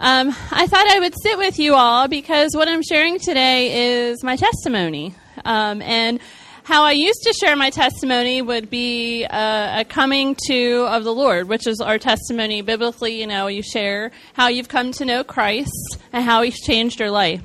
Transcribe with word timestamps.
Um, 0.00 0.28
I 0.52 0.68
thought 0.68 0.86
I 0.86 1.00
would 1.00 1.14
sit 1.20 1.38
with 1.38 1.58
you 1.58 1.74
all 1.74 2.06
because 2.06 2.54
what 2.54 2.68
I'm 2.68 2.82
sharing 2.82 3.18
today 3.18 4.06
is 4.06 4.22
my 4.22 4.36
testimony. 4.36 5.16
Um, 5.44 5.82
and 5.82 6.20
how 6.62 6.84
I 6.84 6.92
used 6.92 7.24
to 7.24 7.32
share 7.32 7.56
my 7.56 7.70
testimony 7.70 8.40
would 8.40 8.70
be 8.70 9.24
uh, 9.24 9.80
a 9.80 9.84
coming 9.84 10.36
to 10.46 10.86
of 10.88 11.02
the 11.02 11.12
Lord, 11.12 11.48
which 11.48 11.66
is 11.66 11.80
our 11.80 11.98
testimony 11.98 12.62
biblically. 12.62 13.20
You 13.20 13.26
know, 13.26 13.48
you 13.48 13.60
share 13.60 14.12
how 14.34 14.46
you've 14.46 14.68
come 14.68 14.92
to 14.92 15.04
know 15.04 15.24
Christ 15.24 15.98
and 16.12 16.22
how 16.22 16.42
He's 16.42 16.60
changed 16.60 17.00
your 17.00 17.10
life. 17.10 17.42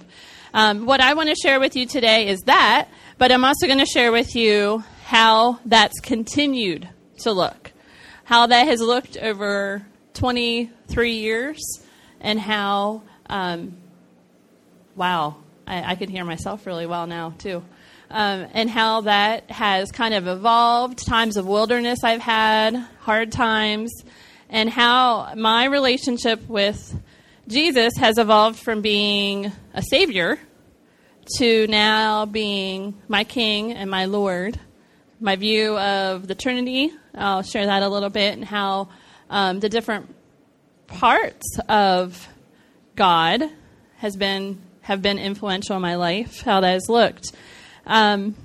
Um, 0.53 0.85
what 0.85 1.01
I 1.01 1.15
want 1.15 1.29
to 1.29 1.35
share 1.35 1.59
with 1.59 1.75
you 1.75 1.87
today 1.87 2.27
is 2.27 2.41
that, 2.41 2.87
but 3.17 3.31
I'm 3.31 3.43
also 3.43 3.65
going 3.65 3.79
to 3.79 3.85
share 3.87 4.11
with 4.11 4.35
you 4.35 4.83
how 5.05 5.59
that's 5.65 5.99
continued 6.01 6.87
to 7.19 7.31
look, 7.31 7.71
how 8.25 8.45
that 8.45 8.67
has 8.67 8.79
looked 8.79 9.17
over 9.17 9.87
23 10.13 11.13
years 11.13 11.59
and 12.23 12.39
how, 12.39 13.03
um, 13.29 13.75
wow, 14.95 15.35
I, 15.67 15.91
I, 15.91 15.95
can 15.95 16.09
hear 16.09 16.23
myself 16.23 16.65
really 16.65 16.87
well 16.87 17.05
now, 17.05 17.33
too. 17.37 17.63
Um, 18.09 18.47
and 18.53 18.69
how 18.69 19.01
that 19.01 19.51
has 19.51 19.91
kind 19.91 20.13
of 20.13 20.27
evolved, 20.27 21.05
times 21.05 21.35
of 21.35 21.45
wilderness 21.45 21.99
I've 22.03 22.21
had, 22.21 22.75
hard 23.01 23.31
times, 23.31 23.91
and 24.49 24.69
how 24.69 25.33
my 25.35 25.65
relationship 25.65 26.47
with 26.47 26.95
Jesus 27.47 27.93
has 27.97 28.17
evolved 28.17 28.59
from 28.59 28.81
being 28.81 29.51
a 29.73 29.81
savior 29.81 30.39
to 31.37 31.67
now 31.67 32.25
being 32.25 33.01
my 33.07 33.23
king 33.23 33.73
and 33.73 33.89
my 33.89 34.05
Lord. 34.05 34.59
My 35.19 35.35
view 35.35 35.77
of 35.77 36.27
the 36.27 36.35
Trinity, 36.35 36.91
I'll 37.15 37.43
share 37.43 37.65
that 37.65 37.83
a 37.83 37.89
little 37.89 38.09
bit, 38.09 38.33
and 38.33 38.45
how 38.45 38.89
um, 39.29 39.59
the 39.59 39.69
different 39.69 40.13
parts 40.93 41.59
of 41.67 42.27
God 42.95 43.43
has 43.97 44.15
been 44.15 44.61
have 44.81 45.01
been 45.01 45.17
influential 45.17 45.75
in 45.75 45.81
my 45.81 45.95
life. 45.95 46.41
How 46.41 46.59
that 46.61 46.73
has 46.73 46.89
looked. 46.89 47.31
Um, 47.85 48.35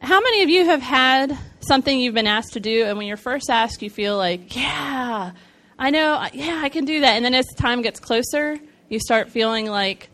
how 0.00 0.20
many 0.20 0.42
of 0.42 0.48
you 0.48 0.64
have 0.64 0.82
had 0.82 1.36
something 1.60 1.98
you've 1.98 2.14
been 2.14 2.26
asked 2.26 2.54
to 2.54 2.60
do, 2.60 2.84
and 2.84 2.96
when 2.98 3.06
you're 3.06 3.16
first 3.16 3.50
asked, 3.50 3.82
you 3.82 3.90
feel 3.90 4.16
like, 4.16 4.56
yeah, 4.56 5.32
I 5.78 5.90
know, 5.90 6.26
yeah, 6.32 6.60
I 6.62 6.68
can 6.68 6.84
do 6.84 7.00
that, 7.00 7.14
and 7.14 7.24
then 7.24 7.34
as 7.34 7.46
time 7.56 7.82
gets 7.82 8.00
closer, 8.00 8.58
you 8.88 8.98
start 8.98 9.30
feeling 9.30 9.66
like, 9.66 10.10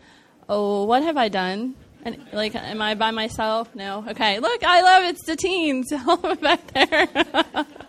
oh, 0.48 0.84
what 0.84 1.02
have 1.02 1.16
I 1.16 1.28
done? 1.28 1.74
And 2.05 2.18
like, 2.33 2.55
am 2.55 2.80
I 2.80 2.94
by 2.94 3.11
myself? 3.11 3.74
No. 3.74 4.05
Okay. 4.08 4.38
Look, 4.38 4.62
I 4.64 4.83
love 4.83 5.05
it's 5.05 5.24
the 5.27 5.36
teens 5.36 5.90
back 6.40 6.66
there. 6.68 7.08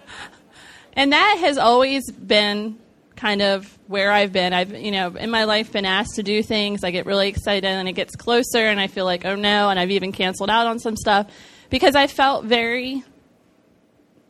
and 0.93 1.13
that 1.13 1.37
has 1.39 1.57
always 1.57 2.11
been 2.11 2.77
kind 3.15 3.41
of 3.41 3.77
where 3.87 4.11
I've 4.11 4.31
been. 4.31 4.53
I've, 4.53 4.73
you 4.73 4.91
know, 4.91 5.15
in 5.15 5.29
my 5.29 5.43
life 5.43 5.73
been 5.73 5.85
asked 5.85 6.15
to 6.15 6.23
do 6.23 6.41
things. 6.41 6.83
I 6.83 6.91
get 6.91 7.05
really 7.05 7.27
excited 7.27 7.65
and 7.65 7.87
it 7.87 7.93
gets 7.93 8.15
closer 8.15 8.59
and 8.59 8.79
I 8.79 8.87
feel 8.87 9.03
like, 9.03 9.25
oh 9.25 9.35
no, 9.35 9.69
and 9.69 9.77
I've 9.77 9.91
even 9.91 10.11
canceled 10.11 10.49
out 10.49 10.67
on 10.67 10.79
some 10.79 10.95
stuff 10.95 11.27
because 11.69 11.95
I 11.95 12.07
felt 12.07 12.45
very 12.45 13.03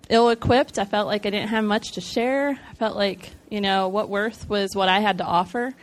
ill 0.10 0.30
equipped. 0.30 0.80
I 0.80 0.86
felt 0.86 1.08
like 1.08 1.28
I 1.28 1.30
didn't 1.30 1.50
have 1.50 1.64
much 1.64 1.92
to 1.94 2.02
share. 2.02 2.50
I 2.52 2.74
felt 2.74 2.96
like, 2.96 3.30
you 3.50 3.62
know, 3.62 3.88
what 3.90 4.10
worth 4.10 4.50
was 4.50 4.76
what 4.76 4.90
I 4.90 5.00
had 5.00 5.20
to 5.20 5.24
offer. 5.24 5.74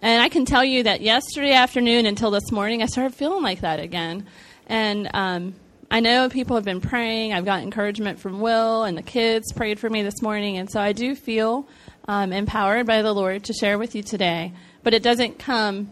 And 0.00 0.22
I 0.22 0.28
can 0.28 0.44
tell 0.44 0.64
you 0.64 0.84
that 0.84 1.00
yesterday 1.00 1.52
afternoon 1.52 2.06
until 2.06 2.30
this 2.30 2.50
morning, 2.50 2.82
I 2.82 2.86
started 2.86 3.14
feeling 3.14 3.42
like 3.42 3.60
that 3.60 3.80
again. 3.80 4.26
And 4.66 5.08
um, 5.14 5.54
I 5.90 6.00
know 6.00 6.28
people 6.28 6.56
have 6.56 6.66
been 6.66 6.82
praying. 6.82 7.32
I've 7.32 7.46
got 7.46 7.62
encouragement 7.62 8.18
from 8.18 8.40
Will, 8.40 8.84
and 8.84 8.96
the 8.96 9.02
kids 9.02 9.52
prayed 9.52 9.80
for 9.80 9.88
me 9.88 10.02
this 10.02 10.20
morning. 10.20 10.58
And 10.58 10.70
so 10.70 10.80
I 10.80 10.92
do 10.92 11.14
feel 11.14 11.66
um, 12.06 12.32
empowered 12.32 12.86
by 12.86 13.00
the 13.00 13.12
Lord 13.12 13.44
to 13.44 13.54
share 13.54 13.78
with 13.78 13.94
you 13.94 14.02
today. 14.02 14.52
But 14.82 14.92
it 14.92 15.02
doesn't 15.02 15.38
come 15.38 15.90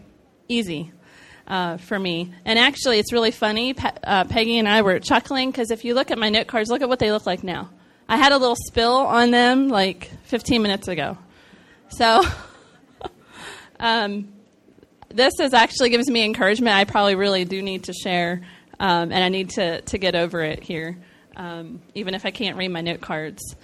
easy. 0.48 0.92
Uh, 1.48 1.76
for 1.76 1.96
me. 1.96 2.34
And 2.44 2.58
actually, 2.58 2.98
it's 2.98 3.12
really 3.12 3.30
funny. 3.30 3.72
Pe- 3.72 3.98
uh, 4.02 4.24
Peggy 4.24 4.58
and 4.58 4.68
I 4.68 4.82
were 4.82 4.98
chuckling 4.98 5.52
because 5.52 5.70
if 5.70 5.84
you 5.84 5.94
look 5.94 6.10
at 6.10 6.18
my 6.18 6.28
note 6.28 6.48
cards, 6.48 6.68
look 6.70 6.82
at 6.82 6.88
what 6.88 6.98
they 6.98 7.12
look 7.12 7.24
like 7.24 7.44
now. 7.44 7.70
I 8.08 8.16
had 8.16 8.32
a 8.32 8.36
little 8.36 8.56
spill 8.66 8.96
on 8.96 9.30
them 9.30 9.68
like 9.68 10.10
15 10.24 10.60
minutes 10.60 10.88
ago. 10.88 11.16
So, 11.90 12.24
um, 13.78 14.32
this 15.08 15.34
is 15.38 15.54
actually 15.54 15.90
gives 15.90 16.10
me 16.10 16.24
encouragement. 16.24 16.74
I 16.74 16.82
probably 16.82 17.14
really 17.14 17.44
do 17.44 17.62
need 17.62 17.84
to 17.84 17.92
share 17.92 18.42
um, 18.80 19.12
and 19.12 19.24
I 19.24 19.28
need 19.28 19.50
to, 19.50 19.80
to 19.80 19.98
get 19.98 20.14
over 20.14 20.42
it 20.42 20.62
here, 20.62 20.98
um, 21.36 21.80
even 21.94 22.14
if 22.14 22.26
I 22.26 22.30
can't 22.30 22.56
read 22.56 22.68
my 22.68 22.80
note 22.80 23.00
cards. 23.00 23.56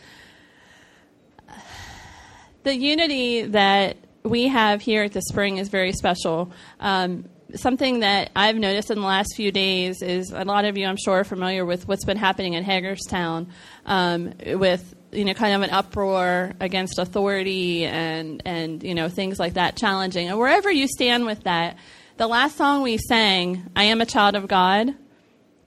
The 2.63 2.77
unity 2.77 3.43
that 3.43 3.97
we 4.23 4.49
have 4.49 4.81
here 4.81 5.03
at 5.03 5.13
the 5.13 5.23
spring 5.23 5.59
is 5.59 5.69
very 5.69 5.93
special. 5.93 6.53
Um, 6.79 7.25
something 7.55 8.01
that 8.01 8.31
I've 8.35 8.57
noticed 8.57 8.91
in 8.91 9.01
the 9.01 9.07
last 9.07 9.35
few 9.37 9.53
days 9.53 10.03
is 10.03 10.31
a 10.31 10.45
lot 10.45 10.65
of 10.65 10.77
you, 10.79 10.87
I'm 10.87 10.97
sure, 10.97 11.21
are 11.21 11.25
familiar 11.25 11.65
with 11.65 11.89
what's 11.89 12.05
been 12.05 12.17
happening 12.17 12.55
in 12.55 12.65
Hagerstown 12.65 13.49
um, 13.87 14.35
with 14.47 14.95
you 15.13 15.27
know 15.27 15.35
kind 15.35 15.55
of 15.55 15.63
an 15.63 15.71
uproar 15.71 16.55
against 16.59 16.99
authority 16.99 17.85
and 17.85 18.43
and 18.47 18.83
you 18.83 18.95
know 18.95 19.09
things 19.09 19.39
like 19.39 19.55
that 19.55 19.77
challenging. 19.77 20.29
And 20.29 20.39
wherever 20.39 20.71
you 20.71 20.87
stand 20.89 21.27
with 21.27 21.45
that, 21.45 21.77
the 22.17 22.27
last 22.27 22.57
song 22.57 22.83
we 22.83 22.99
sang, 22.99 23.71
I 23.75 23.85
am 23.85 24.01
a 24.01 24.07
child 24.07 24.35
of 24.35 24.47
God, 24.47 24.95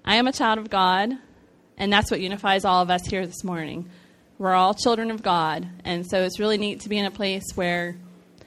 I 0.04 0.16
am 0.16 0.28
a 0.28 0.32
child 0.32 0.60
of 0.60 0.70
God, 0.70 1.12
and 1.78 1.92
that's 1.92 2.12
what 2.12 2.22
unifies 2.22 2.66
all 2.66 2.82
of 2.82 2.90
us 2.90 3.06
here 3.06 3.26
this 3.26 3.44
morning. 3.44 3.90
We're 4.38 4.54
all 4.54 4.74
children 4.74 5.12
of 5.12 5.24
God, 5.24 5.68
and 5.84 6.06
so 6.06 6.24
it's 6.24 6.40
really 6.40 6.58
neat 6.58 6.82
to 6.82 6.90
be 6.90 6.98
in 6.98 7.06
a 7.06 7.12
place 7.12 7.44
where 7.56 7.98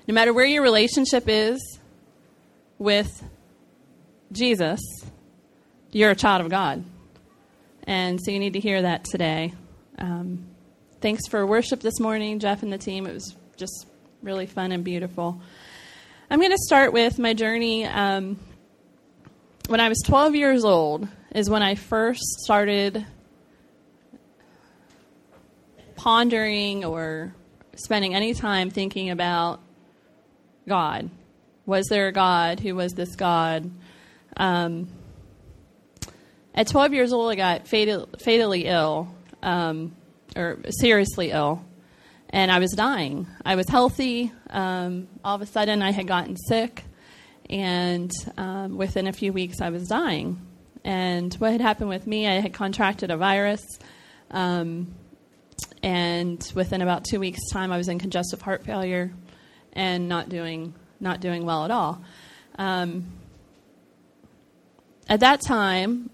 no 0.07 0.15
matter 0.15 0.33
where 0.33 0.47
your 0.47 0.63
relationship 0.63 1.25
is 1.27 1.79
with 2.79 3.25
Jesus, 4.31 4.81
you're 5.91 6.11
a 6.11 6.17
child 6.17 6.43
of 6.43 6.51
God. 6.51 6.85
And 7.85 8.21
so 8.23 8.31
you 8.31 8.39
need 8.39 8.53
to 8.53 8.61
hear 8.61 8.83
that 8.83 9.05
today. 9.05 9.55
Um, 9.99 10.47
thanks 11.01 11.27
for 11.27 11.47
worship 11.47 11.81
this 11.81 11.99
morning, 11.99 12.39
Jeff 12.39 12.63
and 12.63 12.73
the 12.73 12.79
team. 12.79 13.07
It 13.07 13.15
was 13.15 13.35
just 13.57 13.87
really 14.23 14.47
fun 14.47 14.73
and 14.73 14.85
beautiful. 14.85 15.41
I'm 16.31 16.41
going 16.41 16.51
to 16.51 16.59
start 16.59 16.93
with 16.93 17.19
my 17.19 17.33
journey. 17.33 17.87
Um, 17.87 18.39
when 19.69 19.81
I 19.81 19.89
was 19.89 20.03
12 20.05 20.35
years 20.35 20.63
old, 20.63 21.09
is 21.35 21.49
when 21.49 21.63
I 21.63 21.75
first 21.75 22.21
started 22.41 23.07
pondering 25.97 26.85
or 26.85 27.35
spending 27.77 28.15
any 28.15 28.35
time 28.35 28.69
thinking 28.69 29.09
about 29.09 29.61
God. 30.69 31.09
Was 31.65 31.87
there 31.87 32.09
a 32.09 32.13
God? 32.13 32.61
Who 32.61 32.75
was 32.75 32.93
this 32.93 33.17
God? 33.17 33.71
Um, 34.37 34.89
at 36.55 36.67
12 36.67 36.93
years 36.93 37.15
old, 37.15 37.31
I 37.31 37.37
got 37.37 37.67
fatal, 37.67 38.07
fatally 38.19 38.67
ill, 38.67 39.09
um, 39.43 39.97
or 40.37 40.59
seriously 40.69 41.31
ill, 41.31 41.65
and 42.31 42.51
I 42.51 42.59
was 42.59 42.73
dying. 42.73 43.27
I 43.45 43.55
was 43.55 43.69
healthy. 43.69 44.33
Um, 44.51 45.09
all 45.25 45.37
of 45.37 45.43
a 45.43 45.47
sudden, 45.47 45.83
I 45.83 45.93
had 45.93 46.07
gotten 46.07 46.37
sick, 46.37 46.85
and 47.49 48.11
um, 48.37 48.77
within 48.77 49.07
a 49.07 49.13
few 49.13 49.33
weeks, 49.33 49.61
I 49.61 49.71
was 49.71 49.89
dying. 49.89 50.41
And 50.85 51.35
what 51.35 51.53
had 51.53 51.61
happened 51.61 51.89
with 51.89 52.07
me, 52.07 52.27
I 52.27 52.41
had 52.41 52.53
contracted 52.53 53.11
a 53.11 53.17
virus. 53.17 53.63
Um, 54.31 54.95
and 55.83 56.53
within 56.55 56.83
about 56.83 57.05
two 57.05 57.21
weeks' 57.21 57.51
time, 57.51 57.73
I 57.73 57.77
was 57.77 57.89
in 57.89 57.99
congestive 57.99 58.43
heart 58.43 58.65
failure 58.65 59.13
and 59.73 60.09
not 60.09 60.29
doing 60.29 60.75
not 61.01 61.21
doing 61.21 61.45
well 61.45 61.65
at 61.65 61.71
all. 61.71 62.03
Um, 62.59 63.07
at 65.09 65.21
that 65.21 65.41
time, 65.41 66.11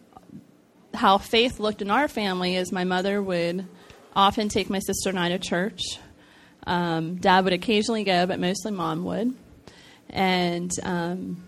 how 0.92 1.18
faith 1.18 1.58
looked 1.58 1.82
in 1.82 1.90
our 1.90 2.06
family 2.06 2.56
is 2.56 2.70
my 2.70 2.84
mother 2.84 3.22
would 3.22 3.66
often 4.14 4.48
take 4.48 4.70
my 4.70 4.78
sister 4.78 5.08
and 5.10 5.18
I 5.18 5.30
to 5.30 5.38
church. 5.38 5.80
Um, 6.66 7.16
Dad 7.16 7.44
would 7.44 7.52
occasionally 7.52 8.04
go, 8.04 8.26
but 8.26 8.40
mostly 8.40 8.72
mom 8.72 9.04
would. 9.04 9.34
And 10.10 10.70
um, 10.82 11.44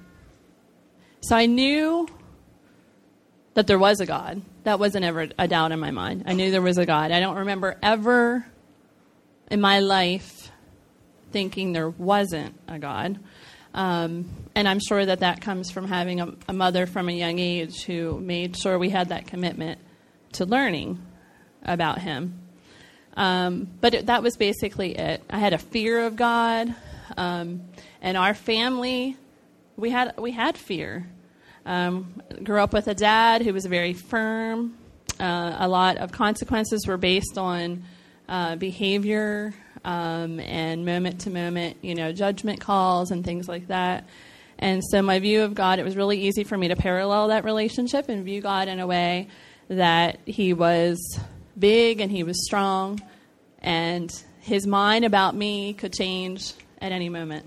so 1.20 1.36
I 1.36 1.46
knew 1.46 2.08
that 3.54 3.66
there 3.66 3.78
was 3.78 4.00
a 4.00 4.06
God. 4.06 4.42
That 4.64 4.78
wasn't 4.78 5.04
ever 5.04 5.28
a 5.38 5.48
doubt 5.48 5.72
in 5.72 5.80
my 5.80 5.90
mind. 5.90 6.24
I 6.26 6.34
knew 6.34 6.50
there 6.50 6.60
was 6.60 6.78
a 6.78 6.86
God. 6.86 7.10
I 7.10 7.20
don't 7.20 7.36
remember 7.36 7.78
ever 7.82 8.46
in 9.50 9.60
my 9.60 9.80
life 9.80 10.50
thinking 11.32 11.72
there 11.72 11.90
wasn't 11.90 12.58
a 12.68 12.78
God. 12.78 13.18
Um, 13.74 14.30
and 14.54 14.66
I'm 14.66 14.80
sure 14.80 15.04
that 15.04 15.20
that 15.20 15.40
comes 15.40 15.70
from 15.70 15.86
having 15.86 16.20
a, 16.20 16.34
a, 16.48 16.52
mother 16.52 16.86
from 16.86 17.08
a 17.08 17.12
young 17.12 17.38
age 17.38 17.82
who 17.84 18.18
made 18.20 18.56
sure 18.56 18.78
we 18.78 18.88
had 18.88 19.10
that 19.10 19.26
commitment 19.26 19.78
to 20.32 20.46
learning 20.46 21.02
about 21.62 22.00
Him. 22.00 22.40
Um, 23.16 23.68
but 23.80 23.94
it, 23.94 24.06
that 24.06 24.22
was 24.22 24.36
basically 24.36 24.96
it. 24.96 25.22
I 25.30 25.38
had 25.38 25.52
a 25.52 25.58
fear 25.58 26.06
of 26.06 26.16
God, 26.16 26.74
um, 27.16 27.62
and 28.02 28.16
our 28.16 28.34
family, 28.34 29.16
we 29.76 29.90
had 29.90 30.14
we 30.18 30.32
had 30.32 30.58
fear. 30.58 31.06
Um, 31.64 32.22
grew 32.44 32.60
up 32.60 32.72
with 32.72 32.86
a 32.88 32.94
dad 32.94 33.42
who 33.42 33.52
was 33.52 33.66
very 33.66 33.94
firm. 33.94 34.76
Uh, 35.18 35.56
a 35.58 35.66
lot 35.66 35.96
of 35.96 36.12
consequences 36.12 36.86
were 36.86 36.98
based 36.98 37.38
on 37.38 37.82
uh, 38.28 38.56
behavior. 38.56 39.54
um, 39.86 40.40
and 40.40 40.84
moment 40.84 41.20
to 41.22 41.30
moment, 41.30 41.76
you 41.80 41.94
know, 41.94 42.12
judgment 42.12 42.60
calls 42.60 43.12
and 43.12 43.24
things 43.24 43.48
like 43.48 43.68
that. 43.68 44.04
And 44.58 44.82
so 44.84 45.00
my 45.00 45.20
view 45.20 45.42
of 45.42 45.54
God, 45.54 45.78
it 45.78 45.84
was 45.84 45.96
really 45.96 46.20
easy 46.22 46.42
for 46.42 46.58
me 46.58 46.68
to 46.68 46.76
parallel 46.76 47.28
that 47.28 47.44
relationship 47.44 48.08
and 48.08 48.24
view 48.24 48.40
God 48.40 48.68
in 48.68 48.80
a 48.80 48.86
way 48.86 49.28
that 49.68 50.18
He 50.26 50.52
was 50.52 50.98
big 51.58 52.00
and 52.00 52.10
He 52.10 52.22
was 52.22 52.44
strong, 52.44 53.00
and 53.60 54.10
His 54.40 54.66
mind 54.66 55.04
about 55.04 55.34
me 55.34 55.72
could 55.74 55.92
change 55.92 56.52
at 56.80 56.92
any 56.92 57.08
moment. 57.08 57.46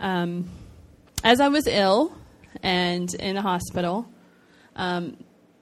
Um, 0.00 0.50
as 1.24 1.40
I 1.40 1.48
was 1.48 1.66
ill 1.66 2.12
and 2.62 3.12
in 3.14 3.36
the 3.36 3.42
hospital, 3.42 4.06
um, 4.74 5.16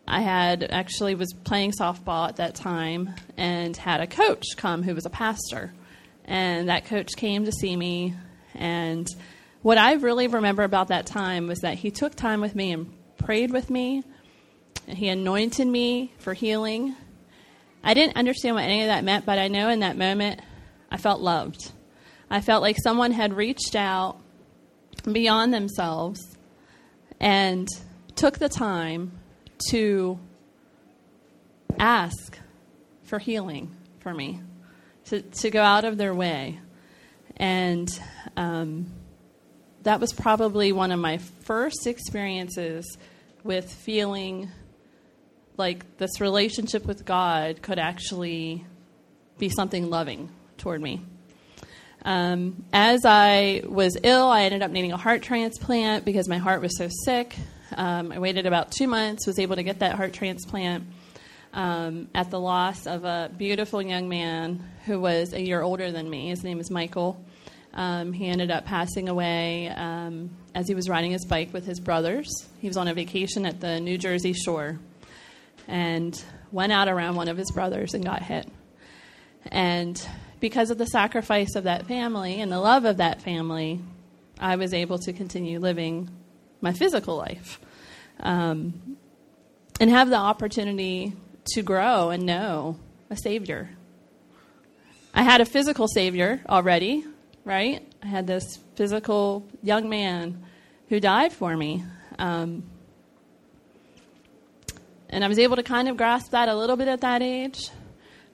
I 0.07 0.23
had 0.23 0.65
actually 0.65 1.15
was 1.15 1.33
playing 1.45 1.73
softball 1.73 2.29
at 2.29 2.37
that 2.37 2.57
time 2.57 3.15
and 3.37 3.77
had 3.77 4.01
a 4.01 4.07
coach 4.07 4.45
come 4.57 4.83
who 4.83 4.95
was 4.95 5.07
a 5.07 5.11
pastor. 5.11 5.73
And 6.25 6.69
that 6.69 6.87
coach 6.87 7.15
came 7.17 7.45
to 7.45 7.53
see 7.53 7.77
me. 7.77 8.15
And 8.55 9.09
what 9.63 9.79
I 9.79 9.95
really 9.95 10.27
remember 10.27 10.65
about 10.65 10.89
that 10.89 11.07
time 11.07 11.47
was 11.47 11.61
that 11.61 11.75
he 11.75 11.91
took 11.91 12.15
time 12.17 12.41
with 12.41 12.57
me 12.57 12.73
and 12.73 12.93
prayed 13.19 13.53
with 13.53 13.71
me. 13.71 14.03
And 14.89 14.99
he 14.99 15.09
anointed 15.09 15.67
me 15.67 16.13
for 16.19 16.35
healing. 16.35 16.97
I 17.83 17.95
didn't 17.95 18.17
understand 18.17 18.57
what 18.57 18.65
any 18.65 18.83
of 18.83 18.89
that 18.89 19.05
meant, 19.05 19.25
but 19.25 19.39
I 19.39 19.49
know 19.49 19.69
in 19.69 19.81
that 19.81 19.97
moment 19.97 20.41
I 20.91 20.97
felt 20.97 21.21
loved. 21.21 21.73
I 22.31 22.41
felt 22.41 22.63
like 22.63 22.77
someone 22.83 23.13
had 23.13 23.35
reached 23.35 23.75
out 23.75 24.19
beyond 25.11 25.53
themselves 25.53 26.21
and 27.19 27.69
took 28.17 28.39
the 28.39 28.49
time 28.49 29.13
to 29.71 30.19
ask 31.79 32.39
for 33.05 33.19
healing 33.19 33.75
for 34.01 34.15
me, 34.15 34.41
to, 35.07 35.23
to 35.23 35.51
go 35.51 35.63
out 35.63 35.85
of 35.85 35.97
their 35.97 36.15
way. 36.15 36.61
And 37.37 37.89
um, 38.37 38.93
that 39.83 40.01
was 40.01 40.13
probably 40.13 40.73
one 40.73 40.93
of 40.93 41.01
my 41.01 41.19
first 41.19 41.87
experiences 41.87 42.99
with 43.43 43.73
feeling 43.73 44.51
like 45.57 45.99
this 45.99 46.21
relationship 46.21 46.87
with 46.87 47.05
God 47.05 47.63
could 47.63 47.79
actually 47.79 48.65
be 49.39 49.49
something 49.49 49.91
loving 49.91 50.31
toward 50.59 50.81
me. 50.81 51.03
Um, 52.03 52.65
as 52.73 53.05
I 53.05 53.63
was 53.67 53.97
ill, 54.03 54.29
I 54.29 54.45
ended 54.45 54.63
up 54.63 54.71
needing 54.71 54.93
a 54.93 54.97
heart 54.97 55.23
transplant 55.23 56.05
because 56.05 56.29
my 56.29 56.39
heart 56.39 56.63
was 56.63 56.77
so 56.77 56.89
sick. 57.05 57.35
Um, 57.77 58.11
I 58.13 58.19
waited 58.19 58.47
about 58.47 58.73
two 58.73 58.89
months, 58.89 59.27
was 59.27 59.39
able 59.39 59.57
to 59.57 59.63
get 59.63 59.81
that 59.81 59.97
heart 59.97 60.13
transplant 60.13 60.85
um, 61.53 62.09
at 62.15 62.31
the 62.31 62.41
loss 62.41 62.87
of 62.87 63.05
a 63.05 63.31
beautiful 63.37 63.83
young 63.83 64.09
man 64.09 64.65
who 64.87 65.01
was 65.01 65.33
a 65.33 65.41
year 65.41 65.63
older 65.63 65.91
than 65.93 66.09
me. 66.09 66.29
His 66.29 66.43
name 66.43 66.59
is 66.59 66.71
Michael. 66.71 67.23
Um, 67.73 68.13
he 68.13 68.27
ended 68.27 68.51
up 68.51 68.65
passing 68.65 69.09
away 69.09 69.69
um, 69.69 70.31
as 70.55 70.67
he 70.67 70.75
was 70.75 70.89
riding 70.89 71.13
his 71.13 71.25
bike 71.25 71.53
with 71.53 71.65
his 71.65 71.79
brothers. 71.79 72.29
He 72.61 72.67
was 72.67 72.77
on 72.77 72.89
a 72.89 72.95
vacation 72.95 73.47
at 73.47 73.61
the 73.61 73.79
New 73.79 73.99
Jersey 73.99 74.33
shore 74.33 74.81
and 75.71 76.21
went 76.51 76.73
out 76.73 76.89
around 76.89 77.15
one 77.15 77.29
of 77.29 77.37
his 77.37 77.51
brothers 77.53 77.95
and 77.95 78.05
got 78.05 78.23
hit. 78.23 78.47
And 79.47 80.05
because 80.41 80.71
of 80.71 80.79
the 80.79 80.87
sacrifice 80.87 81.55
of 81.55 81.65
that 81.65 81.87
family 81.87 82.41
and 82.41 82.51
the 82.51 82.59
love 82.59 82.85
of 82.85 82.97
that 82.97 83.23
family, 83.23 83.81
I 84.39 84.57
was 84.57 84.75
able 84.75 84.99
to 84.99 85.13
continue 85.13 85.61
living 85.61 86.11
my 86.61 86.73
physical 86.73 87.17
life 87.17 87.61
um, 88.19 88.97
and 89.79 89.89
have 89.89 90.11
the 90.11 90.17
opportunity 90.17 91.15
to 91.53 91.63
grow 91.63 92.11
and 92.11 92.27
know 92.27 92.79
a 93.09 93.17
Savior. 93.17 93.71
I 95.15 95.23
had 95.23 95.41
a 95.41 95.45
physical 95.45 95.87
Savior 95.89 96.41
already, 96.49 97.05
right? 97.45 97.87
I 98.03 98.07
had 98.07 98.27
this 98.27 98.59
physical 98.75 99.47
young 99.63 99.89
man 99.89 100.43
who 100.89 101.01
died 101.01 101.33
for 101.33 101.57
me. 101.57 101.85
Um, 102.19 102.65
and 105.11 105.25
I 105.25 105.29
was 105.29 105.39
able 105.39 105.57
to 105.57 105.63
kind 105.63 105.89
of 105.89 105.97
grasp 105.97 106.31
that 106.31 106.49
a 106.49 106.57
little 106.57 106.77
bit 106.77 106.89
at 106.89 107.03
that 107.03 107.23
age. 107.23 107.69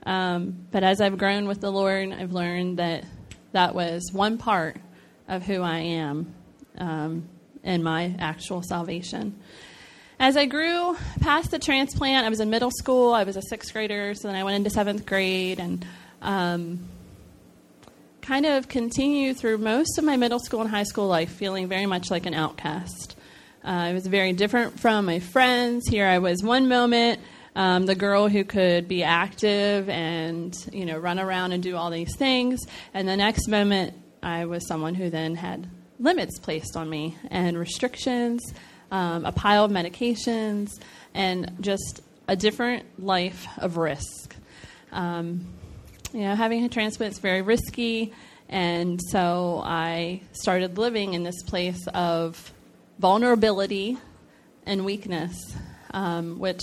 Um, 0.04 0.66
but 0.70 0.84
as 0.84 1.00
I've 1.00 1.18
grown 1.18 1.48
with 1.48 1.60
the 1.60 1.72
Lord, 1.72 2.12
I've 2.12 2.32
learned 2.32 2.78
that 2.78 3.04
that 3.52 3.74
was 3.74 4.10
one 4.12 4.38
part 4.38 4.76
of 5.26 5.42
who 5.42 5.62
I 5.62 5.78
am 5.78 6.32
um, 6.78 7.28
in 7.64 7.82
my 7.82 8.14
actual 8.18 8.62
salvation. 8.62 9.40
As 10.18 10.36
I 10.36 10.46
grew 10.46 10.96
past 11.20 11.50
the 11.50 11.58
transplant, 11.58 12.24
I 12.24 12.28
was 12.28 12.40
in 12.40 12.48
middle 12.48 12.70
school. 12.70 13.12
I 13.12 13.24
was 13.24 13.36
a 13.36 13.42
sixth 13.42 13.72
grader, 13.72 14.14
so 14.14 14.28
then 14.28 14.36
I 14.36 14.44
went 14.44 14.56
into 14.56 14.70
seventh 14.70 15.04
grade 15.04 15.58
and 15.58 15.84
um, 16.22 16.88
kind 18.22 18.46
of 18.46 18.68
continued 18.68 19.36
through 19.36 19.58
most 19.58 19.98
of 19.98 20.04
my 20.04 20.16
middle 20.16 20.38
school 20.38 20.60
and 20.60 20.70
high 20.70 20.84
school 20.84 21.06
life 21.06 21.30
feeling 21.30 21.68
very 21.68 21.86
much 21.86 22.10
like 22.10 22.26
an 22.26 22.34
outcast. 22.34 23.15
Uh, 23.66 23.70
I 23.70 23.92
was 23.94 24.06
very 24.06 24.32
different 24.32 24.78
from 24.78 25.06
my 25.06 25.18
friends. 25.18 25.88
Here 25.88 26.06
I 26.06 26.20
was 26.20 26.40
one 26.40 26.68
moment 26.68 27.18
um, 27.56 27.84
the 27.84 27.96
girl 27.96 28.28
who 28.28 28.44
could 28.44 28.86
be 28.86 29.02
active 29.02 29.88
and 29.88 30.56
you 30.72 30.86
know 30.86 30.96
run 30.98 31.18
around 31.18 31.50
and 31.50 31.64
do 31.64 31.74
all 31.74 31.90
these 31.90 32.14
things, 32.14 32.64
and 32.94 33.08
the 33.08 33.16
next 33.16 33.48
moment 33.48 33.94
I 34.22 34.44
was 34.44 34.68
someone 34.68 34.94
who 34.94 35.10
then 35.10 35.34
had 35.34 35.66
limits 35.98 36.38
placed 36.38 36.76
on 36.76 36.88
me 36.88 37.16
and 37.28 37.58
restrictions, 37.58 38.54
um, 38.92 39.24
a 39.24 39.32
pile 39.32 39.64
of 39.64 39.72
medications, 39.72 40.68
and 41.12 41.56
just 41.60 42.02
a 42.28 42.36
different 42.36 42.84
life 43.02 43.48
of 43.58 43.78
risk. 43.78 44.36
Um, 44.92 45.44
you 46.12 46.20
know, 46.20 46.36
having 46.36 46.62
a 46.64 46.68
transplant 46.68 47.14
is 47.14 47.18
very 47.18 47.42
risky, 47.42 48.12
and 48.48 49.00
so 49.10 49.60
I 49.64 50.20
started 50.30 50.78
living 50.78 51.14
in 51.14 51.24
this 51.24 51.42
place 51.42 51.84
of 51.88 52.52
vulnerability 52.98 53.98
and 54.64 54.84
weakness, 54.84 55.54
um, 55.92 56.38
which 56.38 56.62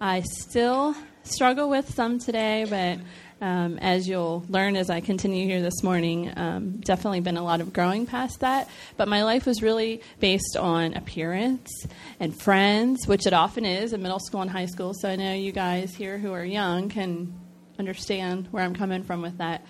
I 0.00 0.22
still 0.22 0.94
struggle 1.22 1.68
with 1.68 1.94
some 1.94 2.18
today, 2.18 2.66
but 2.68 2.98
um, 3.42 3.78
as 3.78 4.06
you'll 4.06 4.44
learn 4.48 4.76
as 4.76 4.90
I 4.90 5.00
continue 5.00 5.46
here 5.46 5.62
this 5.62 5.82
morning, 5.82 6.30
um, 6.36 6.76
definitely 6.80 7.20
been 7.20 7.38
a 7.38 7.42
lot 7.42 7.60
of 7.60 7.72
growing 7.72 8.04
past 8.04 8.40
that. 8.40 8.68
But 8.98 9.08
my 9.08 9.24
life 9.24 9.46
was 9.46 9.62
really 9.62 10.02
based 10.18 10.56
on 10.58 10.94
appearance 10.94 11.86
and 12.18 12.38
friends, 12.38 13.06
which 13.06 13.26
it 13.26 13.32
often 13.32 13.64
is 13.64 13.94
in 13.94 14.02
middle 14.02 14.20
school 14.20 14.42
and 14.42 14.50
high 14.50 14.66
school. 14.66 14.92
So 14.92 15.08
I 15.08 15.16
know 15.16 15.32
you 15.32 15.52
guys 15.52 15.94
here 15.94 16.18
who 16.18 16.32
are 16.32 16.44
young 16.44 16.90
can 16.90 17.32
understand 17.78 18.48
where 18.50 18.62
I'm 18.62 18.74
coming 18.74 19.04
from 19.04 19.22
with 19.22 19.38
that. 19.38 19.64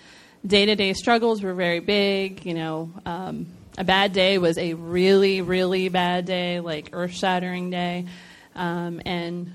Day 0.44 0.67
to 0.67 0.75
day 0.75 0.93
struggles 0.93 1.43
were 1.43 1.55
very 1.55 1.81
big. 1.81 2.44
You 2.44 2.55
know, 2.55 2.93
um, 3.06 3.47
a 3.79 3.85
bad 3.85 4.13
day 4.13 4.39
was 4.39 4.59
a 4.59 4.75
really, 4.75 5.43
really 5.43 5.89
bad 5.89 6.25
day, 6.27 6.61
like 6.61 6.91
earth 6.93 7.12
shattering 7.12 7.71
day. 7.71 8.07
Um, 8.55 9.00
and 9.07 9.53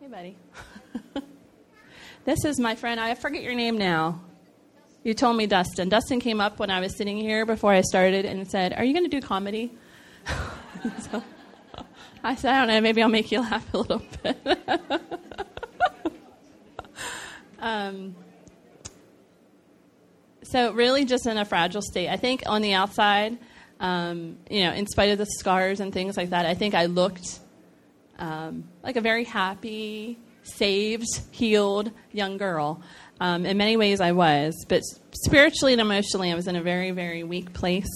hey, 0.00 0.08
buddy. 0.08 0.36
this 2.24 2.44
is 2.44 2.58
my 2.58 2.74
friend. 2.74 3.00
I 3.00 3.14
forget 3.14 3.42
your 3.42 3.54
name 3.54 3.78
now. 3.78 4.20
You 5.04 5.14
told 5.14 5.36
me 5.36 5.46
Dustin. 5.46 5.88
Dustin 5.88 6.20
came 6.20 6.40
up 6.40 6.58
when 6.58 6.70
I 6.70 6.80
was 6.80 6.96
sitting 6.96 7.16
here 7.16 7.44
before 7.44 7.72
I 7.72 7.80
started 7.80 8.24
and 8.24 8.48
said, 8.48 8.72
Are 8.72 8.84
you 8.84 8.92
going 8.92 9.08
to 9.08 9.20
do 9.20 9.24
comedy? 9.24 9.72
so 11.10 11.22
I 12.22 12.36
said, 12.36 12.54
I 12.54 12.58
don't 12.58 12.68
know, 12.68 12.80
maybe 12.80 13.02
I'll 13.02 13.08
make 13.08 13.32
you 13.32 13.40
laugh 13.40 13.74
a 13.74 13.78
little 13.78 14.02
bit. 14.22 14.38
um, 17.58 18.14
so, 20.52 20.72
really, 20.72 21.06
just 21.06 21.26
in 21.26 21.38
a 21.38 21.46
fragile 21.46 21.80
state. 21.80 22.10
I 22.10 22.18
think 22.18 22.42
on 22.44 22.60
the 22.60 22.74
outside, 22.74 23.38
um, 23.80 24.36
you 24.50 24.64
know, 24.64 24.72
in 24.74 24.86
spite 24.86 25.10
of 25.10 25.16
the 25.16 25.24
scars 25.24 25.80
and 25.80 25.94
things 25.94 26.14
like 26.14 26.28
that, 26.28 26.44
I 26.44 26.52
think 26.52 26.74
I 26.74 26.86
looked 26.86 27.40
um, 28.18 28.64
like 28.82 28.96
a 28.96 29.00
very 29.00 29.24
happy, 29.24 30.18
saved, 30.42 31.08
healed 31.30 31.90
young 32.12 32.36
girl. 32.36 32.82
Um, 33.18 33.46
in 33.46 33.56
many 33.56 33.78
ways, 33.78 34.02
I 34.02 34.12
was, 34.12 34.54
but 34.68 34.82
spiritually 35.24 35.72
and 35.72 35.80
emotionally, 35.80 36.30
I 36.30 36.34
was 36.34 36.46
in 36.46 36.56
a 36.56 36.62
very, 36.62 36.90
very 36.90 37.24
weak 37.24 37.54
place. 37.54 37.88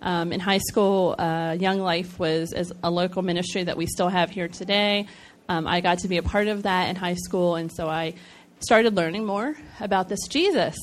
Um, 0.00 0.32
in 0.32 0.38
high 0.38 0.58
school, 0.58 1.16
uh, 1.18 1.56
Young 1.58 1.80
Life 1.80 2.16
was 2.16 2.52
as 2.52 2.72
a 2.84 2.90
local 2.92 3.22
ministry 3.22 3.64
that 3.64 3.76
we 3.76 3.86
still 3.86 4.08
have 4.08 4.30
here 4.30 4.46
today. 4.46 5.08
Um, 5.48 5.66
I 5.66 5.80
got 5.80 5.98
to 6.00 6.08
be 6.08 6.18
a 6.18 6.22
part 6.22 6.46
of 6.46 6.62
that 6.62 6.90
in 6.90 6.96
high 6.96 7.14
school, 7.14 7.56
and 7.56 7.72
so 7.72 7.88
I 7.88 8.14
started 8.60 8.94
learning 8.94 9.24
more 9.24 9.56
about 9.80 10.08
this 10.08 10.28
Jesus. 10.28 10.76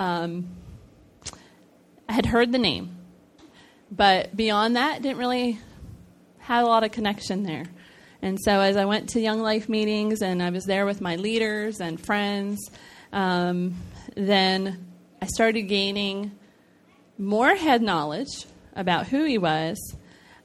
Um, 0.00 0.48
I 2.08 2.14
had 2.14 2.24
heard 2.24 2.52
the 2.52 2.58
name, 2.58 2.96
but 3.92 4.34
beyond 4.34 4.76
that, 4.76 5.02
didn't 5.02 5.18
really 5.18 5.58
have 6.38 6.64
a 6.64 6.66
lot 6.66 6.84
of 6.84 6.90
connection 6.90 7.42
there. 7.42 7.66
And 8.22 8.38
so 8.42 8.60
as 8.60 8.78
I 8.78 8.86
went 8.86 9.10
to 9.10 9.20
Young 9.20 9.42
Life 9.42 9.68
meetings 9.68 10.22
and 10.22 10.42
I 10.42 10.48
was 10.48 10.64
there 10.64 10.86
with 10.86 11.02
my 11.02 11.16
leaders 11.16 11.82
and 11.82 12.00
friends, 12.00 12.70
um, 13.12 13.74
then 14.16 14.86
I 15.20 15.26
started 15.26 15.64
gaining 15.64 16.32
more 17.18 17.54
head 17.54 17.82
knowledge 17.82 18.46
about 18.74 19.06
who 19.06 19.24
he 19.24 19.36
was. 19.36 19.76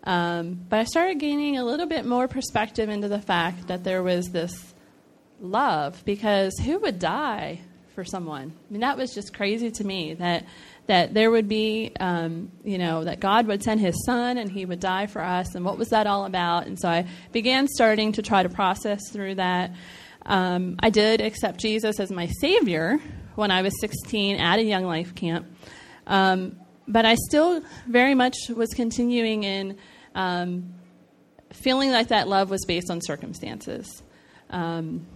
Um, 0.04 0.66
but 0.68 0.80
I 0.80 0.84
started 0.84 1.18
gaining 1.18 1.58
a 1.58 1.64
little 1.64 1.88
bit 1.88 2.06
more 2.06 2.28
perspective 2.28 2.90
into 2.90 3.08
the 3.08 3.22
fact 3.22 3.68
that 3.68 3.86
there 3.86 4.04
was 4.04 4.32
this 4.32 4.74
love 5.40 6.04
because 6.04 6.58
who 6.58 6.78
would 6.80 7.00
die 7.00 7.62
for 7.96 8.04
someone. 8.04 8.54
I 8.70 8.72
mean, 8.72 8.82
that 8.82 8.98
was 8.98 9.14
just 9.14 9.34
crazy 9.34 9.72
to 9.72 9.84
me 9.84 10.14
that 10.16 10.46
that 10.88 11.16
there 11.16 11.32
would 11.32 11.48
be, 11.48 11.92
um, 12.00 12.52
you 12.64 12.78
know, 12.78 13.04
that 13.04 13.20
God 13.20 13.48
would 13.48 13.64
send 13.64 13.80
His 13.82 14.06
Son 14.06 14.38
and 14.38 14.52
He 14.52 14.66
would 14.66 14.80
die 14.80 15.08
for 15.08 15.24
us, 15.24 15.56
and 15.56 15.66
what 15.66 15.78
was 15.78 15.90
that 15.90 16.06
all 16.06 16.26
about? 16.26 16.68
And 16.68 16.80
so 16.80 16.90
I 16.90 17.08
began 17.32 17.68
starting 17.68 18.12
to 18.14 18.22
try 18.22 18.44
to 18.44 18.50
process 18.50 19.02
through 19.12 19.36
that. 19.36 19.72
Um, 20.26 20.76
I 20.80 20.90
did 20.92 21.22
accept 21.22 21.60
Jesus 21.60 22.00
as 22.00 22.12
my 22.12 22.28
Savior 22.40 23.00
when 23.36 23.50
I 23.50 23.62
was 23.62 23.74
16 23.80 24.36
at 24.38 24.60
a 24.60 24.64
Young 24.64 24.86
Life 24.86 25.16
camp, 25.16 25.48
um, 26.06 26.58
but 26.88 27.06
I 27.06 27.16
still 27.16 27.62
very 27.88 28.14
much 28.14 28.36
was 28.50 28.70
continuing 28.70 29.44
in 29.44 29.78
um, 30.14 30.76
feeling 31.52 31.92
like 31.92 32.10
that 32.10 32.28
love 32.28 32.50
was 32.50 32.66
based 32.66 32.92
on 32.92 33.02
circumstances. 33.02 34.04
Um, 34.50 35.08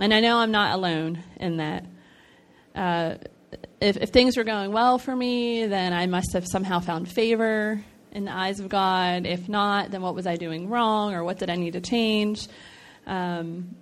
and 0.00 0.12
I 0.12 0.20
know 0.20 0.38
I'm 0.38 0.50
not 0.50 0.74
alone 0.74 1.22
in 1.36 1.58
that. 1.58 1.86
Uh, 2.74 3.14
if, 3.80 3.96
if 3.96 4.10
things 4.10 4.36
were 4.36 4.44
going 4.44 4.72
well 4.72 4.98
for 4.98 5.14
me, 5.14 5.66
then 5.66 5.92
I 5.92 6.06
must 6.06 6.32
have 6.32 6.46
somehow 6.46 6.80
found 6.80 7.08
favor 7.08 7.82
in 8.12 8.24
the 8.24 8.32
eyes 8.32 8.60
of 8.60 8.68
God. 8.68 9.26
If 9.26 9.48
not, 9.48 9.90
then 9.90 10.02
what 10.02 10.14
was 10.14 10.26
I 10.26 10.36
doing 10.36 10.68
wrong 10.68 11.14
or 11.14 11.24
what 11.24 11.38
did 11.38 11.50
I 11.50 11.56
need 11.56 11.74
to 11.74 11.80
change? 11.80 12.48
Um, 13.06 13.76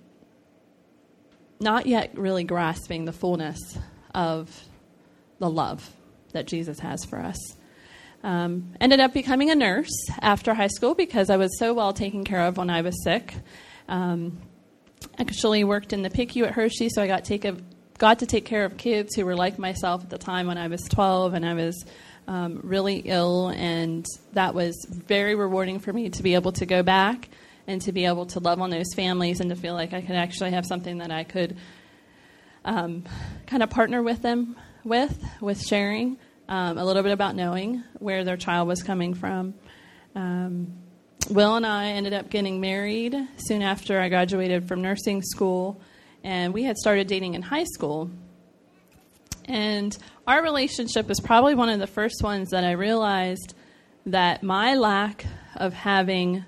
not 1.59 1.85
yet 1.85 2.17
really 2.17 2.43
grasping 2.43 3.05
the 3.05 3.13
fullness 3.13 3.77
of 4.13 4.49
the 5.39 5.49
love 5.49 5.89
that 6.33 6.45
Jesus 6.47 6.79
has 6.79 7.05
for 7.05 7.19
us. 7.19 7.37
Um, 8.23 8.73
ended 8.79 8.99
up 8.99 9.13
becoming 9.13 9.49
a 9.49 9.55
nurse 9.55 10.07
after 10.21 10.53
high 10.53 10.67
school 10.67 10.95
because 10.95 11.29
I 11.29 11.37
was 11.37 11.57
so 11.59 11.73
well 11.73 11.93
taken 11.93 12.23
care 12.23 12.41
of 12.41 12.57
when 12.57 12.69
I 12.69 12.81
was 12.81 13.03
sick. 13.03 13.33
Um, 13.87 14.41
actually 15.17 15.63
worked 15.63 15.93
in 15.93 16.01
the 16.01 16.09
PICU 16.09 16.45
at 16.47 16.53
Hershey, 16.53 16.89
so 16.89 17.01
I 17.01 17.07
got 17.07 17.25
take 17.25 17.45
a, 17.45 17.57
got 17.97 18.19
to 18.19 18.25
take 18.25 18.45
care 18.45 18.65
of 18.65 18.77
kids 18.77 19.15
who 19.15 19.25
were 19.25 19.35
like 19.35 19.59
myself 19.59 20.03
at 20.03 20.09
the 20.09 20.17
time 20.17 20.47
when 20.47 20.57
I 20.57 20.67
was 20.67 20.81
12 20.83 21.33
and 21.33 21.45
I 21.45 21.53
was 21.53 21.85
um, 22.27 22.61
really 22.63 22.97
ill, 22.99 23.49
and 23.49 24.05
that 24.31 24.53
was 24.53 24.85
very 24.89 25.35
rewarding 25.35 25.79
for 25.79 25.91
me 25.91 26.09
to 26.09 26.23
be 26.23 26.35
able 26.35 26.53
to 26.53 26.65
go 26.65 26.81
back 26.81 27.29
and 27.67 27.81
to 27.81 27.91
be 27.91 28.05
able 28.05 28.25
to 28.27 28.39
love 28.39 28.61
on 28.61 28.69
those 28.69 28.93
families 28.95 29.39
and 29.39 29.49
to 29.49 29.55
feel 29.55 29.73
like 29.73 29.93
I 29.93 30.01
could 30.01 30.15
actually 30.15 30.51
have 30.51 30.65
something 30.65 30.99
that 30.99 31.11
I 31.11 31.23
could 31.23 31.57
um, 32.65 33.03
kind 33.45 33.63
of 33.63 33.69
partner 33.69 34.01
with 34.01 34.21
them 34.21 34.55
with, 34.83 35.23
with 35.41 35.61
sharing 35.65 36.17
um, 36.47 36.77
a 36.77 36.85
little 36.85 37.03
bit 37.03 37.11
about 37.11 37.35
knowing 37.35 37.83
where 37.99 38.23
their 38.23 38.37
child 38.37 38.67
was 38.67 38.83
coming 38.83 39.13
from. 39.13 39.53
Um, 40.15 40.73
Will 41.29 41.55
and 41.55 41.65
I 41.65 41.87
ended 41.91 42.13
up 42.13 42.29
getting 42.29 42.59
married 42.59 43.15
soon 43.37 43.61
after 43.61 43.99
I 43.99 44.09
graduated 44.09 44.67
from 44.67 44.81
nursing 44.81 45.21
school, 45.21 45.79
and 46.23 46.53
we 46.53 46.63
had 46.63 46.77
started 46.77 47.07
dating 47.07 47.33
in 47.33 47.41
high 47.41 47.65
school. 47.65 48.09
And 49.45 49.97
our 50.25 50.41
relationship 50.41 51.07
was 51.07 51.19
probably 51.19 51.53
one 51.53 51.69
of 51.69 51.79
the 51.79 51.87
first 51.87 52.23
ones 52.23 52.51
that 52.51 52.63
I 52.63 52.71
realized 52.71 53.53
that 54.05 54.43
my 54.43 54.75
lack 54.75 55.25
of 55.55 55.73
having 55.73 56.45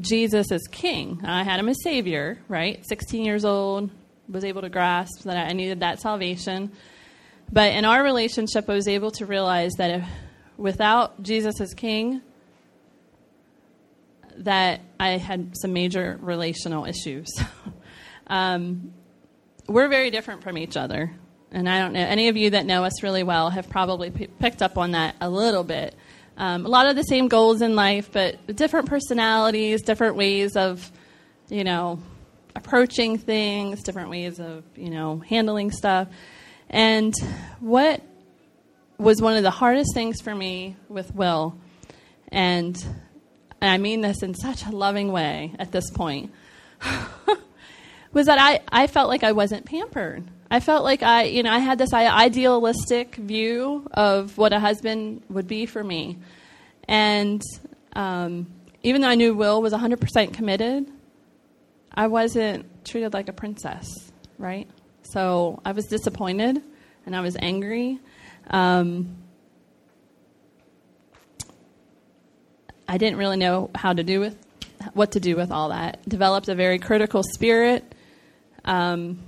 Jesus 0.00 0.50
as 0.50 0.62
king, 0.70 1.20
I 1.24 1.44
had 1.44 1.60
him 1.60 1.68
as 1.68 1.82
savior, 1.82 2.38
right? 2.48 2.84
16 2.86 3.24
years 3.24 3.44
old, 3.44 3.90
was 4.28 4.44
able 4.44 4.62
to 4.62 4.68
grasp 4.68 5.24
that 5.24 5.36
I 5.36 5.52
needed 5.52 5.80
that 5.80 6.00
salvation. 6.00 6.72
But 7.52 7.72
in 7.72 7.84
our 7.84 8.02
relationship, 8.02 8.70
I 8.70 8.74
was 8.74 8.88
able 8.88 9.10
to 9.12 9.26
realize 9.26 9.72
that 9.78 9.90
if, 9.90 10.04
without 10.56 11.22
Jesus 11.22 11.60
as 11.60 11.74
king, 11.74 12.22
that 14.38 14.80
I 14.98 15.18
had 15.18 15.56
some 15.60 15.72
major 15.72 16.18
relational 16.22 16.86
issues. 16.86 17.28
um, 18.30 18.94
we're 19.66 19.88
very 19.88 20.10
different 20.10 20.42
from 20.42 20.56
each 20.56 20.76
other. 20.76 21.12
And 21.52 21.68
I 21.68 21.80
don't 21.80 21.92
know, 21.92 22.00
any 22.00 22.28
of 22.28 22.36
you 22.36 22.50
that 22.50 22.64
know 22.64 22.84
us 22.84 23.02
really 23.02 23.24
well 23.24 23.50
have 23.50 23.68
probably 23.68 24.10
p- 24.10 24.28
picked 24.28 24.62
up 24.62 24.78
on 24.78 24.92
that 24.92 25.16
a 25.20 25.28
little 25.28 25.64
bit. 25.64 25.94
Um, 26.36 26.64
a 26.64 26.68
lot 26.68 26.86
of 26.86 26.96
the 26.96 27.02
same 27.02 27.28
goals 27.28 27.60
in 27.60 27.74
life, 27.74 28.10
but 28.12 28.56
different 28.56 28.88
personalities, 28.88 29.82
different 29.82 30.16
ways 30.16 30.56
of, 30.56 30.90
you 31.48 31.64
know, 31.64 31.98
approaching 32.54 33.18
things, 33.18 33.82
different 33.82 34.10
ways 34.10 34.38
of, 34.38 34.62
you 34.76 34.90
know, 34.90 35.18
handling 35.18 35.72
stuff. 35.72 36.08
And 36.70 37.12
what 37.58 38.00
was 38.96 39.20
one 39.20 39.36
of 39.36 39.42
the 39.42 39.50
hardest 39.50 39.92
things 39.92 40.20
for 40.20 40.34
me 40.34 40.76
with 40.88 41.12
Will, 41.14 41.58
and, 42.28 42.76
and 43.60 43.70
I 43.70 43.78
mean 43.78 44.02
this 44.02 44.22
in 44.22 44.34
such 44.34 44.64
a 44.66 44.70
loving 44.70 45.10
way 45.10 45.52
at 45.58 45.72
this 45.72 45.90
point, 45.90 46.32
was 48.12 48.26
that 48.26 48.38
I, 48.38 48.60
I 48.70 48.86
felt 48.86 49.08
like 49.08 49.22
I 49.22 49.32
wasn't 49.32 49.66
pampered. 49.66 50.24
I 50.50 50.60
felt 50.60 50.82
like 50.82 51.02
I, 51.02 51.24
you 51.24 51.42
know, 51.42 51.52
I 51.52 51.58
had 51.58 51.78
this 51.78 51.92
idealistic 51.92 53.14
view 53.14 53.86
of 53.92 54.36
what 54.36 54.52
a 54.52 54.58
husband 54.58 55.22
would 55.28 55.46
be 55.46 55.66
for 55.66 55.82
me. 55.82 56.18
And 56.88 57.40
um, 57.92 58.48
even 58.82 59.00
though 59.00 59.08
I 59.08 59.14
knew 59.14 59.34
Will 59.34 59.62
was 59.62 59.72
100% 59.72 60.32
committed, 60.32 60.86
I 61.92 62.08
wasn't 62.08 62.84
treated 62.84 63.12
like 63.12 63.28
a 63.28 63.32
princess, 63.32 63.86
right? 64.38 64.68
So 65.02 65.60
I 65.64 65.72
was 65.72 65.86
disappointed 65.86 66.60
and 67.06 67.14
I 67.14 67.20
was 67.20 67.36
angry. 67.38 68.00
Um, 68.48 69.16
I 72.88 72.98
didn't 72.98 73.18
really 73.18 73.36
know 73.36 73.70
how 73.74 73.92
to 73.92 74.02
do 74.02 74.18
with 74.18 74.36
what 74.94 75.12
to 75.12 75.20
do 75.20 75.36
with 75.36 75.52
all 75.52 75.68
that. 75.68 76.08
Developed 76.08 76.48
a 76.48 76.56
very 76.56 76.80
critical 76.80 77.22
spirit. 77.22 77.84
Um, 78.64 79.18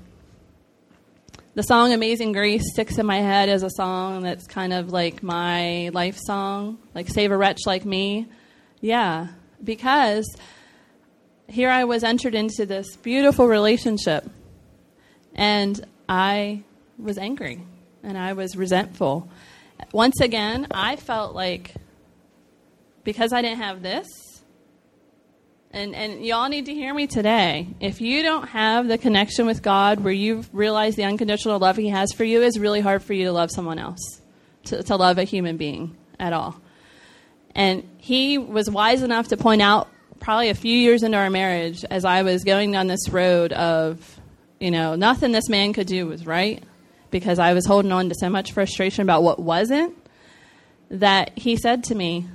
the 1.54 1.62
song 1.62 1.92
Amazing 1.92 2.32
Grace 2.32 2.62
sticks 2.72 2.96
in 2.96 3.04
my 3.04 3.18
head 3.18 3.48
as 3.48 3.62
a 3.62 3.70
song 3.70 4.22
that's 4.22 4.46
kind 4.46 4.72
of 4.72 4.90
like 4.90 5.22
my 5.22 5.90
life 5.92 6.18
song, 6.18 6.78
like 6.94 7.08
Save 7.08 7.30
a 7.30 7.36
Wretch 7.36 7.60
Like 7.66 7.84
Me. 7.84 8.26
Yeah, 8.80 9.28
because 9.62 10.24
here 11.48 11.68
I 11.68 11.84
was 11.84 12.04
entered 12.04 12.34
into 12.34 12.64
this 12.64 12.96
beautiful 12.96 13.46
relationship 13.46 14.28
and 15.34 15.84
I 16.08 16.62
was 16.98 17.18
angry 17.18 17.60
and 18.02 18.16
I 18.16 18.32
was 18.32 18.56
resentful. 18.56 19.28
Once 19.92 20.20
again, 20.20 20.66
I 20.70 20.96
felt 20.96 21.34
like 21.34 21.74
because 23.04 23.32
I 23.34 23.42
didn't 23.42 23.58
have 23.58 23.82
this, 23.82 24.31
and, 25.72 25.94
and 25.94 26.24
y'all 26.24 26.48
need 26.48 26.66
to 26.66 26.74
hear 26.74 26.92
me 26.92 27.06
today. 27.06 27.68
If 27.80 28.00
you 28.00 28.22
don't 28.22 28.48
have 28.48 28.88
the 28.88 28.98
connection 28.98 29.46
with 29.46 29.62
God 29.62 30.00
where 30.00 30.12
you 30.12 30.44
realize 30.52 30.96
the 30.96 31.04
unconditional 31.04 31.58
love 31.58 31.76
He 31.76 31.88
has 31.88 32.12
for 32.12 32.24
you, 32.24 32.42
it's 32.42 32.58
really 32.58 32.80
hard 32.80 33.02
for 33.02 33.14
you 33.14 33.26
to 33.26 33.32
love 33.32 33.50
someone 33.50 33.78
else, 33.78 34.20
to, 34.64 34.82
to 34.82 34.96
love 34.96 35.18
a 35.18 35.24
human 35.24 35.56
being 35.56 35.96
at 36.18 36.32
all. 36.32 36.60
And 37.54 37.88
He 37.98 38.38
was 38.38 38.70
wise 38.70 39.02
enough 39.02 39.28
to 39.28 39.36
point 39.36 39.62
out, 39.62 39.88
probably 40.20 40.50
a 40.50 40.54
few 40.54 40.76
years 40.76 41.02
into 41.02 41.18
our 41.18 41.30
marriage, 41.30 41.84
as 41.90 42.04
I 42.04 42.22
was 42.22 42.44
going 42.44 42.70
down 42.70 42.86
this 42.86 43.08
road 43.08 43.52
of 43.52 44.20
you 44.62 44.70
know, 44.70 44.94
nothing 44.94 45.32
this 45.32 45.48
man 45.48 45.72
could 45.72 45.88
do 45.88 46.06
was 46.06 46.24
right 46.24 46.62
because 47.10 47.40
I 47.40 47.52
was 47.52 47.66
holding 47.66 47.90
on 47.90 48.08
to 48.10 48.14
so 48.14 48.30
much 48.30 48.52
frustration 48.52 49.02
about 49.02 49.24
what 49.24 49.40
wasn't 49.40 49.96
that 50.88 51.36
he 51.36 51.56
said 51.56 51.82
to 51.84 51.96
me, 51.96 52.28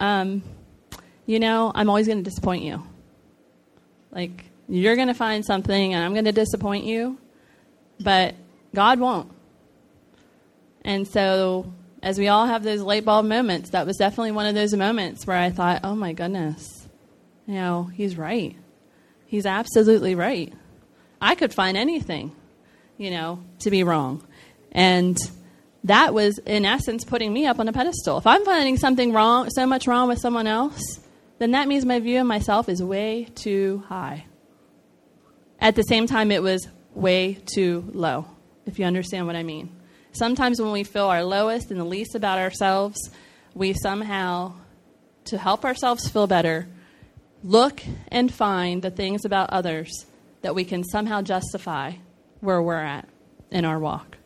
um, 0.00 0.42
You 1.28 1.38
know, 1.38 1.70
I'm 1.74 1.90
always 1.90 2.06
going 2.06 2.24
to 2.24 2.24
disappoint 2.24 2.62
you. 2.62 2.82
Like, 4.10 4.46
you're 4.66 4.96
going 4.96 5.08
to 5.08 5.14
find 5.14 5.44
something 5.44 5.92
and 5.92 6.02
I'm 6.02 6.14
going 6.14 6.24
to 6.24 6.32
disappoint 6.32 6.86
you, 6.86 7.18
but 8.00 8.34
God 8.74 8.98
won't. 8.98 9.30
And 10.80 11.06
so, 11.06 11.70
as 12.02 12.18
we 12.18 12.28
all 12.28 12.46
have 12.46 12.62
those 12.62 12.80
light 12.80 13.04
bulb 13.04 13.26
moments, 13.26 13.70
that 13.70 13.86
was 13.86 13.98
definitely 13.98 14.32
one 14.32 14.46
of 14.46 14.54
those 14.54 14.72
moments 14.72 15.26
where 15.26 15.36
I 15.36 15.50
thought, 15.50 15.80
oh 15.84 15.94
my 15.94 16.14
goodness, 16.14 16.88
you 17.46 17.56
know, 17.56 17.84
he's 17.84 18.16
right. 18.16 18.56
He's 19.26 19.44
absolutely 19.44 20.14
right. 20.14 20.50
I 21.20 21.34
could 21.34 21.52
find 21.52 21.76
anything, 21.76 22.34
you 22.96 23.10
know, 23.10 23.44
to 23.58 23.70
be 23.70 23.82
wrong. 23.82 24.26
And 24.72 25.18
that 25.84 26.14
was, 26.14 26.38
in 26.46 26.64
essence, 26.64 27.04
putting 27.04 27.34
me 27.34 27.44
up 27.44 27.58
on 27.58 27.68
a 27.68 27.72
pedestal. 27.74 28.16
If 28.16 28.26
I'm 28.26 28.46
finding 28.46 28.78
something 28.78 29.12
wrong, 29.12 29.50
so 29.50 29.66
much 29.66 29.86
wrong 29.86 30.08
with 30.08 30.20
someone 30.20 30.46
else, 30.46 31.00
then 31.38 31.52
that 31.52 31.68
means 31.68 31.84
my 31.84 32.00
view 32.00 32.20
of 32.20 32.26
myself 32.26 32.68
is 32.68 32.82
way 32.82 33.28
too 33.34 33.84
high. 33.88 34.26
At 35.60 35.76
the 35.76 35.82
same 35.82 36.06
time, 36.06 36.30
it 36.30 36.42
was 36.42 36.68
way 36.94 37.34
too 37.34 37.88
low, 37.92 38.26
if 38.66 38.78
you 38.78 38.84
understand 38.84 39.26
what 39.26 39.36
I 39.36 39.42
mean. 39.42 39.70
Sometimes 40.12 40.60
when 40.60 40.72
we 40.72 40.84
feel 40.84 41.06
our 41.06 41.24
lowest 41.24 41.70
and 41.70 41.78
the 41.78 41.84
least 41.84 42.14
about 42.14 42.38
ourselves, 42.38 43.10
we 43.54 43.72
somehow, 43.72 44.54
to 45.26 45.38
help 45.38 45.64
ourselves 45.64 46.08
feel 46.08 46.26
better, 46.26 46.68
look 47.42 47.82
and 48.08 48.32
find 48.32 48.82
the 48.82 48.90
things 48.90 49.24
about 49.24 49.50
others 49.50 50.06
that 50.42 50.54
we 50.54 50.64
can 50.64 50.84
somehow 50.84 51.22
justify 51.22 51.92
where 52.40 52.62
we're 52.62 52.76
at 52.76 53.08
in 53.50 53.64
our 53.64 53.78
walk. 53.78 54.17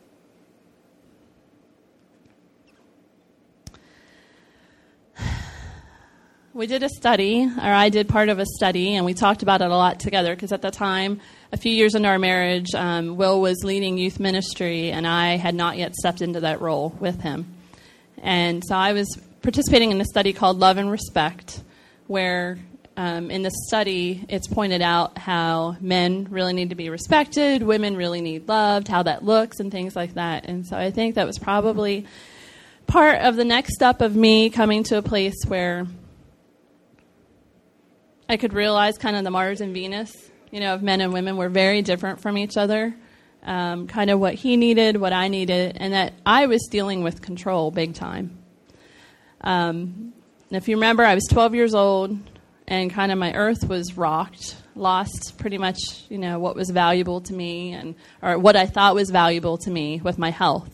We 6.53 6.67
did 6.67 6.83
a 6.83 6.89
study, 6.89 7.45
or 7.45 7.61
I 7.61 7.89
did 7.89 8.07
part 8.07 8.29
of 8.29 8.37
a 8.37 8.45
study, 8.45 8.95
and 8.95 9.05
we 9.05 9.15
talked 9.15 9.41
about 9.41 9.61
it 9.61 9.71
a 9.71 9.75
lot 9.75 9.99
together 9.99 10.35
because 10.35 10.51
at 10.51 10.61
the 10.61 10.69
time, 10.69 11.19
a 11.51 11.57
few 11.57 11.71
years 11.71 11.95
into 11.95 12.07
our 12.07 12.19
marriage, 12.19 12.75
um, 12.75 13.17
Will 13.17 13.41
was 13.41 13.63
leading 13.63 13.97
youth 13.97 14.19
ministry, 14.19 14.91
and 14.91 15.07
I 15.07 15.37
had 15.37 15.55
not 15.55 15.77
yet 15.77 15.95
stepped 15.95 16.21
into 16.21 16.41
that 16.41 16.61
role 16.61 16.95
with 16.99 17.21
him. 17.21 17.55
And 18.19 18.63
so 18.63 18.75
I 18.75 18.93
was 18.93 19.19
participating 19.41 19.91
in 19.91 19.99
a 19.99 20.05
study 20.05 20.31
called 20.31 20.59
Love 20.59 20.77
and 20.77 20.91
Respect, 20.91 21.59
where 22.05 22.59
um, 22.97 23.31
in 23.31 23.41
the 23.41 23.51
study 23.67 24.23
it's 24.29 24.47
pointed 24.47 24.83
out 24.83 25.17
how 25.17 25.75
men 25.81 26.27
really 26.29 26.53
need 26.53 26.69
to 26.69 26.75
be 26.75 26.89
respected, 26.89 27.63
women 27.63 27.95
really 27.95 28.21
need 28.21 28.47
loved, 28.47 28.87
how 28.87 29.01
that 29.01 29.25
looks, 29.25 29.59
and 29.59 29.71
things 29.71 29.95
like 29.95 30.13
that. 30.13 30.45
And 30.45 30.67
so 30.67 30.77
I 30.77 30.91
think 30.91 31.15
that 31.15 31.25
was 31.25 31.39
probably 31.39 32.05
part 32.85 33.21
of 33.21 33.37
the 33.37 33.45
next 33.45 33.73
step 33.73 34.01
of 34.01 34.15
me 34.15 34.51
coming 34.51 34.83
to 34.83 34.97
a 34.97 35.01
place 35.01 35.43
where 35.47 35.87
I 38.33 38.37
could 38.37 38.53
realize 38.53 38.97
kind 38.97 39.15
of 39.15 39.23
the 39.23 39.29
Mars 39.29 39.61
and 39.61 39.75
Venus, 39.75 40.11
you 40.49 40.59
know, 40.59 40.73
of 40.73 40.81
men 40.81 41.01
and 41.01 41.13
women 41.13 41.37
were 41.37 41.49
very 41.49 41.83
different 41.83 42.19
from 42.19 42.35
each 42.35 42.57
other. 42.57 42.95
Um, 43.43 43.85
kind 43.85 44.09
of 44.09 44.19
what 44.19 44.33
he 44.33 44.57
needed, 44.57 44.97
what 44.97 45.13
I 45.13 45.27
needed, 45.27 45.77
and 45.79 45.93
that 45.93 46.13
I 46.25 46.47
was 46.47 46.67
dealing 46.71 47.03
with 47.03 47.21
control 47.21 47.69
big 47.69 47.93
time. 47.93 48.35
Um, 49.41 50.13
if 50.49 50.67
you 50.67 50.77
remember, 50.77 51.05
I 51.05 51.13
was 51.13 51.27
12 51.29 51.53
years 51.53 51.75
old, 51.75 52.17
and 52.67 52.91
kind 52.91 53.11
of 53.11 53.19
my 53.19 53.35
earth 53.35 53.69
was 53.69 53.95
rocked, 53.97 54.55
lost 54.75 55.37
pretty 55.37 55.59
much, 55.59 55.77
you 56.09 56.17
know, 56.17 56.39
what 56.39 56.55
was 56.55 56.71
valuable 56.71 57.21
to 57.21 57.33
me, 57.33 57.73
and 57.73 57.93
or 58.23 58.39
what 58.39 58.55
I 58.55 58.65
thought 58.65 58.95
was 58.95 59.11
valuable 59.11 59.59
to 59.59 59.69
me 59.69 60.01
with 60.03 60.17
my 60.17 60.31
health. 60.31 60.71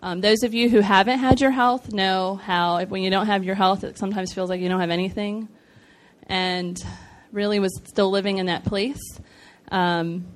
Um, 0.00 0.22
those 0.22 0.42
of 0.44 0.54
you 0.54 0.70
who 0.70 0.80
haven't 0.80 1.18
had 1.18 1.42
your 1.42 1.50
health 1.50 1.92
know 1.92 2.36
how 2.36 2.82
when 2.86 3.02
you 3.02 3.10
don't 3.10 3.26
have 3.26 3.44
your 3.44 3.54
health, 3.54 3.84
it 3.84 3.98
sometimes 3.98 4.32
feels 4.32 4.48
like 4.48 4.62
you 4.62 4.70
don't 4.70 4.80
have 4.80 4.88
anything 4.88 5.48
and 6.26 6.82
really 7.32 7.58
was 7.58 7.80
still 7.84 8.10
living 8.10 8.38
in 8.38 8.46
that 8.46 8.64
place. 8.64 9.00
Um, 9.70 10.26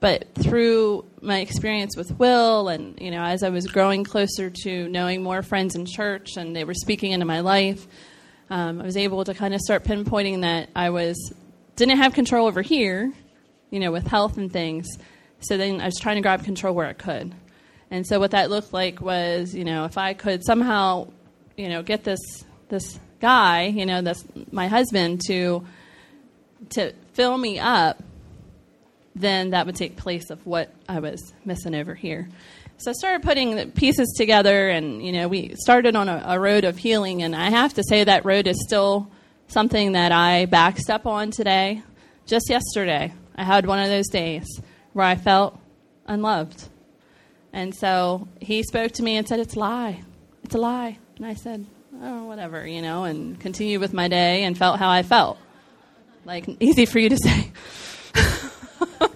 but 0.00 0.34
through 0.34 1.04
my 1.20 1.40
experience 1.40 1.96
with 1.96 2.18
Will, 2.18 2.68
and 2.68 2.98
you 3.00 3.10
know, 3.10 3.22
as 3.22 3.42
I 3.42 3.50
was 3.50 3.66
growing 3.66 4.02
closer 4.02 4.50
to 4.62 4.88
knowing 4.88 5.22
more 5.22 5.42
friends 5.42 5.74
in 5.74 5.84
church, 5.84 6.36
and 6.36 6.56
they 6.56 6.64
were 6.64 6.74
speaking 6.74 7.12
into 7.12 7.26
my 7.26 7.40
life, 7.40 7.86
um, 8.48 8.80
I 8.80 8.84
was 8.84 8.96
able 8.96 9.24
to 9.24 9.34
kind 9.34 9.54
of 9.54 9.60
start 9.60 9.84
pinpointing 9.84 10.40
that 10.40 10.70
I 10.74 10.90
was 10.90 11.32
didn't 11.76 11.98
have 11.98 12.14
control 12.14 12.46
over 12.46 12.62
here, 12.62 13.12
you 13.70 13.78
know, 13.78 13.92
with 13.92 14.06
health 14.06 14.38
and 14.38 14.52
things. 14.52 14.86
So 15.40 15.56
then 15.56 15.80
I 15.80 15.86
was 15.86 15.96
trying 15.96 16.16
to 16.16 16.22
grab 16.22 16.44
control 16.44 16.74
where 16.74 16.86
I 16.86 16.92
could. 16.92 17.34
And 17.90 18.06
so 18.06 18.18
what 18.18 18.32
that 18.32 18.50
looked 18.50 18.72
like 18.72 19.00
was, 19.00 19.54
you 19.54 19.64
know, 19.64 19.84
if 19.84 19.98
I 19.98 20.14
could 20.14 20.44
somehow, 20.44 21.08
you 21.56 21.68
know, 21.68 21.82
get 21.82 22.04
this 22.04 22.20
this 22.68 22.98
guy, 23.20 23.66
you 23.66 23.86
know, 23.86 24.02
this 24.02 24.24
my 24.50 24.68
husband 24.68 25.20
to 25.26 25.64
to 26.70 26.92
fill 27.12 27.36
me 27.36 27.58
up, 27.58 28.02
then 29.14 29.50
that 29.50 29.66
would 29.66 29.76
take 29.76 29.96
place 29.96 30.30
of 30.30 30.44
what 30.46 30.72
I 30.88 31.00
was 31.00 31.32
missing 31.44 31.74
over 31.74 31.94
here. 31.94 32.28
So 32.78 32.90
I 32.90 32.94
started 32.94 33.22
putting 33.22 33.56
the 33.56 33.66
pieces 33.66 34.14
together, 34.16 34.70
and 34.70 35.04
you 35.04 35.12
know, 35.12 35.28
we 35.28 35.54
started 35.56 35.96
on 35.96 36.08
a, 36.08 36.22
a 36.28 36.40
road 36.40 36.64
of 36.64 36.78
healing. 36.78 37.22
And 37.22 37.36
I 37.36 37.50
have 37.50 37.74
to 37.74 37.82
say 37.86 38.04
that 38.04 38.24
road 38.24 38.46
is 38.46 38.62
still 38.66 39.10
something 39.48 39.92
that 39.92 40.12
I 40.12 40.46
backstep 40.46 41.04
on 41.04 41.30
today. 41.30 41.82
Just 42.26 42.48
yesterday, 42.48 43.12
I 43.36 43.44
had 43.44 43.66
one 43.66 43.80
of 43.80 43.88
those 43.88 44.08
days 44.08 44.46
where 44.92 45.04
I 45.04 45.16
felt 45.16 45.58
unloved. 46.06 46.68
And 47.52 47.74
so 47.74 48.28
he 48.40 48.62
spoke 48.62 48.92
to 48.92 49.02
me 49.02 49.16
and 49.16 49.26
said, 49.26 49.40
It's 49.40 49.56
a 49.56 49.58
lie. 49.58 50.02
It's 50.44 50.54
a 50.54 50.58
lie. 50.58 50.98
And 51.16 51.26
I 51.26 51.34
said, 51.34 51.66
oh, 52.00 52.24
whatever, 52.24 52.66
you 52.66 52.82
know, 52.82 53.04
and 53.04 53.38
continue 53.38 53.78
with 53.78 53.92
my 53.92 54.08
day 54.08 54.44
and 54.44 54.56
felt 54.56 54.78
how 54.78 54.88
I 54.88 55.02
felt. 55.02 55.38
Like, 56.24 56.48
easy 56.60 56.86
for 56.86 56.98
you 56.98 57.10
to 57.10 57.16
say. 57.16 57.52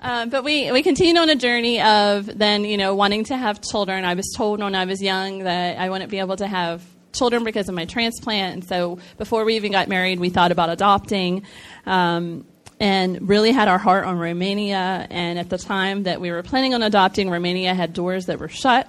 uh, 0.00 0.26
but 0.26 0.44
we, 0.44 0.70
we 0.72 0.82
continued 0.82 1.18
on 1.18 1.30
a 1.30 1.34
journey 1.34 1.80
of 1.80 2.26
then, 2.26 2.64
you 2.64 2.76
know, 2.76 2.94
wanting 2.94 3.24
to 3.24 3.36
have 3.36 3.60
children. 3.60 4.04
I 4.04 4.14
was 4.14 4.32
told 4.36 4.60
when 4.60 4.74
I 4.74 4.84
was 4.84 5.02
young 5.02 5.40
that 5.40 5.78
I 5.78 5.90
wouldn't 5.90 6.10
be 6.10 6.18
able 6.18 6.36
to 6.36 6.46
have 6.46 6.82
children 7.12 7.44
because 7.44 7.68
of 7.68 7.74
my 7.74 7.84
transplant. 7.84 8.54
And 8.54 8.64
so 8.64 8.98
before 9.18 9.44
we 9.44 9.56
even 9.56 9.72
got 9.72 9.88
married, 9.88 10.20
we 10.20 10.30
thought 10.30 10.52
about 10.52 10.70
adopting. 10.70 11.44
Um, 11.86 12.46
and 12.80 13.28
really 13.28 13.52
had 13.52 13.68
our 13.68 13.78
heart 13.78 14.04
on 14.04 14.18
Romania. 14.18 15.06
And 15.08 15.38
at 15.38 15.48
the 15.48 15.58
time 15.58 16.02
that 16.02 16.20
we 16.20 16.30
were 16.32 16.42
planning 16.42 16.74
on 16.74 16.82
adopting, 16.82 17.30
Romania 17.30 17.72
had 17.72 17.92
doors 17.92 18.26
that 18.26 18.40
were 18.40 18.48
shut. 18.48 18.88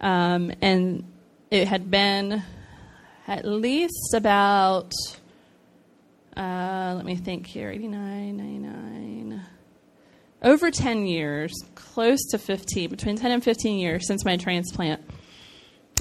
Um, 0.00 0.52
and 0.60 1.04
it 1.54 1.68
had 1.68 1.88
been 1.88 2.42
at 3.28 3.44
least 3.44 4.12
about, 4.12 4.92
uh, 6.36 6.94
let 6.96 7.04
me 7.04 7.14
think 7.14 7.46
here, 7.46 7.70
89, 7.70 8.36
99, 8.36 9.42
over 10.42 10.72
10 10.72 11.06
years, 11.06 11.52
close 11.76 12.18
to 12.32 12.38
15, 12.38 12.90
between 12.90 13.16
10 13.16 13.30
and 13.30 13.44
15 13.44 13.78
years 13.78 14.04
since 14.04 14.24
my 14.24 14.36
transplant. 14.36 15.00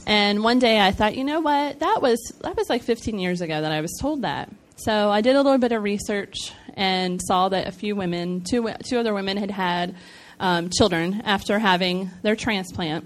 And 0.08 0.44
one 0.44 0.58
day 0.58 0.82
I 0.82 0.92
thought, 0.92 1.16
you 1.16 1.24
know 1.24 1.42
what? 1.42 1.80
That 1.80 2.02
was 2.02 2.20
that 2.42 2.58
was 2.58 2.68
like 2.68 2.82
15 2.82 3.20
years 3.20 3.40
ago 3.40 3.62
that 3.62 3.72
I 3.72 3.82
was 3.82 3.96
told 4.02 4.24
that. 4.24 4.52
So 4.78 5.12
I 5.12 5.22
did 5.22 5.36
a 5.36 5.42
little 5.44 5.60
bit 5.60 5.72
of 5.72 5.84
research 5.84 6.36
and 6.74 7.22
saw 7.22 7.50
that 7.50 7.68
a 7.68 7.72
few 7.72 7.96
women, 7.96 8.42
two 8.42 8.72
two 8.84 8.98
other 8.98 9.14
women, 9.14 9.38
had 9.38 9.52
had 9.52 9.96
um, 10.40 10.72
children 10.72 11.22
after 11.24 11.60
having 11.60 12.10
their 12.24 12.36
transplant. 12.36 13.06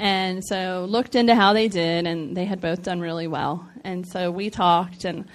And 0.00 0.42
so 0.42 0.86
looked 0.88 1.14
into 1.14 1.34
how 1.34 1.52
they 1.52 1.68
did, 1.68 2.06
and 2.06 2.34
they 2.34 2.46
had 2.46 2.58
both 2.58 2.82
done 2.82 3.00
really 3.00 3.26
well. 3.26 3.68
And 3.84 4.08
so 4.08 4.30
we 4.30 4.48
talked, 4.48 5.04
and 5.04 5.26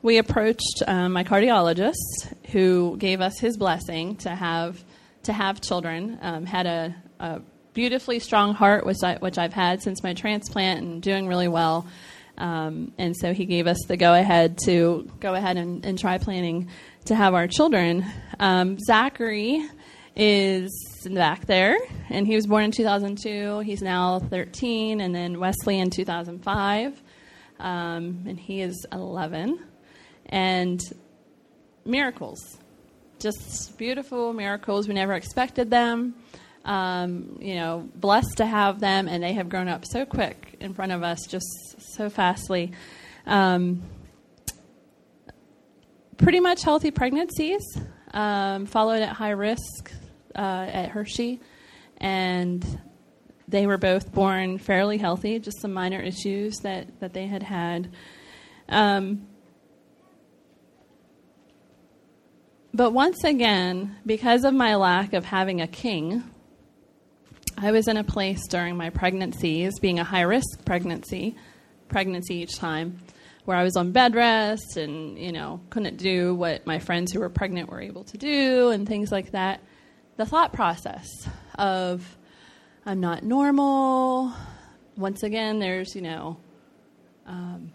we 0.00 0.16
approached 0.16 0.82
um, 0.86 1.12
my 1.12 1.24
cardiologist, 1.24 2.32
who 2.50 2.96
gave 2.96 3.20
us 3.20 3.38
his 3.38 3.58
blessing 3.58 4.16
to 4.16 4.30
have 4.30 4.82
to 5.24 5.32
have 5.34 5.60
children. 5.60 6.18
Um, 6.22 6.46
had 6.46 6.66
a, 6.66 6.96
a, 7.20 7.42
beautifully 7.74 8.18
strong 8.18 8.54
heart, 8.54 8.86
which 8.86 9.02
I, 9.02 9.16
which 9.16 9.36
I've 9.36 9.52
had 9.52 9.82
since 9.82 10.02
my 10.02 10.14
transplant, 10.14 10.80
and 10.80 11.02
doing 11.02 11.26
really 11.28 11.48
well. 11.48 11.86
Um, 12.38 12.92
and 12.96 13.14
so 13.14 13.34
he 13.34 13.44
gave 13.44 13.66
us 13.66 13.78
the 13.88 13.98
go 13.98 14.14
ahead 14.14 14.56
to 14.64 15.10
go 15.20 15.34
ahead 15.34 15.58
and, 15.58 15.84
and 15.84 15.98
try 15.98 16.16
planning 16.16 16.70
to 17.06 17.14
have 17.14 17.34
our 17.34 17.46
children. 17.46 18.06
Um, 18.40 18.78
Zachary 18.78 19.68
is 20.16 21.02
in 21.04 21.14
the 21.14 21.20
back 21.20 21.46
there, 21.46 21.76
and 22.08 22.26
he 22.26 22.34
was 22.34 22.46
born 22.46 22.64
in 22.64 22.70
2002. 22.70 23.60
He's 23.60 23.82
now 23.82 24.20
13, 24.20 25.00
and 25.00 25.14
then 25.14 25.40
Wesley 25.40 25.78
in 25.78 25.90
2005, 25.90 27.02
um, 27.58 28.24
and 28.26 28.38
he 28.38 28.60
is 28.60 28.86
11. 28.92 29.58
And 30.26 30.80
miracles, 31.84 32.58
just 33.18 33.76
beautiful 33.76 34.32
miracles. 34.32 34.86
We 34.86 34.94
never 34.94 35.14
expected 35.14 35.70
them. 35.70 36.14
Um, 36.64 37.36
you 37.42 37.56
know, 37.56 37.88
blessed 37.94 38.38
to 38.38 38.46
have 38.46 38.80
them, 38.80 39.08
and 39.08 39.22
they 39.22 39.34
have 39.34 39.48
grown 39.48 39.68
up 39.68 39.84
so 39.84 40.06
quick 40.06 40.56
in 40.60 40.72
front 40.72 40.92
of 40.92 41.02
us, 41.02 41.18
just 41.28 41.46
so 41.94 42.08
fastly. 42.08 42.72
Um, 43.26 43.82
pretty 46.16 46.40
much 46.40 46.62
healthy 46.62 46.90
pregnancies, 46.90 47.62
um, 48.14 48.64
followed 48.64 49.02
at 49.02 49.10
high 49.10 49.30
risk 49.30 49.92
uh, 50.34 50.66
at 50.70 50.90
Hershey, 50.90 51.40
and 51.98 52.64
they 53.48 53.66
were 53.66 53.78
both 53.78 54.12
born 54.12 54.58
fairly 54.58 54.98
healthy, 54.98 55.38
just 55.38 55.60
some 55.60 55.72
minor 55.72 56.00
issues 56.00 56.56
that, 56.58 57.00
that 57.00 57.12
they 57.12 57.26
had 57.26 57.42
had. 57.42 57.90
Um, 58.68 59.26
but 62.72 62.92
once 62.92 63.22
again, 63.24 63.96
because 64.06 64.44
of 64.44 64.54
my 64.54 64.74
lack 64.76 65.12
of 65.12 65.24
having 65.24 65.60
a 65.60 65.66
king, 65.66 66.24
I 67.56 67.70
was 67.70 67.86
in 67.86 67.96
a 67.96 68.04
place 68.04 68.40
during 68.48 68.76
my 68.76 68.90
pregnancies, 68.90 69.78
being 69.78 70.00
a 70.00 70.04
high 70.04 70.22
risk 70.22 70.64
pregnancy, 70.64 71.36
pregnancy 71.88 72.36
each 72.36 72.56
time, 72.56 72.98
where 73.44 73.56
I 73.56 73.62
was 73.62 73.76
on 73.76 73.92
bed 73.92 74.14
rest 74.14 74.76
and, 74.76 75.18
you 75.18 75.30
know, 75.30 75.60
couldn't 75.70 75.98
do 75.98 76.34
what 76.34 76.66
my 76.66 76.78
friends 76.78 77.12
who 77.12 77.20
were 77.20 77.28
pregnant 77.28 77.68
were 77.68 77.80
able 77.80 78.04
to 78.04 78.16
do 78.16 78.70
and 78.70 78.88
things 78.88 79.12
like 79.12 79.32
that 79.32 79.60
the 80.16 80.26
thought 80.26 80.52
process 80.52 81.08
of 81.58 82.16
I'm 82.86 83.00
not 83.00 83.22
normal. 83.22 84.32
Once 84.96 85.22
again, 85.22 85.58
there's, 85.58 85.94
you 85.94 86.02
know, 86.02 86.36
um, 87.26 87.72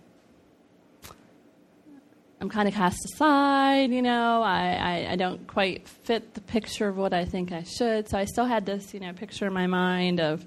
I'm 2.42 2.50
kind 2.50 2.70
of 2.70 2.74
cast 2.74 3.04
aside, 3.14 3.92
you 3.92 4.02
know, 4.02 4.42
I, 4.42 4.72
I, 4.72 5.12
I, 5.12 5.16
don't 5.18 5.46
quite 5.46 5.88
fit 5.90 6.36
the 6.36 6.42
picture 6.42 6.88
of 6.88 6.96
what 6.96 7.14
I 7.14 7.26
think 7.26 7.52
I 7.52 7.64
should. 7.64 8.08
So 8.08 8.18
I 8.18 8.24
still 8.26 8.46
had 8.46 8.66
this, 8.66 8.94
you 8.94 9.02
know, 9.02 9.12
picture 9.12 9.48
in 9.48 9.52
my 9.52 9.68
mind 9.68 10.22
of, 10.22 10.46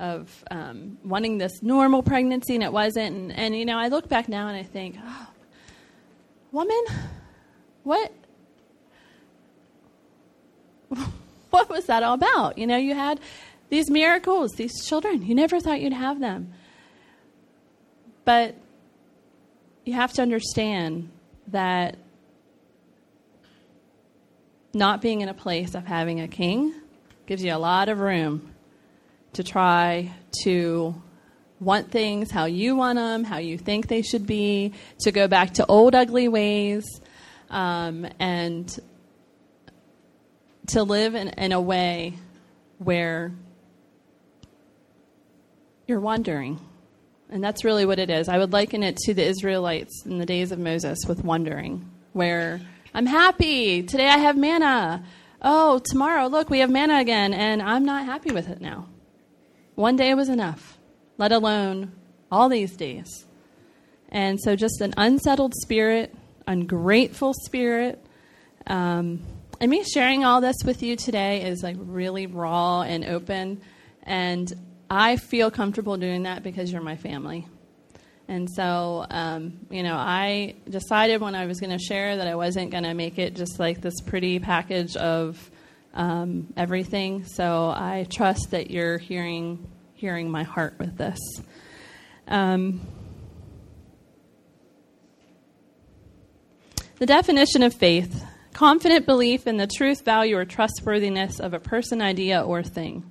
of 0.00 0.44
um, 0.50 0.98
wanting 1.04 1.38
this 1.38 1.62
normal 1.62 2.02
pregnancy, 2.02 2.54
and 2.54 2.64
it 2.64 2.72
wasn't. 2.72 3.14
And, 3.14 3.32
and, 3.32 3.56
you 3.56 3.66
know, 3.66 3.78
I 3.78 3.86
look 3.86 4.08
back 4.08 4.28
now 4.28 4.48
and 4.48 4.56
I 4.56 4.64
think, 4.64 4.96
oh, 5.00 5.26
woman, 6.50 6.84
what? 7.84 8.12
what 11.50 11.68
was 11.68 11.86
that 11.86 12.02
all 12.02 12.14
about? 12.14 12.58
You 12.58 12.66
know, 12.66 12.76
you 12.76 12.94
had 12.94 13.20
these 13.68 13.90
miracles, 13.90 14.52
these 14.52 14.86
children. 14.86 15.22
You 15.22 15.34
never 15.34 15.60
thought 15.60 15.80
you'd 15.80 15.92
have 15.92 16.20
them. 16.20 16.52
But 18.24 18.56
you 19.84 19.94
have 19.94 20.12
to 20.14 20.22
understand 20.22 21.10
that 21.48 21.96
not 24.74 25.00
being 25.00 25.22
in 25.22 25.28
a 25.28 25.34
place 25.34 25.74
of 25.74 25.86
having 25.86 26.20
a 26.20 26.28
king 26.28 26.74
gives 27.26 27.42
you 27.42 27.54
a 27.54 27.58
lot 27.58 27.88
of 27.88 28.00
room 28.00 28.52
to 29.32 29.42
try 29.42 30.10
to 30.42 30.94
want 31.60 31.90
things 31.90 32.30
how 32.30 32.44
you 32.44 32.76
want 32.76 32.96
them, 32.96 33.24
how 33.24 33.38
you 33.38 33.58
think 33.58 33.88
they 33.88 34.02
should 34.02 34.26
be, 34.26 34.72
to 35.00 35.10
go 35.10 35.26
back 35.26 35.54
to 35.54 35.66
old 35.66 35.94
ugly 35.94 36.28
ways, 36.28 36.84
um, 37.50 38.06
and 38.18 38.78
to 40.68 40.82
live 40.82 41.14
in, 41.14 41.28
in 41.28 41.52
a 41.52 41.60
way 41.60 42.14
where 42.78 43.32
you're 45.86 46.00
wandering. 46.00 46.60
And 47.30 47.42
that's 47.42 47.64
really 47.64 47.84
what 47.84 47.98
it 47.98 48.10
is. 48.10 48.28
I 48.28 48.38
would 48.38 48.52
liken 48.52 48.82
it 48.82 48.96
to 48.98 49.14
the 49.14 49.24
Israelites 49.24 50.04
in 50.06 50.18
the 50.18 50.26
days 50.26 50.52
of 50.52 50.58
Moses 50.58 50.98
with 51.06 51.24
wandering, 51.24 51.90
where 52.12 52.60
I'm 52.94 53.06
happy. 53.06 53.82
Today 53.82 54.08
I 54.08 54.18
have 54.18 54.36
manna. 54.36 55.04
Oh, 55.42 55.80
tomorrow, 55.90 56.26
look, 56.26 56.50
we 56.50 56.60
have 56.60 56.70
manna 56.70 56.98
again, 56.98 57.32
and 57.32 57.62
I'm 57.62 57.84
not 57.84 58.06
happy 58.06 58.32
with 58.32 58.48
it 58.48 58.60
now. 58.60 58.88
One 59.74 59.96
day 59.96 60.14
was 60.14 60.28
enough, 60.28 60.78
let 61.16 61.30
alone 61.30 61.92
all 62.32 62.48
these 62.48 62.76
days. 62.76 63.26
And 64.08 64.40
so, 64.40 64.56
just 64.56 64.80
an 64.80 64.94
unsettled 64.96 65.54
spirit, 65.54 66.14
ungrateful 66.46 67.34
spirit. 67.34 68.04
Um, 68.66 69.20
and 69.60 69.70
me 69.70 69.84
sharing 69.84 70.24
all 70.24 70.40
this 70.40 70.56
with 70.64 70.82
you 70.82 70.94
today 70.94 71.42
is 71.42 71.62
like 71.62 71.76
really 71.78 72.26
raw 72.26 72.82
and 72.82 73.04
open. 73.04 73.60
And 74.04 74.52
I 74.88 75.16
feel 75.16 75.50
comfortable 75.50 75.96
doing 75.96 76.22
that 76.22 76.42
because 76.42 76.72
you're 76.72 76.80
my 76.80 76.96
family. 76.96 77.46
And 78.28 78.48
so, 78.48 79.06
um, 79.10 79.66
you 79.70 79.82
know, 79.82 79.96
I 79.96 80.54
decided 80.68 81.20
when 81.20 81.34
I 81.34 81.46
was 81.46 81.60
going 81.60 81.76
to 81.76 81.82
share 81.82 82.18
that 82.18 82.26
I 82.26 82.34
wasn't 82.34 82.70
going 82.70 82.84
to 82.84 82.94
make 82.94 83.18
it 83.18 83.34
just 83.34 83.58
like 83.58 83.80
this 83.80 84.00
pretty 84.02 84.38
package 84.38 84.96
of 84.96 85.50
um, 85.94 86.52
everything. 86.56 87.24
So 87.24 87.68
I 87.68 88.06
trust 88.10 88.52
that 88.52 88.70
you're 88.70 88.98
hearing 88.98 89.66
hearing 89.94 90.30
my 90.30 90.44
heart 90.44 90.74
with 90.78 90.96
this. 90.96 91.18
Um, 92.28 92.86
the 96.98 97.06
definition 97.06 97.64
of 97.64 97.74
faith 97.74 98.24
confident 98.58 99.06
belief 99.06 99.46
in 99.46 99.56
the 99.56 99.68
truth, 99.68 100.04
value, 100.04 100.36
or 100.36 100.44
trustworthiness 100.44 101.38
of 101.38 101.54
a 101.54 101.60
person, 101.60 102.02
idea, 102.02 102.42
or 102.42 102.60
thing. 102.60 103.08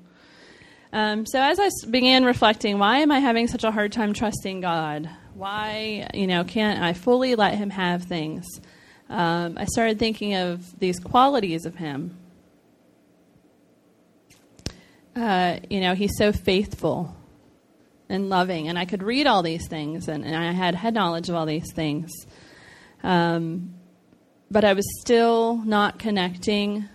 Um, 0.92 1.26
so 1.26 1.42
as 1.42 1.58
I 1.58 1.70
began 1.90 2.26
reflecting, 2.26 2.80
why 2.80 2.98
am 2.98 3.14
I 3.14 3.20
having 3.20 3.48
such 3.48 3.64
a 3.64 3.72
hard 3.72 3.94
time 3.94 4.12
trusting 4.12 4.60
God? 4.60 5.10
Why, 5.36 6.10
you 6.14 6.28
know, 6.28 6.44
can't 6.44 6.84
I 6.84 6.92
fully 6.92 7.36
let 7.36 7.56
Him 7.56 7.70
have 7.70 8.04
things? 8.04 8.46
Um, 9.10 9.58
I 9.58 9.64
started 9.64 10.00
thinking 10.00 10.36
of 10.36 10.78
these 10.82 11.00
qualities 11.00 11.66
of 11.66 11.76
Him. 11.76 12.18
Uh, 15.16 15.60
you 15.70 15.80
know, 15.80 15.96
He's 15.96 16.18
so 16.18 16.34
faithful 16.34 17.16
and 18.10 18.28
loving, 18.30 18.68
and 18.68 18.78
I 18.78 18.84
could 18.84 19.02
read 19.02 19.28
all 19.28 19.44
these 19.44 19.66
things, 19.70 20.10
and, 20.10 20.26
and 20.26 20.36
I 20.36 20.52
had 20.52 20.76
head 20.76 20.94
knowledge 20.94 21.30
of 21.30 21.36
all 21.36 21.46
these 21.46 21.72
things. 21.72 22.12
Um, 23.02 23.77
but 24.50 24.64
I 24.64 24.74
was 24.74 24.86
still 25.02 25.58
not 25.58 26.00
connecting. 26.00 26.88